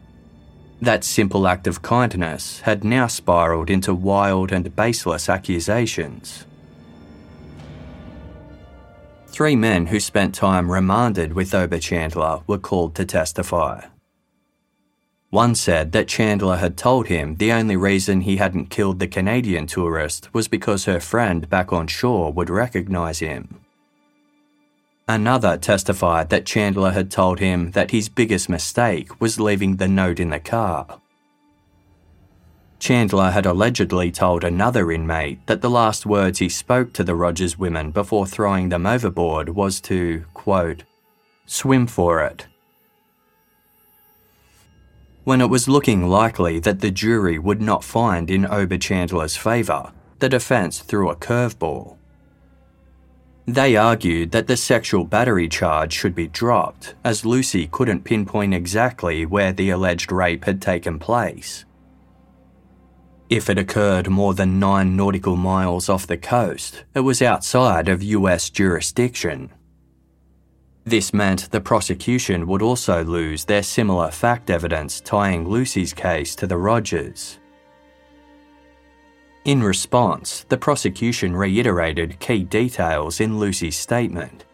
That 0.81 1.03
simple 1.03 1.47
act 1.47 1.67
of 1.67 1.83
kindness 1.83 2.61
had 2.61 2.83
now 2.83 3.05
spiralled 3.05 3.69
into 3.69 3.93
wild 3.93 4.51
and 4.51 4.75
baseless 4.75 5.29
accusations. 5.29 6.45
Three 9.27 9.55
men 9.55 9.85
who 9.85 9.99
spent 9.99 10.33
time 10.33 10.71
remanded 10.71 11.33
with 11.33 11.53
Oba 11.53 11.77
Chandler 11.79 12.41
were 12.47 12.57
called 12.57 12.95
to 12.95 13.05
testify. 13.05 13.85
One 15.29 15.53
said 15.53 15.91
that 15.93 16.09
Chandler 16.09 16.57
had 16.57 16.75
told 16.77 17.07
him 17.07 17.35
the 17.35 17.53
only 17.53 17.77
reason 17.77 18.21
he 18.21 18.37
hadn't 18.37 18.71
killed 18.71 18.99
the 18.99 19.07
Canadian 19.07 19.67
tourist 19.67 20.33
was 20.33 20.49
because 20.49 20.85
her 20.85 20.99
friend 20.99 21.47
back 21.47 21.71
on 21.71 21.87
shore 21.87 22.33
would 22.33 22.49
recognise 22.49 23.19
him. 23.19 23.60
Another 25.07 25.57
testified 25.57 26.29
that 26.29 26.45
Chandler 26.45 26.91
had 26.91 27.11
told 27.11 27.39
him 27.39 27.71
that 27.71 27.91
his 27.91 28.07
biggest 28.07 28.49
mistake 28.49 29.19
was 29.19 29.39
leaving 29.39 29.75
the 29.75 29.87
note 29.87 30.19
in 30.19 30.29
the 30.29 30.39
car. 30.39 31.01
Chandler 32.79 33.31
had 33.31 33.45
allegedly 33.45 34.11
told 34.11 34.43
another 34.43 34.91
inmate 34.91 35.45
that 35.47 35.61
the 35.61 35.69
last 35.69 36.05
words 36.05 36.39
he 36.39 36.49
spoke 36.49 36.93
to 36.93 37.03
the 37.03 37.15
Rogers 37.15 37.57
women 37.57 37.91
before 37.91 38.25
throwing 38.25 38.69
them 38.69 38.85
overboard 38.85 39.49
was 39.49 39.79
to, 39.81 40.25
quote, 40.33 40.83
swim 41.45 41.85
for 41.85 42.23
it, 42.23 42.47
when 45.23 45.39
it 45.39 45.49
was 45.49 45.67
looking 45.67 46.07
likely 46.07 46.59
that 46.59 46.79
the 46.79 46.89
jury 46.89 47.37
would 47.37 47.61
not 47.61 47.83
find 47.83 48.31
in 48.31 48.45
Oba 48.45 48.79
Chandler's 48.79 49.35
favour, 49.35 49.91
the 50.17 50.27
defence 50.27 50.79
threw 50.79 51.09
a 51.09 51.15
curveball. 51.15 51.97
They 53.51 53.75
argued 53.75 54.31
that 54.31 54.47
the 54.47 54.55
sexual 54.55 55.03
battery 55.03 55.49
charge 55.49 55.91
should 55.91 56.15
be 56.15 56.27
dropped, 56.27 56.95
as 57.03 57.25
Lucy 57.25 57.67
couldn't 57.67 58.05
pinpoint 58.05 58.53
exactly 58.53 59.25
where 59.25 59.51
the 59.51 59.71
alleged 59.71 60.11
rape 60.11 60.45
had 60.45 60.61
taken 60.61 60.97
place. 60.99 61.65
If 63.29 63.49
it 63.49 63.57
occurred 63.57 64.09
more 64.09 64.33
than 64.33 64.59
nine 64.59 64.95
nautical 64.95 65.35
miles 65.35 65.89
off 65.89 66.07
the 66.07 66.17
coast, 66.17 66.85
it 66.95 67.01
was 67.01 67.21
outside 67.21 67.89
of 67.89 68.01
US 68.01 68.49
jurisdiction 68.49 69.49
this 70.85 71.13
meant 71.13 71.51
the 71.51 71.61
prosecution 71.61 72.47
would 72.47 72.61
also 72.61 73.03
lose 73.03 73.45
their 73.45 73.61
similar 73.61 74.09
fact 74.09 74.49
evidence 74.49 74.99
tying 74.99 75.47
Lucy's 75.47 75.93
case 75.93 76.35
to 76.35 76.47
the 76.47 76.57
Rogers. 76.57 77.37
In 79.43 79.63
response, 79.63 80.45
the 80.49 80.57
prosecution 80.57 81.35
reiterated 81.35 82.19
key 82.19 82.43
details 82.43 83.19
in 83.19 83.39
Lucy's 83.39 83.75
statement. 83.75 84.45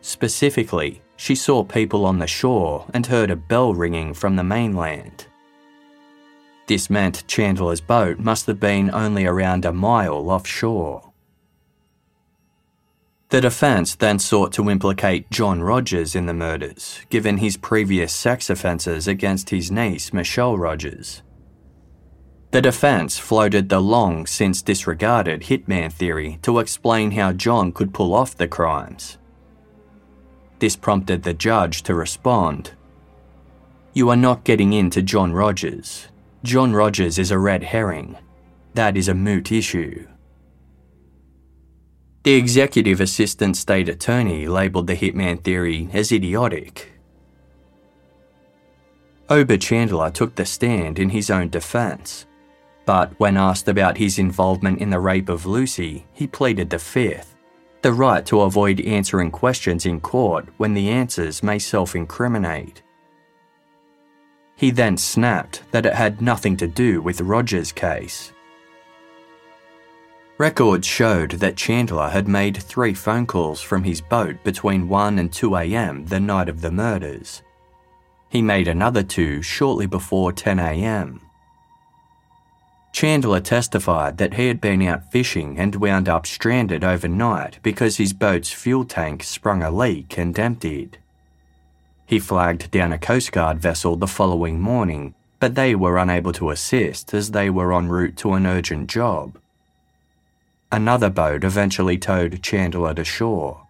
Specifically, 0.00 1.02
she 1.16 1.34
saw 1.34 1.62
people 1.62 2.06
on 2.06 2.18
the 2.18 2.26
shore 2.26 2.86
and 2.94 3.06
heard 3.06 3.30
a 3.30 3.36
bell 3.36 3.74
ringing 3.74 4.14
from 4.14 4.36
the 4.36 4.44
mainland. 4.44 5.26
This 6.66 6.88
meant 6.88 7.26
Chandler's 7.26 7.82
boat 7.82 8.18
must 8.18 8.46
have 8.46 8.58
been 8.58 8.90
only 8.94 9.26
around 9.26 9.66
a 9.66 9.72
mile 9.72 10.30
offshore. 10.30 11.12
The 13.28 13.42
defence 13.42 13.94
then 13.94 14.18
sought 14.18 14.52
to 14.54 14.70
implicate 14.70 15.30
John 15.30 15.62
Rogers 15.62 16.14
in 16.14 16.24
the 16.26 16.34
murders, 16.34 17.00
given 17.10 17.36
his 17.36 17.56
previous 17.58 18.14
sex 18.14 18.48
offences 18.48 19.06
against 19.06 19.50
his 19.50 19.70
niece, 19.70 20.12
Michelle 20.12 20.56
Rogers. 20.56 21.22
The 22.52 22.60
defence 22.60 23.18
floated 23.18 23.70
the 23.70 23.80
long 23.80 24.26
since 24.26 24.60
disregarded 24.60 25.44
hitman 25.44 25.90
theory 25.90 26.38
to 26.42 26.58
explain 26.58 27.12
how 27.12 27.32
John 27.32 27.72
could 27.72 27.94
pull 27.94 28.14
off 28.14 28.36
the 28.36 28.46
crimes. 28.46 29.16
This 30.58 30.76
prompted 30.76 31.22
the 31.22 31.32
judge 31.32 31.82
to 31.84 31.94
respond 31.94 32.72
You 33.94 34.10
are 34.10 34.16
not 34.16 34.44
getting 34.44 34.74
into 34.74 35.00
John 35.00 35.32
Rogers. 35.32 36.08
John 36.44 36.74
Rogers 36.74 37.18
is 37.18 37.30
a 37.30 37.38
red 37.38 37.62
herring. 37.62 38.18
That 38.74 38.98
is 38.98 39.08
a 39.08 39.14
moot 39.14 39.50
issue. 39.50 40.06
The 42.24 42.34
executive 42.34 43.00
assistant 43.00 43.56
state 43.56 43.88
attorney 43.88 44.46
labelled 44.46 44.88
the 44.88 44.96
hitman 44.96 45.42
theory 45.42 45.88
as 45.94 46.12
idiotic. 46.12 46.92
Oba 49.30 49.56
Chandler 49.56 50.10
took 50.10 50.34
the 50.34 50.44
stand 50.44 50.98
in 50.98 51.08
his 51.08 51.30
own 51.30 51.48
defence, 51.48 52.26
but 52.84 53.12
when 53.18 53.36
asked 53.36 53.68
about 53.68 53.98
his 53.98 54.18
involvement 54.18 54.80
in 54.80 54.90
the 54.90 55.00
rape 55.00 55.28
of 55.28 55.46
Lucy, 55.46 56.06
he 56.12 56.26
pleaded 56.26 56.70
the 56.70 56.78
fifth 56.78 57.32
the 57.82 57.92
right 57.92 58.24
to 58.26 58.42
avoid 58.42 58.80
answering 58.80 59.30
questions 59.30 59.86
in 59.86 60.00
court 60.00 60.48
when 60.56 60.72
the 60.72 60.88
answers 60.88 61.42
may 61.42 61.58
self 61.58 61.94
incriminate. 61.94 62.82
He 64.56 64.70
then 64.70 64.96
snapped 64.96 65.62
that 65.72 65.86
it 65.86 65.94
had 65.94 66.22
nothing 66.22 66.56
to 66.58 66.68
do 66.68 67.02
with 67.02 67.20
Rogers' 67.20 67.72
case. 67.72 68.32
Records 70.38 70.86
showed 70.86 71.32
that 71.32 71.56
Chandler 71.56 72.08
had 72.08 72.28
made 72.28 72.56
three 72.56 72.94
phone 72.94 73.26
calls 73.26 73.60
from 73.60 73.82
his 73.82 74.00
boat 74.00 74.42
between 74.44 74.88
1 74.88 75.18
and 75.18 75.32
2 75.32 75.56
am 75.56 76.06
the 76.06 76.20
night 76.20 76.48
of 76.48 76.60
the 76.60 76.70
murders. 76.70 77.42
He 78.28 78.40
made 78.40 78.68
another 78.68 79.02
two 79.02 79.42
shortly 79.42 79.86
before 79.86 80.32
10 80.32 80.58
am. 80.58 81.20
Chandler 82.92 83.40
testified 83.40 84.18
that 84.18 84.34
he 84.34 84.48
had 84.48 84.60
been 84.60 84.82
out 84.82 85.10
fishing 85.10 85.58
and 85.58 85.74
wound 85.76 86.08
up 86.08 86.26
stranded 86.26 86.84
overnight 86.84 87.58
because 87.62 87.96
his 87.96 88.12
boat's 88.12 88.52
fuel 88.52 88.84
tank 88.84 89.22
sprung 89.22 89.62
a 89.62 89.70
leak 89.70 90.18
and 90.18 90.38
emptied. 90.38 90.98
He 92.06 92.18
flagged 92.18 92.70
down 92.70 92.92
a 92.92 92.98
Coast 92.98 93.32
Guard 93.32 93.58
vessel 93.58 93.96
the 93.96 94.06
following 94.06 94.60
morning, 94.60 95.14
but 95.40 95.54
they 95.54 95.74
were 95.74 95.96
unable 95.96 96.32
to 96.34 96.50
assist 96.50 97.14
as 97.14 97.30
they 97.30 97.48
were 97.48 97.72
en 97.72 97.88
route 97.88 98.16
to 98.18 98.34
an 98.34 98.46
urgent 98.46 98.90
job. 98.90 99.38
Another 100.70 101.08
boat 101.08 101.44
eventually 101.44 101.96
towed 101.96 102.42
Chandler 102.42 102.94
to 102.94 103.04
shore. 103.04 103.61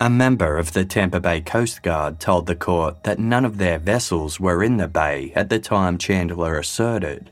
A 0.00 0.10
member 0.10 0.58
of 0.58 0.72
the 0.72 0.84
Tampa 0.84 1.20
Bay 1.20 1.40
Coast 1.40 1.82
Guard 1.82 2.18
told 2.18 2.46
the 2.46 2.56
court 2.56 3.04
that 3.04 3.20
none 3.20 3.44
of 3.44 3.58
their 3.58 3.78
vessels 3.78 4.40
were 4.40 4.62
in 4.62 4.76
the 4.76 4.88
bay 4.88 5.32
at 5.36 5.48
the 5.48 5.60
time 5.60 5.98
Chandler 5.98 6.58
asserted. 6.58 7.30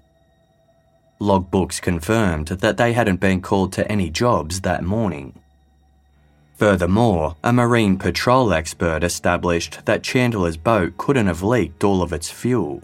Logbooks 1.21 1.81
confirmed 1.81 2.49
that 2.49 2.77
they 2.77 2.93
hadn't 2.93 3.21
been 3.21 3.43
called 3.43 3.73
to 3.73 3.91
any 3.91 4.11
jobs 4.11 4.61
that 4.61 4.85
morning. 4.85 5.39
Furthermore, 6.55 7.35
a 7.43 7.53
marine 7.53 7.99
patrol 7.99 8.53
expert 8.53 9.03
established 9.03 9.85
that 9.85 10.05
Chandler's 10.05 10.57
boat 10.57 10.97
couldn't 10.97 11.27
have 11.27 11.43
leaked 11.43 11.83
all 11.83 12.01
of 12.01 12.13
its 12.13 12.31
fuel. 12.31 12.81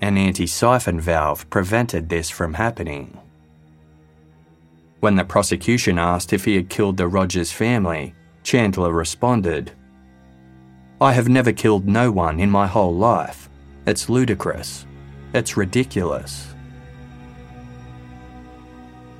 An 0.00 0.18
anti 0.18 0.48
siphon 0.48 1.00
valve 1.00 1.48
prevented 1.50 2.08
this 2.08 2.30
from 2.30 2.54
happening. 2.54 3.16
When 4.98 5.14
the 5.14 5.24
prosecution 5.24 5.98
asked 5.98 6.32
if 6.32 6.44
he 6.44 6.56
had 6.56 6.68
killed 6.68 6.96
the 6.96 7.06
Rogers 7.06 7.52
family, 7.52 8.14
Chandler 8.42 8.92
responded, 8.92 9.72
I 11.00 11.12
have 11.12 11.28
never 11.28 11.52
killed 11.52 11.88
no 11.88 12.12
one 12.12 12.38
in 12.38 12.50
my 12.50 12.66
whole 12.66 12.94
life. 12.94 13.48
It's 13.86 14.08
ludicrous. 14.08 14.86
It's 15.34 15.56
ridiculous. 15.56 16.46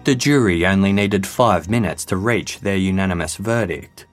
The 0.04 0.14
jury 0.14 0.66
only 0.66 0.92
needed 0.92 1.26
five 1.26 1.68
minutes 1.68 2.04
to 2.06 2.16
reach 2.16 2.60
their 2.60 2.76
unanimous 2.76 3.36
verdict. 3.36 4.06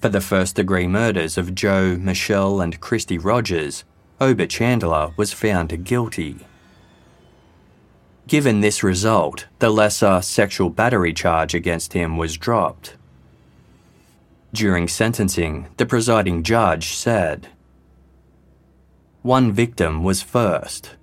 For 0.00 0.08
the 0.08 0.20
first 0.20 0.56
degree 0.56 0.86
murders 0.86 1.38
of 1.38 1.54
Jo, 1.54 1.96
Michelle, 1.96 2.60
and 2.60 2.80
Christe 2.80 3.18
Rogers, 3.20 3.84
Oba 4.20 4.46
Chandler 4.46 5.12
was 5.16 5.32
found 5.32 5.84
guilty. 5.84 6.36
Given 8.26 8.60
this 8.60 8.82
result, 8.82 9.46
the 9.58 9.70
lesser 9.70 10.20
sexual 10.22 10.70
battery 10.70 11.12
charge 11.12 11.54
against 11.54 11.94
him 11.94 12.16
was 12.16 12.36
dropped. 12.36 12.96
During 14.52 14.88
sentencing, 14.88 15.68
the 15.76 15.86
presiding 15.86 16.42
judge 16.42 16.94
said 16.94 17.48
One 19.22 19.52
victim 19.52 20.02
was 20.02 20.22
first, 20.22 20.96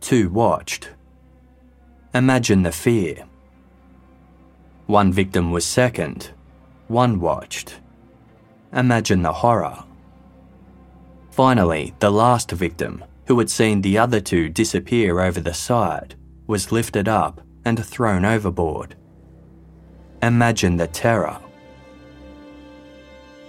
two 0.00 0.30
watched. 0.30 0.90
Imagine 2.14 2.62
the 2.62 2.72
fear. 2.72 3.24
One 4.86 5.12
victim 5.12 5.50
was 5.50 5.66
second, 5.66 6.30
one 6.88 7.20
watched. 7.20 7.80
Imagine 8.72 9.22
the 9.22 9.32
horror. 9.32 9.84
Finally, 11.30 11.94
the 11.98 12.10
last 12.10 12.50
victim, 12.50 13.04
who 13.26 13.38
had 13.38 13.50
seen 13.50 13.82
the 13.82 13.98
other 13.98 14.20
two 14.20 14.48
disappear 14.48 15.20
over 15.20 15.40
the 15.40 15.52
side, 15.52 16.14
was 16.46 16.72
lifted 16.72 17.08
up 17.08 17.42
and 17.66 17.84
thrown 17.84 18.24
overboard. 18.24 18.94
Imagine 20.22 20.78
the 20.78 20.86
terror. 20.86 21.38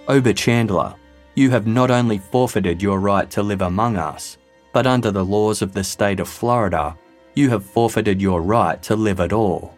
Oba 0.08 0.34
Chandler, 0.34 0.95
you 1.36 1.49
have 1.49 1.68
not 1.68 1.91
only 1.91 2.18
forfeited 2.18 2.82
your 2.82 2.99
right 2.99 3.30
to 3.30 3.43
live 3.43 3.62
among 3.62 3.97
us, 3.97 4.38
but 4.72 4.88
under 4.88 5.12
the 5.12 5.26
laws 5.26 5.62
of 5.62 5.74
the 5.74 5.84
state 5.84 6.20
of 6.20 6.30
Florida, 6.30 6.97
you 7.36 7.49
have 7.49 7.66
forfeited 7.66 8.22
your 8.22 8.41
right 8.41 8.82
to 8.84 8.95
live 8.95 9.20
at 9.20 9.34
all. 9.34 9.78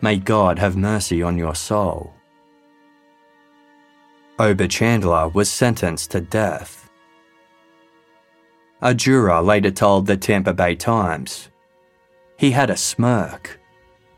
May 0.00 0.16
God 0.16 0.58
have 0.58 0.76
mercy 0.76 1.22
on 1.22 1.36
your 1.36 1.54
soul. 1.54 2.14
Oba 4.38 4.68
Chandler 4.68 5.28
was 5.28 5.50
sentenced 5.50 6.10
to 6.12 6.22
death. 6.22 6.90
A 8.80 8.94
juror 8.94 9.42
later 9.42 9.70
told 9.70 10.06
the 10.06 10.16
Tampa 10.16 10.54
Bay 10.54 10.74
Times 10.74 11.50
he 12.38 12.52
had 12.52 12.70
a 12.70 12.76
smirk. 12.76 13.60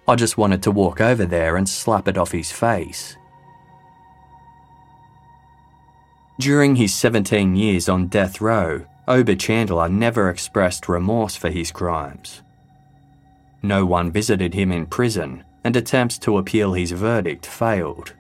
I 0.07 0.15
just 0.15 0.39
wanted 0.39 0.63
to 0.63 0.71
walk 0.71 1.01
over 1.01 1.25
there 1.27 1.57
and 1.57 1.69
slap 1.69 2.07
it 2.07 2.17
off 2.17 2.31
his 2.31 2.53
face. 2.53 3.17
During 6.41 6.77
his 6.77 6.95
17 6.95 7.55
years 7.55 7.89
on 7.89 8.09
death 8.09 8.41
row, 8.41 8.85
Oba 9.07 9.37
Chandler 9.37 9.89
never 9.89 10.31
expressed 10.31 10.89
remorse 10.89 11.37
for 11.37 11.51
his 11.51 11.71
crimes. 11.71 12.43
No 13.63 13.85
one 13.85 14.11
visited 14.11 14.55
him 14.55 14.73
in 14.73 14.87
prison, 14.87 15.45
and 15.65 15.77
attempts 15.77 16.19
to 16.19 16.39
appeal 16.39 16.73
his 16.73 16.91
verdict 16.93 17.47
failed. 17.47 18.15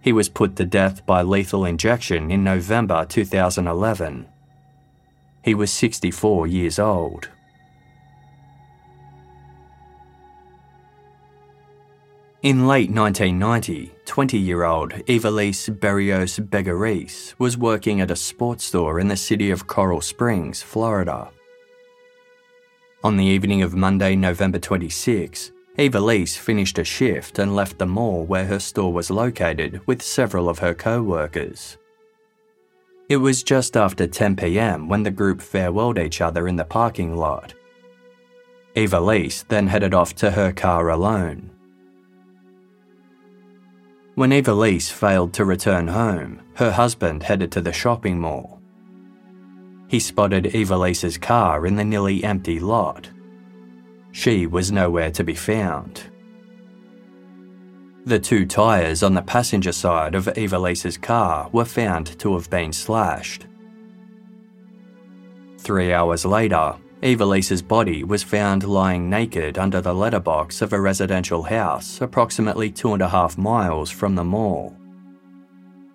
He 0.00 0.12
was 0.12 0.28
put 0.28 0.56
to 0.56 0.64
death 0.64 1.04
by 1.06 1.22
lethal 1.22 1.64
injection 1.64 2.30
in 2.30 2.44
November 2.44 3.04
2011. 3.04 4.26
He 5.42 5.54
was 5.54 5.72
64 5.72 6.46
years 6.46 6.78
old. 6.78 7.28
In 12.42 12.66
late 12.66 12.90
1990, 12.90 13.94
20 14.04 14.36
year 14.36 14.64
old 14.64 14.90
Ivelisse 15.06 15.78
Berrios 15.78 16.44
Beguerisse 16.44 17.34
was 17.38 17.56
working 17.56 18.00
at 18.00 18.10
a 18.10 18.16
sports 18.16 18.64
store 18.64 18.98
in 18.98 19.06
the 19.06 19.16
city 19.16 19.52
of 19.52 19.68
Coral 19.68 20.00
Springs, 20.00 20.60
Florida. 20.60 21.30
On 23.04 23.16
the 23.16 23.24
evening 23.24 23.62
of 23.62 23.76
Monday, 23.76 24.16
November 24.16 24.58
26, 24.58 25.52
Ivelisse 25.78 26.36
finished 26.36 26.80
a 26.80 26.84
shift 26.84 27.38
and 27.38 27.54
left 27.54 27.78
the 27.78 27.86
mall 27.86 28.24
where 28.24 28.46
her 28.46 28.58
store 28.58 28.92
was 28.92 29.08
located 29.08 29.80
with 29.86 30.02
several 30.02 30.48
of 30.48 30.58
her 30.58 30.74
co 30.74 31.00
workers. 31.00 31.78
It 33.08 33.18
was 33.18 33.44
just 33.44 33.76
after 33.76 34.08
10 34.08 34.34
pm 34.34 34.88
when 34.88 35.04
the 35.04 35.12
group 35.12 35.40
farewelled 35.40 35.96
each 35.96 36.20
other 36.20 36.48
in 36.48 36.56
the 36.56 36.64
parking 36.64 37.14
lot. 37.14 37.54
Ivelisse 38.74 39.46
then 39.46 39.68
headed 39.68 39.94
off 39.94 40.16
to 40.16 40.32
her 40.32 40.50
car 40.50 40.88
alone. 40.88 41.52
When 44.14 44.30
Ivelisse 44.30 44.92
failed 44.92 45.32
to 45.34 45.44
return 45.46 45.88
home, 45.88 46.42
her 46.54 46.70
husband 46.70 47.22
headed 47.22 47.50
to 47.52 47.62
the 47.62 47.72
shopping 47.72 48.20
mall. 48.20 48.60
He 49.88 50.00
spotted 50.00 50.54
Ivelisse's 50.54 51.16
car 51.16 51.66
in 51.66 51.76
the 51.76 51.84
nearly 51.84 52.22
empty 52.22 52.60
lot. 52.60 53.08
She 54.10 54.46
was 54.46 54.70
nowhere 54.70 55.10
to 55.12 55.24
be 55.24 55.34
found. 55.34 56.02
The 58.04 58.18
two 58.18 58.44
tyres 58.44 59.02
on 59.02 59.14
the 59.14 59.22
passenger 59.22 59.72
side 59.72 60.14
of 60.14 60.26
Ivelisse's 60.36 60.98
car 60.98 61.48
were 61.52 61.64
found 61.64 62.18
to 62.18 62.34
have 62.34 62.50
been 62.50 62.72
slashed. 62.72 63.46
Three 65.58 65.92
hours 65.92 66.26
later, 66.26 66.74
Ivelisse's 67.02 67.62
body 67.62 68.04
was 68.04 68.22
found 68.22 68.62
lying 68.62 69.10
naked 69.10 69.58
under 69.58 69.80
the 69.80 69.92
letterbox 69.92 70.62
of 70.62 70.72
a 70.72 70.80
residential 70.80 71.42
house 71.42 72.00
approximately 72.00 72.70
two 72.70 72.92
and 72.92 73.02
a 73.02 73.08
half 73.08 73.36
miles 73.36 73.90
from 73.90 74.14
the 74.14 74.22
mall. 74.22 74.76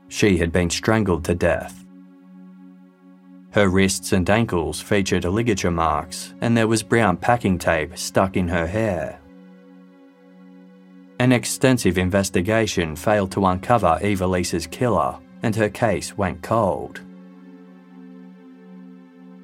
She 0.09 0.37
had 0.37 0.51
been 0.51 0.69
strangled 0.69 1.23
to 1.25 1.35
death. 1.35 1.85
Her 3.51 3.69
wrists 3.69 4.11
and 4.11 4.29
ankles 4.29 4.81
featured 4.81 5.23
ligature 5.23 5.71
marks, 5.71 6.33
and 6.41 6.55
there 6.55 6.67
was 6.67 6.83
brown 6.83 7.15
packing 7.15 7.57
tape 7.57 7.97
stuck 7.97 8.35
in 8.35 8.49
her 8.49 8.67
hair. 8.67 9.19
An 11.19 11.31
extensive 11.31 11.97
investigation 11.97 12.95
failed 12.97 13.31
to 13.31 13.45
uncover 13.45 13.97
Ivelisse's 14.01 14.67
killer, 14.67 15.17
and 15.41 15.55
her 15.55 15.69
case 15.69 16.17
went 16.17 16.43
cold. 16.43 17.01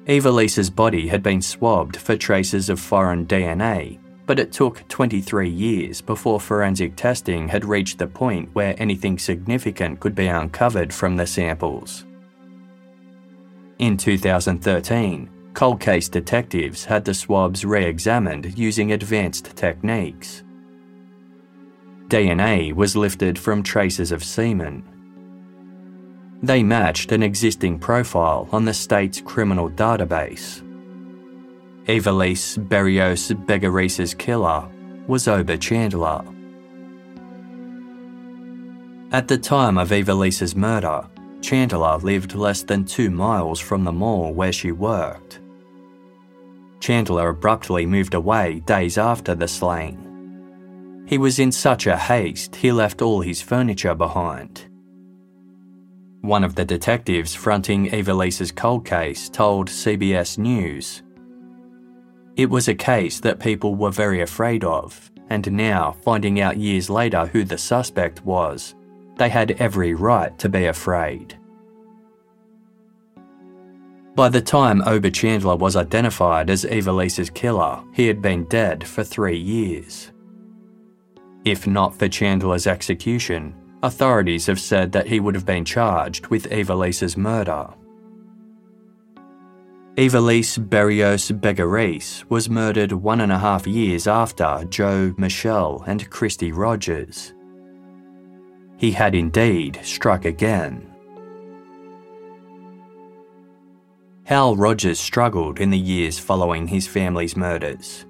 Ivelisse's 0.06 0.68
body 0.68 1.08
had 1.08 1.22
been 1.22 1.40
swabbed 1.40 1.96
for 1.96 2.16
traces 2.16 2.68
of 2.68 2.78
foreign 2.78 3.26
DNA, 3.26 3.98
but 4.26 4.38
it 4.38 4.52
took 4.52 4.86
23 4.88 5.48
years 5.48 6.02
before 6.02 6.38
forensic 6.38 6.94
testing 6.94 7.48
had 7.48 7.64
reached 7.64 7.98
the 7.98 8.06
point 8.06 8.54
where 8.54 8.74
anything 8.78 9.18
significant 9.18 10.00
could 10.00 10.14
be 10.14 10.26
uncovered 10.26 10.92
from 10.92 11.16
the 11.16 11.26
samples. 11.26 12.04
In 13.78 13.96
2013, 13.96 15.30
cold 15.54 15.80
case 15.80 16.10
detectives 16.10 16.84
had 16.84 17.04
the 17.04 17.14
swabs 17.14 17.64
re 17.64 17.84
examined 17.84 18.58
using 18.58 18.92
advanced 18.92 19.56
techniques. 19.56 20.42
DNA 22.08 22.74
was 22.74 22.94
lifted 22.94 23.38
from 23.38 23.62
traces 23.62 24.12
of 24.12 24.22
semen, 24.22 24.86
they 26.46 26.62
matched 26.62 27.12
an 27.12 27.22
existing 27.22 27.78
profile 27.78 28.48
on 28.52 28.64
the 28.64 28.74
state's 28.74 29.20
criminal 29.20 29.70
database. 29.70 30.62
Ivelisse 31.86 32.58
Berrios 32.68 33.32
Beguerisse's 33.46 34.14
killer 34.14 34.68
was 35.06 35.28
Oba 35.28 35.58
Chandler. 35.58 36.24
At 39.12 39.28
the 39.28 39.38
time 39.38 39.78
of 39.78 39.90
Ivelisse's 39.90 40.56
murder, 40.56 41.06
Chandler 41.40 41.98
lived 41.98 42.34
less 42.34 42.62
than 42.62 42.84
two 42.84 43.10
miles 43.10 43.60
from 43.60 43.84
the 43.84 43.92
mall 43.92 44.32
where 44.32 44.52
she 44.52 44.72
worked. 44.72 45.40
Chandler 46.80 47.28
abruptly 47.28 47.86
moved 47.86 48.14
away 48.14 48.60
days 48.60 48.98
after 48.98 49.34
the 49.34 49.46
slaying. 49.46 51.04
He 51.06 51.18
was 51.18 51.38
in 51.38 51.52
such 51.52 51.86
a 51.86 51.96
haste 51.96 52.56
he 52.56 52.72
left 52.72 53.02
all 53.02 53.20
his 53.20 53.42
furniture 53.42 53.94
behind. 53.94 54.66
One 56.24 56.42
of 56.42 56.54
the 56.54 56.64
detectives 56.64 57.34
fronting 57.34 57.92
Ivelisse's 57.92 58.50
cold 58.50 58.86
case 58.86 59.28
told 59.28 59.68
CBS 59.68 60.38
News. 60.38 61.02
It 62.34 62.48
was 62.48 62.66
a 62.66 62.74
case 62.74 63.20
that 63.20 63.38
people 63.38 63.74
were 63.74 63.90
very 63.90 64.22
afraid 64.22 64.64
of, 64.64 65.10
and 65.28 65.52
now, 65.52 65.94
finding 66.02 66.40
out 66.40 66.56
years 66.56 66.88
later 66.88 67.26
who 67.26 67.44
the 67.44 67.58
suspect 67.58 68.24
was, 68.24 68.74
they 69.18 69.28
had 69.28 69.50
every 69.60 69.92
right 69.92 70.38
to 70.38 70.48
be 70.48 70.64
afraid. 70.64 71.38
By 74.14 74.30
the 74.30 74.40
time 74.40 74.82
Oba 74.86 75.10
Chandler 75.10 75.56
was 75.56 75.76
identified 75.76 76.48
as 76.48 76.64
Ivelisse's 76.64 77.28
killer, 77.28 77.84
he 77.92 78.06
had 78.06 78.22
been 78.22 78.44
dead 78.44 78.82
for 78.86 79.04
three 79.04 79.36
years. 79.36 80.10
If 81.44 81.66
not 81.66 81.94
for 81.98 82.08
Chandler's 82.08 82.66
execution, 82.66 83.54
Authorities 83.84 84.46
have 84.46 84.58
said 84.58 84.92
that 84.92 85.08
he 85.08 85.20
would 85.20 85.34
have 85.34 85.44
been 85.44 85.62
charged 85.62 86.28
with 86.28 86.50
Ivelisse's 86.50 87.18
murder. 87.18 87.68
Ivelisse 89.98 90.56
Berrios 90.58 91.30
Beguerisse 91.38 92.24
was 92.30 92.48
murdered 92.48 92.92
one 92.92 93.20
and 93.20 93.30
a 93.30 93.38
half 93.38 93.66
years 93.66 94.06
after 94.06 94.64
Jo, 94.70 95.14
Michelle, 95.18 95.84
and 95.86 96.08
Christe 96.08 96.50
Rogers. 96.50 97.34
He 98.78 98.92
had 98.92 99.14
indeed 99.14 99.78
struck 99.82 100.24
again. 100.24 100.90
Hal 104.24 104.56
Rogers 104.56 104.98
struggled 104.98 105.60
in 105.60 105.68
the 105.68 105.78
years 105.78 106.18
following 106.18 106.68
his 106.68 106.86
family's 106.86 107.36
murders. 107.36 108.06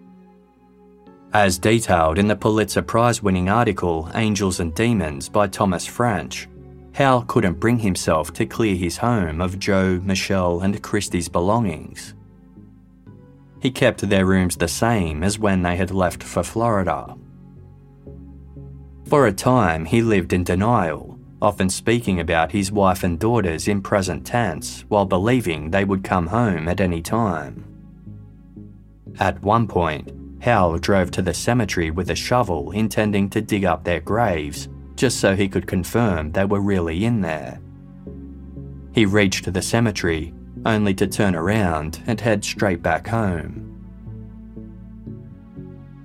As 1.34 1.58
detailed 1.58 2.20
in 2.20 2.28
the 2.28 2.36
Pulitzer 2.36 2.80
Prize 2.80 3.20
winning 3.20 3.48
article 3.48 4.08
Angels 4.14 4.60
and 4.60 4.72
Demons 4.72 5.28
by 5.28 5.48
Thomas 5.48 5.84
French, 5.84 6.48
Hal 6.92 7.22
couldn't 7.22 7.58
bring 7.58 7.80
himself 7.80 8.32
to 8.34 8.46
clear 8.46 8.76
his 8.76 8.98
home 8.98 9.40
of 9.40 9.58
Jo, 9.58 10.00
Michelle, 10.04 10.60
and 10.60 10.80
Christe's 10.80 11.28
belongings. 11.28 12.14
He 13.60 13.72
kept 13.72 14.08
their 14.08 14.26
rooms 14.26 14.54
the 14.56 14.68
same 14.68 15.24
as 15.24 15.36
when 15.36 15.62
they 15.62 15.74
had 15.74 15.90
left 15.90 16.22
for 16.22 16.44
Florida. 16.44 17.16
For 19.06 19.26
a 19.26 19.32
time, 19.32 19.86
he 19.86 20.02
lived 20.02 20.32
in 20.32 20.44
denial, 20.44 21.18
often 21.42 21.68
speaking 21.68 22.20
about 22.20 22.52
his 22.52 22.70
wife 22.70 23.02
and 23.02 23.18
daughters 23.18 23.66
in 23.66 23.82
present 23.82 24.24
tense 24.24 24.84
while 24.86 25.04
believing 25.04 25.72
they 25.72 25.84
would 25.84 26.04
come 26.04 26.28
home 26.28 26.68
at 26.68 26.80
any 26.80 27.02
time. 27.02 27.64
At 29.18 29.42
one 29.42 29.66
point, 29.66 30.12
Hal 30.44 30.76
drove 30.76 31.10
to 31.12 31.22
the 31.22 31.32
cemetery 31.32 31.90
with 31.90 32.10
a 32.10 32.14
shovel 32.14 32.70
intending 32.72 33.30
to 33.30 33.40
dig 33.40 33.64
up 33.64 33.82
their 33.82 34.00
graves 34.00 34.68
just 34.94 35.18
so 35.18 35.34
he 35.34 35.48
could 35.48 35.66
confirm 35.66 36.32
they 36.32 36.44
were 36.44 36.60
really 36.60 37.06
in 37.06 37.22
there. 37.22 37.62
He 38.92 39.06
reached 39.06 39.50
the 39.50 39.62
cemetery, 39.62 40.34
only 40.66 40.92
to 40.96 41.06
turn 41.06 41.34
around 41.34 42.02
and 42.06 42.20
head 42.20 42.44
straight 42.44 42.82
back 42.82 43.06
home. 43.06 43.70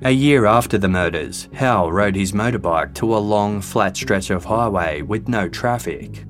A 0.03 0.11
year 0.11 0.45
after 0.45 0.77
the 0.77 0.87
murders, 0.87 1.49
Hal 1.53 1.91
rode 1.91 2.15
his 2.15 2.31
motorbike 2.31 2.95
to 2.95 3.17
a 3.17 3.19
long, 3.19 3.59
flat 3.59 3.97
stretch 3.97 4.29
of 4.29 4.45
highway 4.45 5.01
with 5.01 5.27
no 5.27 5.49
traffic. 5.49 6.23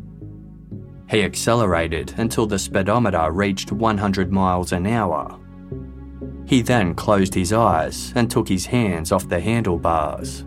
He 1.12 1.22
accelerated 1.22 2.16
until 2.18 2.48
the 2.48 2.58
speedometer 2.58 3.30
reached 3.30 3.72
100 3.72 4.32
miles 4.32 4.72
an 4.72 4.88
hour. 4.88 5.40
He 6.50 6.64
then 6.64 6.96
closed 6.96 7.36
his 7.36 7.54
eyes 7.54 8.12
and 8.16 8.28
took 8.28 8.50
his 8.50 8.66
hands 8.66 9.12
off 9.12 9.30
the 9.30 9.40
handlebars. 9.40 10.46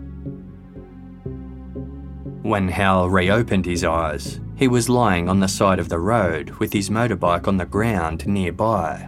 When 2.41 2.67
Hal 2.67 3.09
reopened 3.09 3.65
his 3.65 3.85
eyes, 3.85 4.41
he 4.57 4.67
was 4.67 4.89
lying 4.89 5.29
on 5.29 5.39
the 5.39 5.47
side 5.47 5.79
of 5.79 5.87
the 5.87 5.99
road 5.99 6.49
with 6.59 6.73
his 6.73 6.89
motorbike 6.89 7.47
on 7.47 7.55
the 7.55 7.65
ground 7.65 8.27
nearby. 8.27 9.07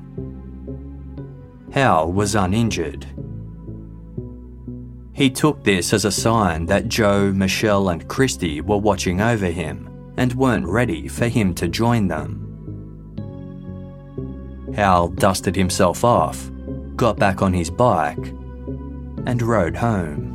Hal 1.73 2.13
was 2.13 2.33
uninjured. 2.33 3.05
He 5.11 5.29
took 5.29 5.65
this 5.65 5.91
as 5.91 6.05
a 6.05 6.11
sign 6.13 6.65
that 6.67 6.87
Jo, 6.87 7.33
Michelle, 7.33 7.89
and 7.89 8.07
Christe 8.07 8.61
were 8.61 8.77
watching 8.77 9.19
over 9.19 9.47
him 9.47 10.13
and 10.15 10.31
weren't 10.35 10.65
ready 10.65 11.09
for 11.09 11.27
him 11.27 11.53
to 11.55 11.67
join 11.67 12.07
them. 12.07 12.41
Hal 14.73 15.09
dusted 15.09 15.57
himself 15.57 16.05
off, 16.05 16.51
got 16.95 17.17
back 17.17 17.41
on 17.41 17.53
his 17.53 17.69
bike, 17.69 18.27
and 19.27 19.41
rode 19.41 19.75
home. 19.75 20.34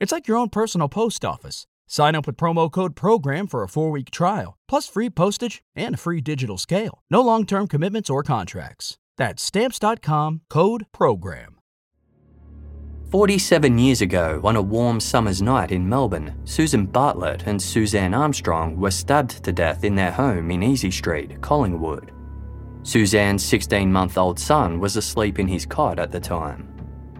It's 0.00 0.12
like 0.12 0.26
your 0.26 0.36
own 0.36 0.48
personal 0.48 0.88
post 0.88 1.24
office. 1.24 1.66
Sign 1.86 2.14
up 2.14 2.26
with 2.26 2.36
promo 2.36 2.70
code 2.70 2.96
PROGRAM 2.96 3.46
for 3.46 3.62
a 3.62 3.68
four 3.68 3.90
week 3.90 4.10
trial, 4.10 4.56
plus 4.68 4.88
free 4.88 5.10
postage 5.10 5.62
and 5.76 5.94
a 5.94 5.98
free 5.98 6.20
digital 6.20 6.58
scale. 6.58 7.02
No 7.10 7.20
long 7.20 7.46
term 7.46 7.66
commitments 7.68 8.10
or 8.10 8.22
contracts. 8.22 8.98
That's 9.16 9.42
stamps.com 9.42 10.42
code 10.48 10.86
PROGRAM. 10.92 11.58
47 13.10 13.78
years 13.78 14.00
ago, 14.00 14.40
on 14.42 14.56
a 14.56 14.62
warm 14.62 14.98
summer's 14.98 15.40
night 15.40 15.70
in 15.70 15.88
Melbourne, 15.88 16.34
Susan 16.44 16.84
Bartlett 16.84 17.46
and 17.46 17.62
Suzanne 17.62 18.12
Armstrong 18.12 18.76
were 18.76 18.90
stabbed 18.90 19.44
to 19.44 19.52
death 19.52 19.84
in 19.84 19.94
their 19.94 20.10
home 20.10 20.50
in 20.50 20.64
Easy 20.64 20.90
Street, 20.90 21.40
Collingwood. 21.40 22.10
Suzanne's 22.82 23.44
16 23.44 23.92
month 23.92 24.18
old 24.18 24.40
son 24.40 24.80
was 24.80 24.96
asleep 24.96 25.38
in 25.38 25.46
his 25.46 25.64
cot 25.64 26.00
at 26.00 26.10
the 26.10 26.18
time. 26.18 26.73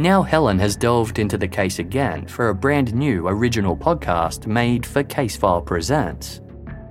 Now 0.00 0.22
Helen 0.22 0.58
has 0.60 0.76
delved 0.76 1.18
into 1.18 1.36
the 1.36 1.46
case 1.46 1.78
again 1.78 2.26
for 2.26 2.48
a 2.48 2.54
brand 2.54 2.94
new 2.94 3.28
original 3.28 3.76
podcast 3.76 4.46
made 4.46 4.86
for 4.86 5.04
Casefile 5.04 5.60
Presents. 5.66 6.40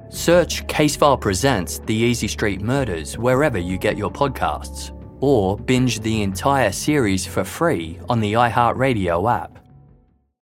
Search 0.10 0.68
Casefile 0.68 1.20
Presents 1.20 1.80
The 1.80 1.96
Easy 1.96 2.28
Street 2.28 2.62
Murders 2.62 3.18
wherever 3.18 3.58
you 3.58 3.80
get 3.80 3.98
your 3.98 4.12
podcasts 4.12 4.96
or 5.22 5.58
binge 5.58 6.02
the 6.02 6.22
entire 6.22 6.72
series 6.72 7.26
for 7.26 7.44
free 7.44 8.00
on 8.10 8.20
the 8.20 8.34
iHeartRadio 8.34 9.42
app. 9.42 9.59